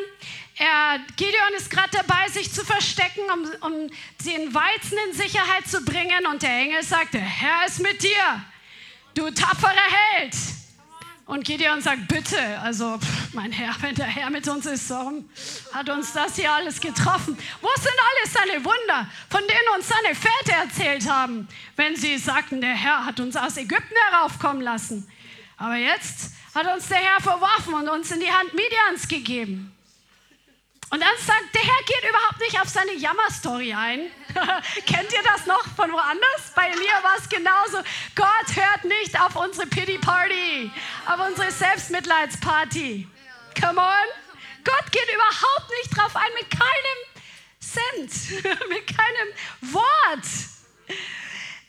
Er, 0.55 0.99
Gideon 1.15 1.53
ist 1.57 1.69
gerade 1.69 1.89
dabei, 1.91 2.27
sich 2.29 2.51
zu 2.51 2.65
verstecken, 2.65 3.21
um, 3.31 3.71
um 3.71 3.89
den 4.25 4.53
Weizen 4.53 4.97
in 5.07 5.13
Sicherheit 5.15 5.67
zu 5.67 5.81
bringen. 5.85 6.25
Und 6.25 6.41
der 6.41 6.49
Engel 6.49 6.81
sagt, 6.81 7.13
der 7.13 7.21
Herr 7.21 7.67
ist 7.67 7.81
mit 7.81 8.01
dir 8.01 8.43
du 9.13 9.29
tapferer 9.29 9.75
Held. 10.15 10.35
Und 11.25 11.45
Gideon 11.45 11.81
sagt, 11.81 12.07
bitte, 12.07 12.59
also 12.59 12.99
mein 13.33 13.51
Herr, 13.51 13.75
wenn 13.81 13.95
der 13.95 14.07
Herr 14.07 14.29
mit 14.29 14.47
uns 14.47 14.65
ist, 14.65 14.89
warum 14.89 15.29
hat 15.71 15.89
uns 15.89 16.13
das 16.13 16.35
hier 16.35 16.51
alles 16.51 16.81
getroffen? 16.81 17.37
Wo 17.61 17.69
sind 17.75 17.95
alles 18.11 18.33
seine 18.33 18.65
Wunder, 18.65 19.07
von 19.29 19.41
denen 19.41 19.75
uns 19.77 19.87
seine 19.87 20.15
Väter 20.15 20.63
erzählt 20.63 21.09
haben, 21.09 21.47
wenn 21.75 21.95
sie 21.95 22.17
sagten, 22.17 22.59
der 22.59 22.73
Herr 22.73 23.05
hat 23.05 23.19
uns 23.19 23.37
aus 23.37 23.55
Ägypten 23.55 23.95
heraufkommen 24.09 24.61
lassen. 24.61 25.09
Aber 25.57 25.75
jetzt 25.75 26.31
hat 26.53 26.67
uns 26.67 26.87
der 26.87 26.97
Herr 26.97 27.21
verworfen 27.21 27.73
und 27.73 27.89
uns 27.89 28.11
in 28.11 28.19
die 28.19 28.31
Hand 28.31 28.53
Midians 28.53 29.07
gegeben. 29.07 29.75
Und 30.93 30.99
dann 31.01 31.17
sagt, 31.17 31.55
der 31.55 31.61
Herr 31.63 31.83
geht 31.87 32.07
überhaupt 32.07 32.39
nicht 32.39 32.61
auf 32.61 32.69
seine 32.69 32.93
Jammerstory 32.93 33.73
ein. 33.73 34.11
Kennt 34.85 35.11
ihr 35.11 35.23
das 35.23 35.47
noch 35.47 35.65
von 35.75 35.91
woanders? 35.91 36.51
Bei 36.55 36.69
mir 36.69 36.93
war 37.01 37.17
es 37.17 37.27
genauso. 37.27 37.77
Gott 38.15 38.55
hört 38.55 38.85
nicht 38.85 39.19
auf 39.19 39.35
unsere 39.35 39.65
Pity 39.65 39.97
Party, 39.97 40.71
auf 41.07 41.19
unsere 41.27 41.49
Selbstmitleidsparty. 41.49 43.07
Come 43.59 43.81
on. 43.81 44.07
Gott 44.63 44.91
geht 44.91 45.09
überhaupt 45.11 45.71
nicht 45.81 45.97
drauf 45.97 46.15
ein, 46.15 46.31
mit 46.35 46.51
keinem 46.51 46.99
Cent, 47.59 48.43
mit 48.69 48.85
keinem 48.85 49.73
Wort. 49.73 50.25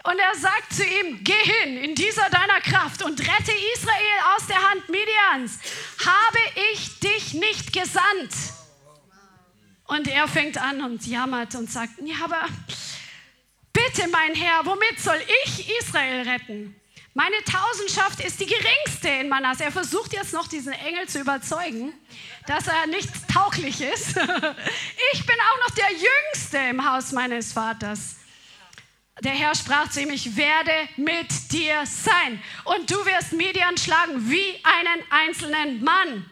Und 0.05 0.19
er 0.19 0.35
sagt 0.35 0.75
zu 0.75 0.85
ihm, 0.85 1.25
geh 1.25 1.33
hin 1.33 1.79
in 1.79 1.95
dieser 1.95 2.29
deiner 2.29 2.61
Kraft 2.61 3.03
und 3.03 3.19
rette 3.21 3.53
Israel 3.75 4.21
aus 4.37 4.47
der 4.47 4.71
Hand 4.71 4.87
Midians. 4.91 5.59
Habe 6.05 6.39
ich 6.73 7.01
dich 7.01 7.33
nicht 7.33 7.73
gesandt? 7.73 8.35
Und 9.87 10.07
er 10.07 10.29
fängt 10.29 10.59
an 10.59 10.83
und 10.83 11.07
jammert 11.07 11.55
und 11.55 11.71
sagt, 11.71 11.93
ja, 12.05 12.17
aber 12.23 12.45
bitte 13.73 14.07
mein 14.09 14.35
Herr, 14.35 14.67
womit 14.67 15.01
soll 15.01 15.21
ich 15.47 15.71
Israel 15.81 16.29
retten? 16.29 16.79
Meine 17.15 17.37
Tausendschaft 17.45 18.21
ist 18.21 18.41
die 18.41 18.47
geringste 18.47 19.09
in 19.09 19.29
Manas. 19.31 19.61
Er 19.61 19.73
versucht 19.73 20.13
jetzt 20.13 20.35
noch 20.35 20.49
diesen 20.49 20.73
Engel 20.73 21.09
zu 21.09 21.21
überzeugen, 21.21 21.95
dass 22.47 22.67
er 22.67 22.87
nicht 22.89 23.09
tauglich 23.33 23.81
ist. 23.81 24.17
Ich 25.13 25.27
bin 25.27 25.37
auch 25.37 25.69
noch 25.69 25.75
der 25.77 25.91
Jüngste 25.93 26.59
im 26.71 26.85
Haus 26.85 27.13
meines 27.13 27.53
Vaters. 27.53 28.17
Der 29.21 29.33
Herr 29.33 29.55
sprach 29.55 29.89
zu 29.91 30.01
ihm, 30.01 30.11
ich 30.11 30.37
werde 30.37 30.73
mit 30.97 31.53
dir 31.53 31.85
sein 31.87 32.43
und 32.65 32.91
du 32.91 32.97
wirst 33.07 33.33
Midian 33.33 33.77
schlagen 33.79 34.29
wie 34.29 34.61
einen 34.65 35.03
einzelnen 35.11 35.85
Mann. 35.85 36.29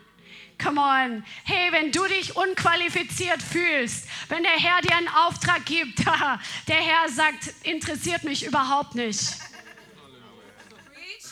Come 0.62 0.80
on. 0.80 1.24
Hey, 1.45 1.72
wenn 1.72 1.93
du 1.93 2.05
dich 2.07 2.37
unqualifiziert 2.37 3.43
fühlst, 3.43 4.07
wenn 4.28 4.43
der 4.43 4.53
Herr 4.53 4.80
dir 4.80 4.97
einen 4.97 5.09
Auftrag 5.09 5.64
gibt, 5.64 5.99
der 6.68 6.76
Herr 6.76 7.09
sagt, 7.09 7.55
interessiert 7.64 8.24
mich 8.24 8.45
überhaupt 8.45 8.95
nicht 8.95 9.20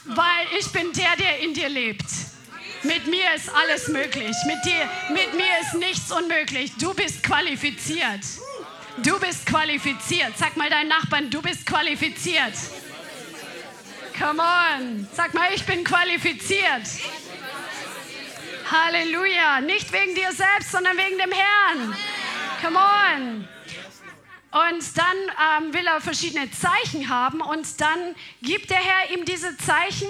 weil 0.05 0.47
ich 0.59 0.71
bin 0.73 0.93
der, 0.93 1.17
der 1.17 1.41
in 1.41 1.55
dir 1.55 1.69
lebt. 1.69 2.07
Mit 2.83 3.07
mir 3.07 3.35
ist 3.35 3.51
alles 3.55 3.89
möglich. 3.89 4.35
Mit 4.47 4.65
dir, 4.65 4.89
mit 5.11 5.35
mir 5.35 5.61
ist 5.61 5.75
nichts 5.75 6.11
unmöglich. 6.11 6.73
Du 6.79 6.95
bist 6.95 7.23
qualifiziert. 7.23 8.25
Du 8.99 9.19
bist 9.19 9.47
qualifiziert. 9.47 10.37
Sag 10.37 10.57
mal 10.57 10.69
deinen 10.69 10.89
Nachbarn, 10.89 11.31
du 11.31 11.41
bist 11.41 11.65
qualifiziert. 11.65 12.55
Come 14.19 14.43
on. 14.43 15.09
Sag 15.15 15.33
mal, 15.33 15.49
ich 15.55 15.65
bin 15.65 15.85
qualifiziert. 15.85 16.87
Halleluja. 18.71 19.61
Nicht 19.61 19.93
wegen 19.93 20.15
dir 20.15 20.33
selbst, 20.33 20.73
sondern 20.73 20.97
wegen 20.97 21.19
dem 21.19 21.33
Herrn. 21.33 21.97
Come 22.63 22.79
on. 22.79 23.49
Und 24.53 24.99
dann 24.99 25.63
ähm, 25.63 25.73
will 25.73 25.87
er 25.87 26.01
verschiedene 26.01 26.51
Zeichen 26.51 27.09
haben 27.09 27.41
und 27.41 27.81
dann 27.81 28.17
gibt 28.43 28.71
der 28.71 28.79
Herr 28.79 29.17
ihm 29.17 29.25
diese 29.25 29.57
Zeichen. 29.57 30.09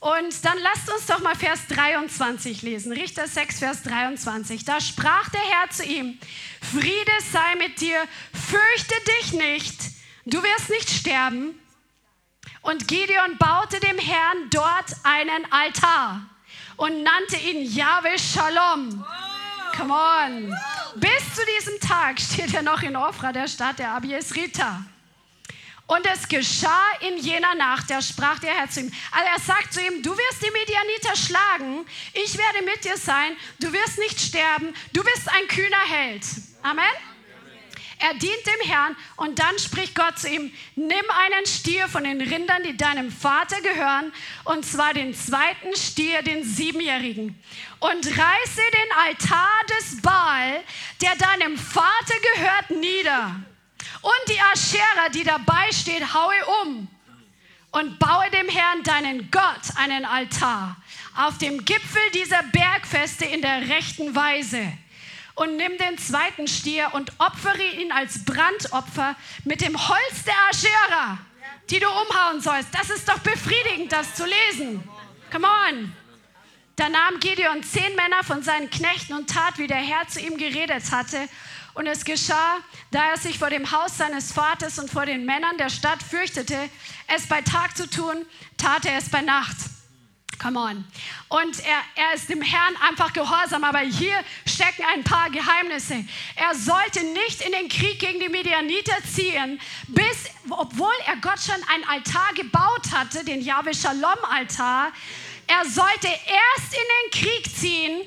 Und 0.00 0.44
dann 0.44 0.58
lasst 0.58 0.90
uns 0.90 1.06
doch 1.06 1.20
mal 1.20 1.36
Vers 1.36 1.60
23 1.68 2.62
lesen. 2.62 2.92
Richter 2.92 3.28
6, 3.28 3.60
Vers 3.60 3.82
23. 3.84 4.64
Da 4.64 4.80
sprach 4.80 5.28
der 5.30 5.40
Herr 5.40 5.70
zu 5.70 5.84
ihm, 5.84 6.18
Friede 6.62 7.12
sei 7.30 7.56
mit 7.56 7.80
dir, 7.80 8.06
fürchte 8.32 8.94
dich 9.20 9.32
nicht, 9.32 9.80
du 10.24 10.42
wirst 10.42 10.70
nicht 10.70 10.88
sterben. 10.88 11.58
Und 12.62 12.86
Gideon 12.86 13.36
baute 13.38 13.80
dem 13.80 13.98
Herrn 13.98 14.48
dort 14.50 14.96
einen 15.02 15.50
Altar 15.50 16.22
und 16.76 17.02
nannte 17.02 17.36
ihn 17.36 17.62
Yahweh 17.62 18.16
Shalom. 18.18 19.04
Come 19.76 19.92
on. 19.92 20.56
Bis 20.96 21.34
zu 21.34 21.42
diesem 21.58 21.80
Tag 21.80 22.20
steht 22.20 22.54
er 22.54 22.62
noch 22.62 22.82
in 22.82 22.96
Ofra, 22.96 23.32
der 23.32 23.48
Stadt 23.48 23.78
der 23.78 23.90
Abiesrita. 23.92 24.84
Und 25.86 26.06
es 26.06 26.28
geschah 26.28 26.92
in 27.00 27.18
jener 27.18 27.54
Nacht, 27.56 27.90
da 27.90 28.00
sprach 28.00 28.38
der 28.38 28.54
Herr 28.54 28.70
zu 28.70 28.80
ihm. 28.80 28.92
Also 29.10 29.28
er 29.28 29.40
sagt 29.40 29.74
zu 29.74 29.80
ihm, 29.80 30.02
du 30.02 30.10
wirst 30.10 30.42
die 30.42 30.50
Medianiter 30.50 31.16
schlagen, 31.16 31.84
ich 32.12 32.38
werde 32.38 32.64
mit 32.64 32.84
dir 32.84 32.96
sein, 32.96 33.36
du 33.58 33.72
wirst 33.72 33.98
nicht 33.98 34.20
sterben, 34.20 34.72
du 34.92 35.02
bist 35.02 35.28
ein 35.28 35.48
kühner 35.48 35.84
Held. 35.88 36.24
Amen. 36.62 36.84
Er 37.98 38.14
dient 38.14 38.46
dem 38.46 38.68
Herrn 38.68 38.96
und 39.16 39.38
dann 39.38 39.58
spricht 39.60 39.94
Gott 39.94 40.18
zu 40.18 40.28
ihm, 40.28 40.52
nimm 40.74 41.04
einen 41.24 41.46
Stier 41.46 41.86
von 41.86 42.02
den 42.02 42.20
Rindern, 42.20 42.64
die 42.64 42.76
deinem 42.76 43.12
Vater 43.12 43.60
gehören, 43.60 44.12
und 44.44 44.66
zwar 44.66 44.92
den 44.92 45.14
zweiten 45.14 45.76
Stier, 45.76 46.22
den 46.22 46.42
siebenjährigen, 46.42 47.40
und 47.78 48.06
reiße 48.06 48.60
den 48.74 48.92
Altar 49.06 49.60
des 49.78 50.02
Baal, 50.02 50.64
der 51.00 51.14
deinem 51.14 51.56
Vater 51.56 52.14
gehört, 52.34 52.70
nieder. 52.70 53.36
Und 54.00 54.28
die 54.28 54.40
Aschera, 54.52 55.08
die 55.14 55.22
dabei 55.22 55.70
steht, 55.70 56.12
haue 56.12 56.34
um 56.64 56.88
und 57.70 57.98
baue 58.00 58.28
dem 58.30 58.48
Herrn, 58.48 58.82
deinen 58.82 59.30
Gott, 59.30 59.76
einen 59.76 60.04
Altar 60.04 60.76
auf 61.16 61.38
dem 61.38 61.64
Gipfel 61.64 62.02
dieser 62.14 62.42
Bergfeste 62.44 63.26
in 63.26 63.42
der 63.42 63.68
rechten 63.68 64.14
Weise 64.14 64.72
und 65.34 65.56
nimm 65.56 65.78
den 65.78 65.98
zweiten 65.98 66.46
Stier 66.46 66.90
und 66.92 67.12
opfere 67.18 67.62
ihn 67.80 67.92
als 67.92 68.24
Brandopfer 68.24 69.16
mit 69.44 69.60
dem 69.60 69.76
Holz 69.76 70.24
der 70.24 70.34
Aschera, 70.50 71.18
die 71.70 71.80
du 71.80 71.88
umhauen 71.88 72.40
sollst. 72.40 72.68
Das 72.72 72.90
ist 72.90 73.08
doch 73.08 73.18
befriedigend, 73.18 73.92
das 73.92 74.14
zu 74.14 74.24
lesen. 74.24 74.82
Come 75.30 75.46
on. 75.46 75.92
Da 76.76 76.88
nahm 76.88 77.20
Gideon 77.20 77.62
zehn 77.62 77.94
Männer 77.96 78.24
von 78.24 78.42
seinen 78.42 78.70
Knechten 78.70 79.14
und 79.14 79.28
tat, 79.28 79.58
wie 79.58 79.66
der 79.66 79.76
Herr 79.76 80.08
zu 80.08 80.20
ihm 80.20 80.36
geredet 80.36 80.90
hatte. 80.90 81.28
Und 81.74 81.86
es 81.86 82.04
geschah, 82.04 82.58
da 82.90 83.10
er 83.10 83.16
sich 83.16 83.38
vor 83.38 83.50
dem 83.50 83.70
Haus 83.70 83.96
seines 83.96 84.32
Vaters 84.32 84.78
und 84.78 84.90
vor 84.90 85.06
den 85.06 85.24
Männern 85.24 85.56
der 85.58 85.70
Stadt 85.70 86.02
fürchtete, 86.02 86.68
es 87.08 87.26
bei 87.26 87.40
Tag 87.40 87.76
zu 87.76 87.88
tun, 87.88 88.26
tat 88.58 88.84
er 88.84 88.98
es 88.98 89.08
bei 89.08 89.22
Nacht. 89.22 89.56
Come 90.42 90.58
on. 90.58 90.84
Und 91.28 91.64
er, 91.64 91.82
er 91.94 92.14
ist 92.14 92.28
dem 92.28 92.42
Herrn 92.42 92.74
einfach 92.88 93.12
gehorsam, 93.12 93.62
aber 93.62 93.78
hier 93.78 94.16
stecken 94.44 94.82
ein 94.92 95.04
paar 95.04 95.30
Geheimnisse. 95.30 96.04
Er 96.34 96.54
sollte 96.56 97.04
nicht 97.04 97.42
in 97.42 97.52
den 97.52 97.68
Krieg 97.68 98.00
gegen 98.00 98.18
die 98.18 98.28
Medianiter 98.28 98.96
ziehen, 99.08 99.60
bis, 99.86 100.30
obwohl 100.50 100.94
er 101.06 101.16
Gott 101.18 101.38
schon 101.38 101.62
ein 101.72 101.88
Altar 101.88 102.34
gebaut 102.34 102.90
hatte, 102.92 103.24
den 103.24 103.40
Yahweh 103.40 103.72
Shalom 103.72 104.18
Altar, 104.28 104.90
er 105.46 105.64
sollte 105.64 106.08
erst 106.08 106.72
in 106.72 106.88
den 107.12 107.20
Krieg 107.20 107.56
ziehen, 107.56 108.00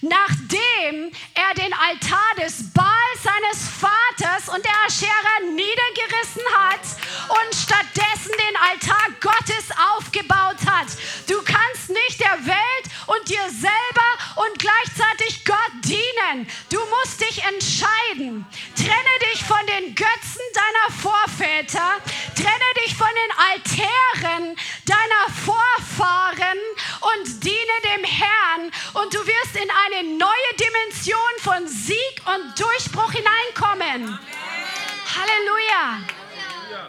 nachdem 0.00 1.12
er 1.34 1.54
den 1.54 1.72
Altar 1.72 2.34
des 2.40 2.72
Baal 2.72 3.12
seines 3.22 3.68
Vaters 3.68 4.48
und 4.54 4.64
der 4.64 4.74
Aschera 4.86 5.40
niedergerissen 5.54 6.42
hat 6.56 6.80
und 7.28 7.54
stattdessen 7.54 8.32
den 8.32 8.56
Altar 8.56 9.06
Gottes 9.20 9.70
aufgebaut 9.96 10.58
hat. 10.66 10.88
Du 11.28 11.40
kannst 11.42 11.90
nicht 11.90 12.20
der 12.20 12.46
Welt 12.46 12.86
und 13.06 13.28
dir 13.28 13.48
selber 13.48 14.10
und 14.36 14.58
gleichzeitig 14.58 15.44
Gott 15.44 15.72
dienen. 15.84 16.46
Du 16.70 16.78
musst 16.90 17.20
dich 17.20 17.42
entscheiden. 17.44 18.46
Trenne 18.76 19.14
dich 19.32 19.42
von 19.44 19.64
den 19.66 19.94
Götzen 19.94 20.46
deiner 20.54 21.00
Vorväter, 21.00 22.00
trenne 22.34 22.70
dich 22.84 22.94
von 22.96 23.08
den 23.08 23.32
Altären 23.50 24.56
deiner 24.86 25.24
Vorfahren 25.44 26.58
und 27.00 27.44
diene 27.44 27.76
dem 27.96 28.04
Herrn 28.04 28.70
und 28.94 29.14
du 29.14 29.18
wirst 29.18 29.56
in 29.56 29.70
eine 29.86 30.08
neue 30.16 30.28
Dimension 30.58 31.16
von 31.40 31.66
Sieg 31.66 32.22
und 32.26 32.58
Durchbruch 32.58 33.12
hineinkommen. 33.12 34.18
Halleluja. 35.16 36.00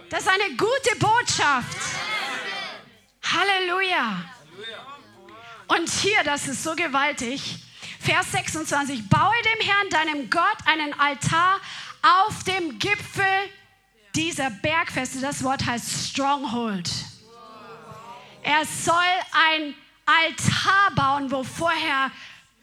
Das 0.10 0.22
ist 0.22 0.30
eine 0.30 0.56
gute 0.56 0.96
Botschaft. 1.00 1.78
Halleluja. 3.24 4.26
Und 5.68 5.90
hier, 5.90 6.24
das 6.24 6.48
ist 6.48 6.64
so 6.64 6.76
gewaltig. 6.76 7.58
Vers 8.00 8.32
26. 8.32 9.10
Baue 9.10 9.34
dem 9.44 9.68
Herrn, 9.68 9.90
deinem 9.90 10.30
Gott, 10.30 10.58
einen 10.66 10.94
Altar 11.00 11.60
auf 12.02 12.44
dem 12.44 12.78
Gipfel 12.80 13.26
dieser 14.14 14.50
Bergfeste. 14.50 15.20
Das 15.20 15.44
Wort 15.44 15.66
heißt 15.66 16.10
Stronghold. 16.10 16.90
Er 18.44 18.66
soll 18.66 18.96
ein 19.32 19.74
Altar 20.06 20.92
bauen, 20.96 21.32
wo 21.32 21.44
vorher 21.44 22.12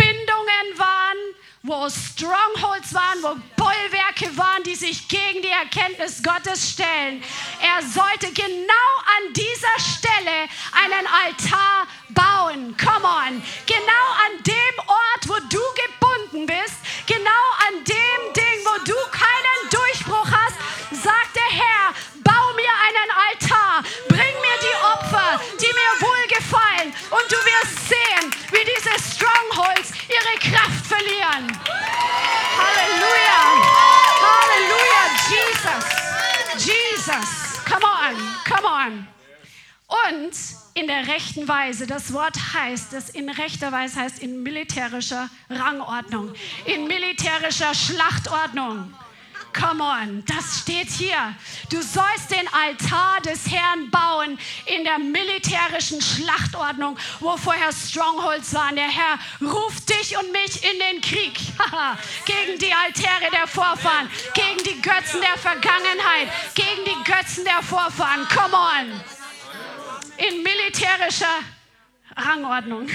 Bindungen 0.00 0.78
waren, 0.78 1.18
wo 1.62 1.88
Strongholds 1.90 2.94
waren, 2.94 3.22
wo 3.22 3.36
Bollwerke 3.56 4.34
waren, 4.36 4.62
die 4.64 4.74
sich 4.74 5.06
gegen 5.08 5.42
die 5.42 5.50
Erkenntnis 5.50 6.22
Gottes 6.22 6.70
stellen. 6.70 7.22
Er 7.60 7.82
sollte 7.82 8.32
genau 8.32 8.90
an 9.16 9.34
dieser 9.34 9.76
Stelle 9.78 10.48
einen 10.72 11.06
Altar 11.06 11.86
bauen. 12.14 12.74
Come 12.78 13.06
on. 13.06 13.42
Genau 13.66 14.06
an 14.24 14.42
dem 14.42 14.76
Ort, 14.86 15.28
wo 15.28 15.36
du 15.48 15.60
gebunden 15.84 16.46
bist, 16.46 16.80
genau 17.06 17.44
an 17.68 17.84
dem 17.84 18.32
Ding, 18.32 18.58
wo 18.64 18.84
du 18.84 18.96
keinen 19.10 19.60
Durchbruch 19.70 20.30
hast, 20.30 20.56
sagt 20.90 21.36
der 21.36 21.50
Herr, 21.60 21.94
bau 22.24 22.52
mir 22.54 22.72
einen 22.88 23.10
Altar, 23.28 23.82
bring 24.08 24.34
mir 24.40 24.56
die 24.64 24.76
Opfer, 24.92 25.40
die 25.60 25.72
mir 25.72 26.08
wohlgefallen 26.08 26.94
und 27.10 27.26
du 27.30 27.36
wirst 27.36 27.88
sehen, 27.88 28.34
wie 28.50 28.64
diese 28.64 28.94
Strongholds 28.98 29.79
Kraft 30.40 30.86
verlieren. 30.86 31.58
Halleluja. 32.58 33.40
Halleluja, 34.26 35.02
Jesus. 35.30 35.84
Jesus. 36.66 37.64
Come 37.64 37.84
on, 37.84 38.16
come 38.44 38.66
on. 38.66 39.06
Und 39.86 40.32
in 40.74 40.86
der 40.86 41.06
rechten 41.08 41.46
Weise. 41.48 41.86
Das 41.86 42.12
Wort 42.12 42.36
heißt, 42.54 42.92
das 42.92 43.10
in 43.10 43.28
rechter 43.28 43.72
Weise 43.72 44.00
heißt 44.00 44.20
in 44.20 44.42
militärischer 44.42 45.28
Rangordnung, 45.48 46.32
in 46.64 46.86
militärischer 46.86 47.74
Schlachtordnung. 47.74 48.92
Come 49.52 49.82
on, 49.82 50.24
das 50.26 50.60
steht 50.60 50.90
hier. 50.90 51.34
Du 51.70 51.82
sollst 51.82 52.30
den 52.30 52.46
Altar 52.52 53.20
des 53.22 53.50
Herrn 53.50 53.90
bauen 53.90 54.38
in 54.66 54.84
der 54.84 54.98
militärischen 54.98 56.00
Schlachtordnung, 56.00 56.96
wo 57.18 57.36
vorher 57.36 57.72
Strongholds 57.72 58.54
waren. 58.54 58.76
Der 58.76 58.88
Herr 58.88 59.18
ruft 59.40 59.88
dich 59.88 60.16
und 60.16 60.30
mich 60.32 60.62
in 60.64 60.78
den 60.78 61.00
Krieg 61.00 61.34
gegen 62.24 62.58
die 62.58 62.72
Altäre 62.72 63.30
der 63.32 63.46
Vorfahren, 63.46 64.08
gegen 64.34 64.62
die 64.64 64.80
Götzen 64.80 65.20
der 65.20 65.38
Vergangenheit, 65.38 66.28
gegen 66.54 66.84
die 66.84 67.10
Götzen 67.10 67.44
der 67.44 67.62
Vorfahren. 67.62 68.26
Come 68.28 68.56
on. 68.56 69.00
In 70.16 70.42
militärischer 70.42 71.26
Rangordnung. 72.16 72.88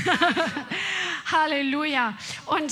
Halleluja. 1.31 2.13
Und 2.45 2.71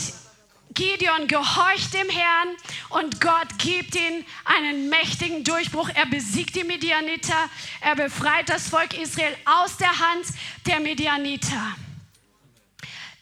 Gideon 0.73 1.27
gehorcht 1.27 1.93
dem 1.93 2.09
Herrn 2.09 2.49
und 2.89 3.21
Gott 3.21 3.47
gibt 3.57 3.95
ihm 3.95 4.25
einen 4.45 4.89
mächtigen 4.89 5.43
Durchbruch. 5.43 5.89
Er 5.93 6.05
besiegt 6.05 6.55
die 6.55 6.63
Midianiter, 6.63 7.49
er 7.81 7.95
befreit 7.95 8.49
das 8.49 8.69
Volk 8.69 8.97
Israel 8.97 9.35
aus 9.45 9.77
der 9.77 9.99
Hand 9.99 10.25
der 10.65 10.79
Midianiter 10.79 11.75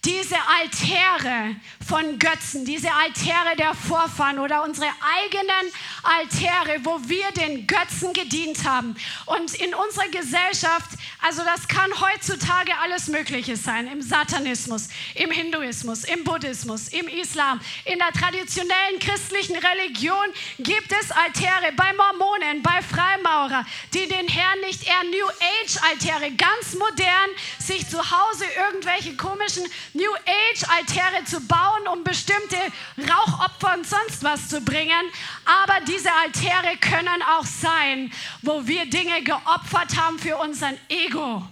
diese 0.05 0.35
Altäre 0.59 1.55
von 1.91 2.19
Götzen, 2.19 2.63
diese 2.63 2.89
Altäre 2.89 3.57
der 3.57 3.73
Vorfahren 3.75 4.39
oder 4.39 4.63
unsere 4.63 4.87
eigenen 5.19 5.73
Altäre, 6.03 6.79
wo 6.85 6.97
wir 7.03 7.29
den 7.33 7.67
Götzen 7.67 8.13
gedient 8.13 8.63
haben. 8.63 8.95
Und 9.25 9.53
in 9.55 9.75
unserer 9.75 10.07
Gesellschaft, 10.07 10.89
also 11.21 11.43
das 11.43 11.67
kann 11.67 11.91
heutzutage 11.99 12.71
alles 12.81 13.09
Mögliche 13.09 13.57
sein, 13.57 13.87
im 13.87 14.01
Satanismus, 14.01 14.87
im 15.15 15.31
Hinduismus, 15.31 16.05
im 16.05 16.23
Buddhismus, 16.23 16.87
im 16.87 17.09
Islam, 17.09 17.59
in 17.83 17.99
der 17.99 18.13
traditionellen 18.13 18.99
christlichen 19.01 19.57
Religion 19.57 20.27
gibt 20.59 20.93
es 20.93 21.11
Altäre 21.11 21.73
bei 21.75 21.91
Mormonen, 21.91 22.63
bei 22.63 22.81
Freimaurer, 22.81 23.65
die 23.93 24.07
den 24.07 24.29
Herrn 24.29 24.61
nicht 24.61 24.87
eher 24.87 25.03
New 25.03 25.27
Age 25.27 25.77
Altäre, 25.91 26.31
ganz 26.31 26.73
modern, 26.73 27.29
sich 27.59 27.85
zu 27.89 27.97
Hause 27.99 28.45
irgendwelche 28.69 29.17
komischen 29.17 29.65
New 29.93 30.13
Age-Altäre 30.25 31.25
zu 31.25 31.41
bauen, 31.41 31.80
um 31.87 32.03
bestimmte 32.03 32.57
Rauchopfer 32.97 33.73
und 33.75 33.87
sonst 33.87 34.23
was 34.23 34.49
zu 34.49 34.61
bringen. 34.61 35.11
Aber 35.45 35.79
diese 35.85 36.11
Altäre 36.11 36.77
können 36.77 37.21
auch 37.37 37.45
sein, 37.45 38.11
wo 38.41 38.65
wir 38.67 38.85
Dinge 38.85 39.23
geopfert 39.23 39.97
haben 39.97 40.19
für 40.19 40.37
unseren 40.37 40.77
Ego. 40.89 41.43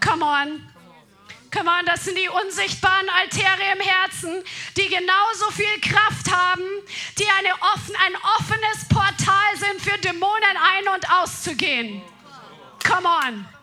Come 0.00 0.24
on. 0.24 0.74
Come 1.50 1.70
on, 1.70 1.86
das 1.86 2.04
sind 2.04 2.18
die 2.18 2.28
unsichtbaren 2.28 3.08
Altäre 3.10 3.72
im 3.74 3.80
Herzen, 3.80 4.42
die 4.76 4.88
genauso 4.88 5.50
viel 5.52 5.80
Kraft 5.80 6.28
haben, 6.28 6.64
die 7.16 7.26
eine 7.38 7.54
offen, 7.72 7.94
ein 8.04 8.16
offenes 8.36 8.88
Portal 8.88 9.56
sind 9.56 9.80
für 9.80 9.96
Dämonen 9.98 10.56
ein- 10.56 10.94
und 10.94 11.08
auszugehen. 11.10 12.02
Come 12.84 13.08
on. 13.08 13.53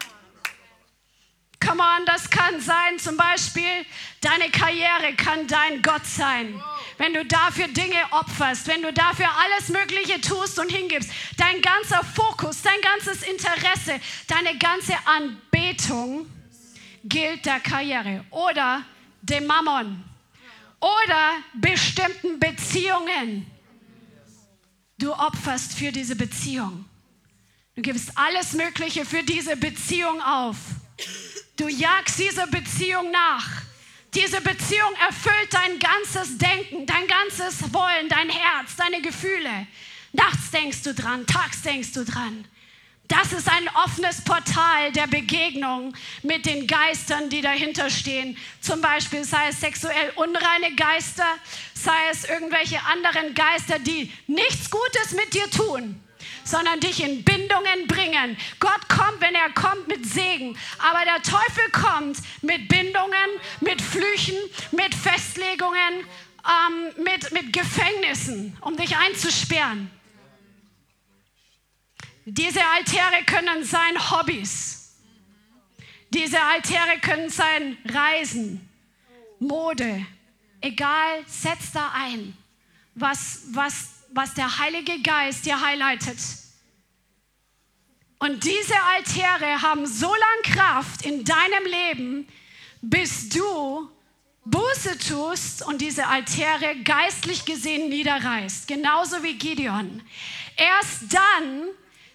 Come 1.72 1.84
on, 1.84 2.06
das 2.06 2.30
kann 2.30 2.60
sein, 2.60 3.00
zum 3.00 3.16
Beispiel, 3.16 3.86
deine 4.20 4.52
Karriere 4.52 5.16
kann 5.16 5.48
dein 5.48 5.82
Gott 5.82 6.06
sein. 6.06 6.62
Wenn 6.98 7.14
du 7.14 7.24
dafür 7.24 7.70
Dinge 7.70 7.96
opferst, 8.12 8.68
wenn 8.68 8.82
du 8.82 8.92
dafür 8.92 9.30
alles 9.46 9.70
Mögliche 9.70 10.20
tust 10.20 10.60
und 10.60 10.70
hingibst, 10.70 11.10
dein 11.38 11.62
ganzer 11.62 12.04
Fokus, 12.04 12.62
dein 12.62 12.82
ganzes 12.82 13.24
Interesse, 13.24 14.02
deine 14.28 14.58
ganze 14.58 14.96
Anbetung 15.06 16.30
gilt 17.06 17.46
der 17.46 17.62
Karriere 17.62 18.26
oder 18.32 18.84
dem 19.22 19.48
Mammon 19.48 20.04
oder 20.82 21.38
bestimmten 21.54 22.38
Beziehungen. 22.38 23.50
Du 24.98 25.14
opferst 25.14 25.76
für 25.76 25.94
diese 25.94 26.18
Beziehung. 26.18 26.84
Du 27.76 27.82
gibst 27.82 28.12
alles 28.16 28.52
Mögliche 28.52 29.06
für 29.06 29.24
diese 29.24 29.56
Beziehung 29.56 30.22
auf. 30.22 30.58
Du 31.62 31.68
jagst 31.68 32.18
dieser 32.18 32.48
Beziehung 32.48 33.12
nach. 33.12 33.48
Diese 34.16 34.42
Beziehung 34.42 34.96
erfüllt 35.08 35.54
dein 35.54 35.78
ganzes 35.78 36.36
Denken, 36.40 36.88
dein 36.88 37.06
ganzes 37.06 37.72
Wollen, 37.72 38.10
dein 38.10 38.30
Herz, 38.30 38.76
deine 38.78 39.00
Gefühle. 39.00 39.68
Nachts 40.12 40.50
denkst 40.50 40.82
du 40.82 40.96
dran, 40.96 41.24
tags 41.28 41.62
denkst 41.62 41.94
du 41.94 42.04
dran. 42.04 42.46
Das 43.08 43.32
ist 43.32 43.48
ein 43.48 43.70
offenes 43.76 44.22
Portal 44.22 44.92
der 44.94 45.06
Begegnung 45.06 45.94
mit 46.24 46.48
den 46.48 46.66
Geistern, 46.66 47.30
die 47.30 47.42
dahinter 47.42 47.92
stehen. 47.92 48.40
Zum 48.60 48.82
Beispiel 48.82 49.24
sei 49.24 49.50
es 49.50 49.60
sexuell 49.60 50.14
unreine 50.16 50.76
Geister, 50.76 51.28
sei 51.76 52.10
es 52.10 52.26
irgendwelche 52.26 52.84
anderen 52.86 53.36
Geister, 53.36 53.78
die 53.78 54.12
nichts 54.26 54.68
Gutes 54.72 55.12
mit 55.12 55.32
dir 55.36 55.48
tun 55.52 56.02
sondern 56.44 56.80
dich 56.80 57.04
in 57.04 57.24
Bindungen 57.24 57.88
bringen. 57.88 58.38
Gott 58.60 58.88
kommt, 58.90 59.22
wenn 59.22 59.36
er 59.36 59.50
kommt, 59.52 59.88
mit 59.88 60.06
Segen. 60.06 60.58
Aber 60.80 61.04
der 61.06 61.22
Teufel 61.22 61.70
kommt 61.72 62.18
mit 62.42 62.68
Bindungen, 62.68 63.30
mit 63.60 63.82
Flüchen, 63.82 64.38
mit 64.72 64.94
Festlegungen, 64.94 66.06
ähm, 66.46 67.04
mit, 67.04 67.32
mit 67.32 67.54
Gefängnissen, 67.54 68.58
um 68.62 68.76
dich 68.76 68.96
einzusperren. 68.98 69.92
Diese 72.26 72.62
Altäre 72.64 73.24
können 73.26 73.64
sein 73.64 74.12
Hobbys. 74.12 74.96
Diese 76.12 76.42
Altäre 76.42 77.00
können 77.02 77.30
sein 77.30 77.78
Reisen, 77.86 78.70
Mode. 79.40 80.06
Egal, 80.60 81.24
setz 81.26 81.72
da 81.72 81.92
ein, 81.96 82.38
was, 82.94 83.44
was 83.54 84.01
was 84.14 84.34
der 84.34 84.60
Heilige 84.60 85.02
Geist 85.02 85.46
dir 85.46 85.60
highlightet. 85.62 86.18
Und 88.20 88.44
diese 88.44 88.76
Altäre 88.96 89.62
haben 89.62 89.88
so 89.88 90.08
lange 90.08 90.56
Kraft 90.56 91.06
in 91.06 91.24
deinem 91.24 91.66
Leben, 91.66 92.28
bis 92.82 93.30
du 93.30 93.90
Buße 94.46 94.98
tust 94.98 95.66
und 95.66 95.82
diese 95.82 96.08
Altäre 96.08 96.76
geistlich 96.84 97.46
gesehen 97.46 97.90
niederreißt. 97.90 98.68
Genauso 98.68 99.24
wie 99.24 99.38
Gideon. 99.38 100.02
Erst 100.56 101.14
dann 101.14 101.68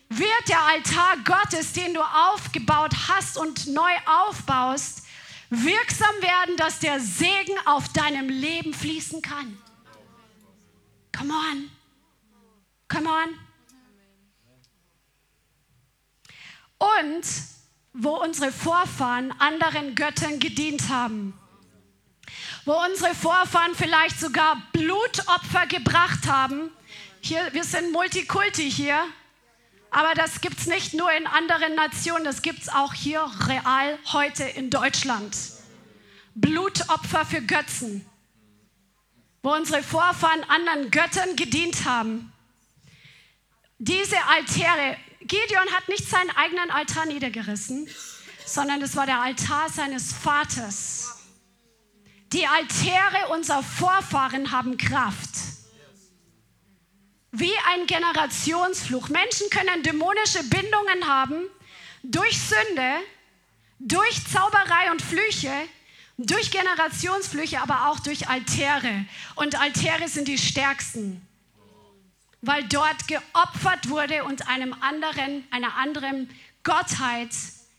wird 0.08 0.48
der 0.48 0.60
Altar 0.62 1.16
Gottes, 1.24 1.72
den 1.72 1.94
du 1.94 2.00
aufgebaut 2.00 2.92
hast 3.08 3.38
und 3.38 3.66
neu 3.68 3.92
aufbaust, 4.06 5.02
wirksam 5.50 6.14
werden, 6.20 6.56
dass 6.56 6.78
der 6.80 7.00
Segen 7.00 7.56
auf 7.64 7.88
deinem 7.92 8.28
Leben 8.28 8.74
fließen 8.74 9.22
kann. 9.22 9.58
Come 11.16 11.32
on. 11.32 11.75
Come 12.88 13.08
on. 13.08 13.38
Und 16.78 17.24
wo 17.92 18.16
unsere 18.16 18.52
Vorfahren 18.52 19.32
anderen 19.40 19.94
Göttern 19.94 20.38
gedient 20.38 20.88
haben. 20.88 21.32
Wo 22.64 22.74
unsere 22.84 23.14
Vorfahren 23.14 23.74
vielleicht 23.74 24.20
sogar 24.20 24.62
Blutopfer 24.72 25.66
gebracht 25.66 26.26
haben. 26.26 26.70
Hier, 27.20 27.48
wir 27.52 27.64
sind 27.64 27.92
Multikulti 27.92 28.70
hier. 28.70 29.02
Aber 29.90 30.14
das 30.14 30.40
gibt 30.40 30.58
es 30.58 30.66
nicht 30.66 30.94
nur 30.94 31.10
in 31.12 31.26
anderen 31.26 31.74
Nationen, 31.74 32.24
das 32.24 32.42
gibt 32.42 32.62
es 32.62 32.68
auch 32.68 32.92
hier 32.92 33.24
real 33.46 33.98
heute 34.12 34.44
in 34.44 34.68
Deutschland. 34.68 35.34
Blutopfer 36.34 37.24
für 37.24 37.40
Götzen, 37.40 38.04
wo 39.42 39.54
unsere 39.54 39.82
Vorfahren 39.82 40.44
anderen 40.44 40.90
Göttern 40.90 41.34
gedient 41.36 41.86
haben. 41.86 42.30
Diese 43.78 44.16
Altäre, 44.24 44.96
Gideon 45.20 45.68
hat 45.72 45.88
nicht 45.88 46.08
seinen 46.08 46.30
eigenen 46.30 46.70
Altar 46.70 47.06
niedergerissen, 47.06 47.88
sondern 48.46 48.80
es 48.80 48.96
war 48.96 49.06
der 49.06 49.20
Altar 49.20 49.68
seines 49.68 50.12
Vaters. 50.12 51.16
Die 52.32 52.46
Altäre 52.46 53.28
unserer 53.32 53.62
Vorfahren 53.62 54.50
haben 54.50 54.78
Kraft. 54.78 55.30
Wie 57.32 57.52
ein 57.70 57.86
Generationsfluch. 57.86 59.10
Menschen 59.10 59.50
können 59.50 59.82
dämonische 59.82 60.42
Bindungen 60.44 61.06
haben 61.06 61.42
durch 62.02 62.38
Sünde, 62.38 63.00
durch 63.78 64.26
Zauberei 64.26 64.90
und 64.90 65.02
Flüche, 65.02 65.52
durch 66.16 66.50
Generationsflüche, 66.50 67.60
aber 67.60 67.88
auch 67.88 68.00
durch 68.00 68.28
Altäre. 68.28 69.04
Und 69.34 69.60
Altäre 69.60 70.08
sind 70.08 70.28
die 70.28 70.38
stärksten 70.38 71.25
weil 72.46 72.64
dort 72.68 73.08
geopfert 73.08 73.88
wurde 73.88 74.24
und 74.24 74.48
einem 74.48 74.72
anderen, 74.80 75.44
einer 75.50 75.74
anderen 75.76 76.30
Gottheit 76.62 77.30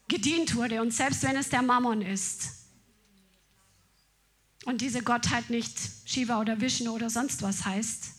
gedient 0.07 0.55
wurde. 0.55 0.81
Und 0.81 0.93
selbst 0.93 1.23
wenn 1.23 1.35
es 1.35 1.49
der 1.49 1.61
Mammon 1.61 2.01
ist 2.01 2.49
und 4.65 4.81
diese 4.81 5.01
Gottheit 5.03 5.49
nicht 5.49 5.77
Shiva 6.05 6.39
oder 6.39 6.59
Vishnu 6.59 6.91
oder 6.91 7.09
sonst 7.09 7.41
was 7.41 7.65
heißt, 7.65 8.11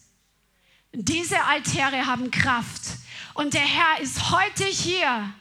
diese 0.92 1.44
Altäre 1.44 2.06
haben 2.06 2.30
Kraft. 2.30 2.82
Und 3.34 3.54
der 3.54 3.60
Herr 3.60 4.00
ist 4.00 4.30
heute 4.30 4.64
hier, 4.64 5.32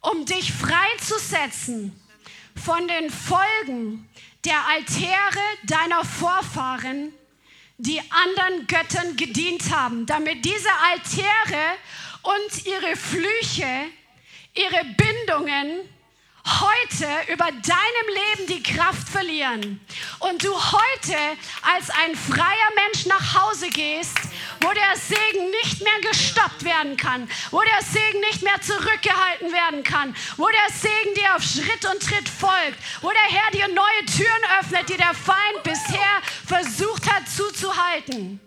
um 0.00 0.24
dich 0.24 0.52
freizusetzen 0.52 1.92
von 2.54 2.88
den 2.88 3.10
Folgen 3.10 4.08
der 4.44 4.66
Altäre 4.68 5.40
deiner 5.64 6.04
Vorfahren, 6.04 7.12
die 7.78 8.00
anderen 8.10 8.66
Göttern 8.66 9.16
gedient 9.16 9.70
haben, 9.74 10.06
damit 10.06 10.44
diese 10.44 10.70
Altäre 10.90 11.74
und 12.22 12.66
ihre 12.66 12.96
Flüche, 12.96 13.86
ihre 14.54 14.84
Bindungen 14.96 15.80
heute 16.46 17.32
über 17.32 17.46
deinem 17.46 18.36
Leben 18.36 18.46
die 18.48 18.62
Kraft 18.62 19.08
verlieren. 19.08 19.80
Und 20.20 20.44
du 20.44 20.54
heute 20.54 21.16
als 21.62 21.90
ein 21.90 22.14
freier 22.14 22.70
Mensch 22.86 23.06
nach 23.06 23.42
Hause 23.42 23.68
gehst, 23.70 24.18
wo 24.64 24.72
der 24.72 24.96
Segen 24.96 25.50
nicht 25.62 25.82
mehr 25.82 26.10
gestoppt 26.10 26.64
werden 26.64 26.96
kann, 26.96 27.28
wo 27.50 27.60
der 27.60 27.82
Segen 27.82 28.20
nicht 28.20 28.42
mehr 28.42 28.60
zurückgehalten 28.62 29.52
werden 29.52 29.82
kann, 29.82 30.16
wo 30.36 30.48
der 30.48 30.74
Segen 30.74 31.14
dir 31.14 31.36
auf 31.36 31.42
Schritt 31.42 31.84
und 31.84 32.02
Tritt 32.02 32.28
folgt, 32.28 32.78
wo 33.02 33.10
der 33.10 33.28
Herr 33.28 33.50
dir 33.52 33.68
neue 33.68 34.04
Türen 34.06 34.44
öffnet, 34.60 34.88
die 34.88 34.96
der 34.96 35.12
Feind 35.12 35.62
bisher 35.62 36.22
versucht 36.46 37.10
hat 37.12 37.28
zuzuhalten. 37.28 38.40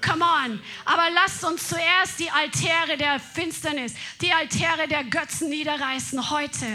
Come 0.00 0.24
on. 0.24 0.60
Aber 0.84 1.10
lasst 1.10 1.44
uns 1.44 1.68
zuerst 1.68 2.20
die 2.20 2.30
Altäre 2.30 2.96
der 2.96 3.18
Finsternis, 3.18 3.94
die 4.20 4.32
Altäre 4.32 4.86
der 4.86 5.02
Götzen 5.02 5.48
niederreißen 5.50 6.30
heute 6.30 6.66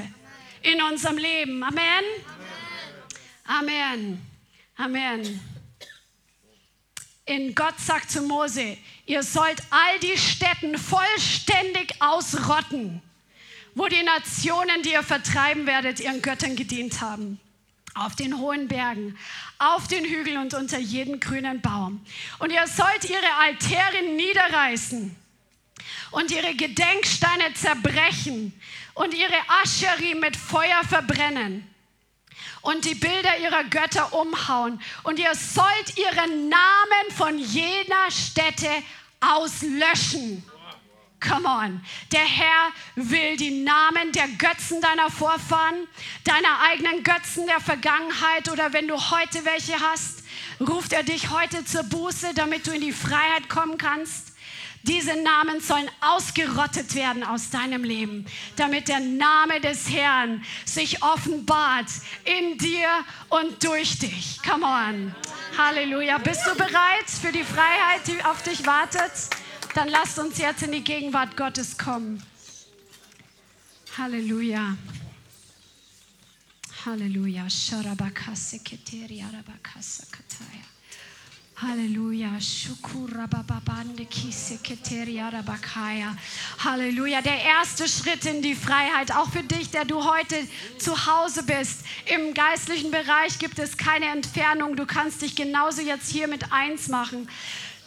in 0.62 0.82
unserem 0.82 1.18
Leben. 1.18 1.64
Amen. 1.64 2.04
Amen. 3.46 4.22
Amen. 4.76 5.53
In 7.26 7.56
Gott 7.56 7.80
sagt 7.80 8.12
zu 8.12 8.22
Mose, 8.22 8.78
ihr 9.06 9.24
sollt 9.24 9.62
all 9.70 10.00
die 10.00 10.18
Städten 10.18 10.78
vollständig 10.78 11.96
ausrotten, 12.00 13.02
wo 13.76 13.88
die 13.88 14.04
Nationen, 14.04 14.84
die 14.84 14.92
ihr 14.92 15.04
vertreiben 15.04 15.66
werdet, 15.66 16.02
ihren 16.02 16.22
Göttern 16.22 16.58
gedient 16.58 17.00
haben. 17.00 17.40
Auf 17.96 18.16
den 18.16 18.40
hohen 18.40 18.68
Bergen, 18.68 19.18
auf 19.58 19.88
den 19.88 20.04
Hügeln 20.04 20.38
und 20.38 20.54
unter 20.54 20.80
jedem 20.80 21.20
grünen 21.20 21.62
Baum. 21.62 22.04
Und 22.40 22.52
ihr 22.52 22.68
sollt 22.68 23.06
ihre 23.10 23.34
Altäre 23.40 24.04
niederreißen 24.16 25.16
und 26.12 26.32
ihre 26.32 26.56
Gedenksteine 26.56 27.54
zerbrechen 27.54 28.52
und 28.96 29.14
ihre 29.14 29.38
Ascherie 29.62 30.16
mit 30.16 30.36
Feuer 30.36 30.84
verbrennen 30.90 31.73
und 32.64 32.86
die 32.86 32.96
Bilder 32.96 33.38
ihrer 33.38 33.66
Götter 33.66 34.14
umhauen. 34.14 34.82
Und 35.04 35.20
ihr 35.20 35.36
sollt 35.36 35.98
ihren 35.98 36.50
Namen 36.50 37.12
von 37.16 37.38
jener 37.38 38.10
Stätte 38.10 38.70
auslöschen. 39.20 40.44
Come 41.20 41.48
on. 41.48 41.86
Der 42.12 42.26
Herr 42.26 42.72
will 42.96 43.38
die 43.38 43.64
Namen 43.64 44.12
der 44.12 44.28
Götzen 44.28 44.82
deiner 44.82 45.10
Vorfahren, 45.10 45.88
deiner 46.26 46.62
eigenen 46.70 47.04
Götzen 47.04 47.48
der 47.48 47.62
Vergangenheit 47.62 48.50
oder 48.50 48.74
wenn 48.74 48.88
du 48.88 48.96
heute 48.96 49.46
welche 49.46 49.80
hast, 49.80 50.24
ruft 50.60 50.92
er 50.92 51.04
dich 51.04 51.30
heute 51.30 51.64
zur 51.64 51.84
Buße, 51.84 52.34
damit 52.34 52.68
du 52.68 52.72
in 52.72 52.82
die 52.82 52.92
Freiheit 52.92 53.48
kommen 53.48 53.78
kannst. 53.78 54.33
Diese 54.84 55.16
Namen 55.16 55.62
sollen 55.62 55.90
ausgerottet 56.02 56.94
werden 56.94 57.24
aus 57.24 57.50
deinem 57.50 57.86
Leben, 57.86 58.26
damit 58.58 58.90
der 58.90 59.00
Name 59.00 59.62
des 59.62 59.90
Herrn 59.90 60.44
sich 60.66 61.02
offenbart 61.02 61.88
in 62.26 62.58
dir 62.58 62.90
und 63.30 63.64
durch 63.64 63.98
dich. 64.00 64.40
Come 64.44 64.66
on. 64.66 65.16
Halleluja. 65.58 66.18
Bist 66.18 66.42
du 66.46 66.56
bereit 66.56 67.10
für 67.10 67.32
die 67.32 67.46
Freiheit, 67.46 68.06
die 68.08 68.24
auf 68.26 68.44
dich 68.44 68.66
wartet? 68.66 69.12
Dann 69.74 69.88
lasst 69.88 70.20
uns 70.20 70.38
jetzt 70.38 70.64
in 70.64 70.74
die 70.74 70.84
Gegenwart 70.84 71.38
Gottes 71.38 71.78
kommen. 71.78 72.22
Halleluja. 73.98 74.76
Halleluja. 76.86 77.50
Sharabakase 77.50 78.60
keteri 78.60 79.24
arabakasa 79.24 80.04
kataya. 80.12 80.73
Halleluja. 81.68 82.32
Halleluja. 86.64 87.22
Der 87.22 87.42
erste 87.42 87.88
Schritt 87.88 88.26
in 88.26 88.42
die 88.42 88.56
Freiheit, 88.56 89.12
auch 89.16 89.30
für 89.30 89.44
dich, 89.44 89.70
der 89.70 89.86
du 89.86 90.04
heute 90.04 90.36
zu 90.78 91.06
Hause 91.06 91.44
bist. 91.44 91.82
Im 92.06 92.34
geistlichen 92.34 92.92
Bereich 92.92 93.40
gibt 93.40 93.60
es 93.60 93.78
keine 93.78 94.08
Entfernung. 94.08 94.76
Du 94.76 94.86
kannst 94.86 95.22
dich 95.22 95.36
genauso 95.36 95.82
jetzt 95.82 96.10
hier 96.10 96.28
mit 96.28 96.52
eins 96.52 96.90
machen. 96.90 97.30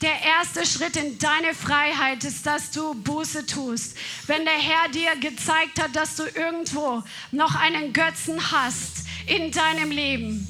Der 0.02 0.22
erste 0.22 0.66
Schritt 0.66 0.96
in 0.96 1.18
deine 1.18 1.54
Freiheit 1.54 2.24
ist, 2.24 2.46
dass 2.46 2.70
du 2.70 2.94
Buße 2.94 3.46
tust. 3.46 3.96
Wenn 4.26 4.44
der 4.44 4.54
Herr 4.54 4.88
dir 4.90 5.16
gezeigt 5.16 5.82
hat, 5.82 5.96
dass 5.96 6.16
du 6.16 6.24
irgendwo 6.24 7.02
noch 7.30 7.54
einen 7.54 7.92
Götzen 7.92 8.52
hast 8.52 9.06
in 9.26 9.52
deinem 9.52 9.90
Leben, 9.90 10.46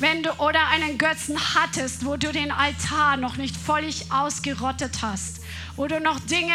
wenn 0.00 0.22
du 0.22 0.30
oder 0.38 0.68
einen 0.68 0.98
Götzen 0.98 1.36
hattest, 1.54 2.04
wo 2.04 2.16
du 2.16 2.32
den 2.32 2.50
Altar 2.50 3.16
noch 3.16 3.36
nicht 3.36 3.56
völlig 3.56 4.12
ausgerottet 4.12 5.02
hast, 5.02 5.40
wo 5.76 5.86
du 5.86 6.00
noch 6.00 6.20
Dinge 6.20 6.54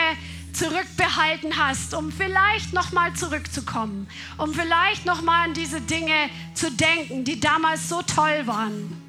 zurückbehalten 0.53 1.57
hast, 1.57 1.93
um 1.93 2.11
vielleicht 2.11 2.73
noch 2.73 2.91
mal 2.91 3.13
zurückzukommen, 3.13 4.07
um 4.37 4.53
vielleicht 4.53 5.05
noch 5.05 5.21
mal 5.21 5.45
an 5.45 5.53
diese 5.53 5.81
Dinge 5.81 6.29
zu 6.53 6.71
denken, 6.71 7.23
die 7.23 7.39
damals 7.39 7.89
so 7.89 8.01
toll 8.01 8.45
waren. 8.45 9.01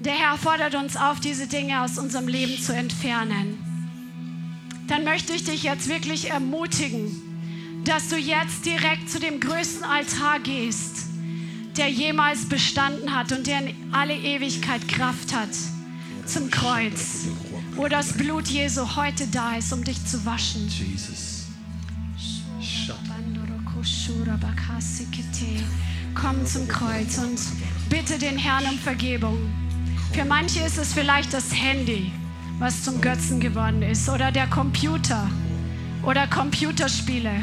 Der 0.00 0.14
Herr 0.14 0.36
fordert 0.36 0.74
uns 0.74 0.96
auf, 0.96 1.20
diese 1.20 1.46
Dinge 1.46 1.80
aus 1.80 1.98
unserem 1.98 2.28
Leben 2.28 2.60
zu 2.60 2.74
entfernen. 2.74 3.58
Dann 4.88 5.04
möchte 5.04 5.32
ich 5.32 5.44
dich 5.44 5.62
jetzt 5.62 5.88
wirklich 5.88 6.30
ermutigen, 6.30 7.82
dass 7.84 8.08
du 8.08 8.16
jetzt 8.16 8.66
direkt 8.66 9.08
zu 9.08 9.18
dem 9.18 9.40
größten 9.40 9.84
Altar 9.84 10.40
gehst 10.40 11.03
der 11.76 11.88
jemals 11.88 12.48
bestanden 12.48 13.14
hat 13.14 13.32
und 13.32 13.46
der 13.46 13.66
in 13.66 13.92
alle 13.92 14.14
Ewigkeit 14.14 14.86
Kraft 14.88 15.34
hat, 15.34 15.48
zum 16.26 16.50
Kreuz, 16.50 17.26
wo 17.74 17.88
das 17.88 18.12
Blut 18.12 18.46
Jesu 18.48 18.96
heute 18.96 19.26
da 19.26 19.56
ist, 19.56 19.72
um 19.72 19.82
dich 19.82 20.04
zu 20.06 20.24
waschen. 20.24 20.70
Komm 26.14 26.46
zum 26.46 26.68
Kreuz 26.68 27.18
und 27.18 27.40
bitte 27.90 28.18
den 28.18 28.38
Herrn 28.38 28.64
um 28.66 28.78
Vergebung. 28.78 29.38
Für 30.12 30.24
manche 30.24 30.60
ist 30.60 30.78
es 30.78 30.92
vielleicht 30.92 31.34
das 31.34 31.52
Handy, 31.52 32.12
was 32.60 32.84
zum 32.84 33.00
Götzen 33.00 33.40
geworden 33.40 33.82
ist, 33.82 34.08
oder 34.08 34.30
der 34.30 34.46
Computer 34.46 35.28
oder 36.04 36.26
Computerspiele. 36.28 37.42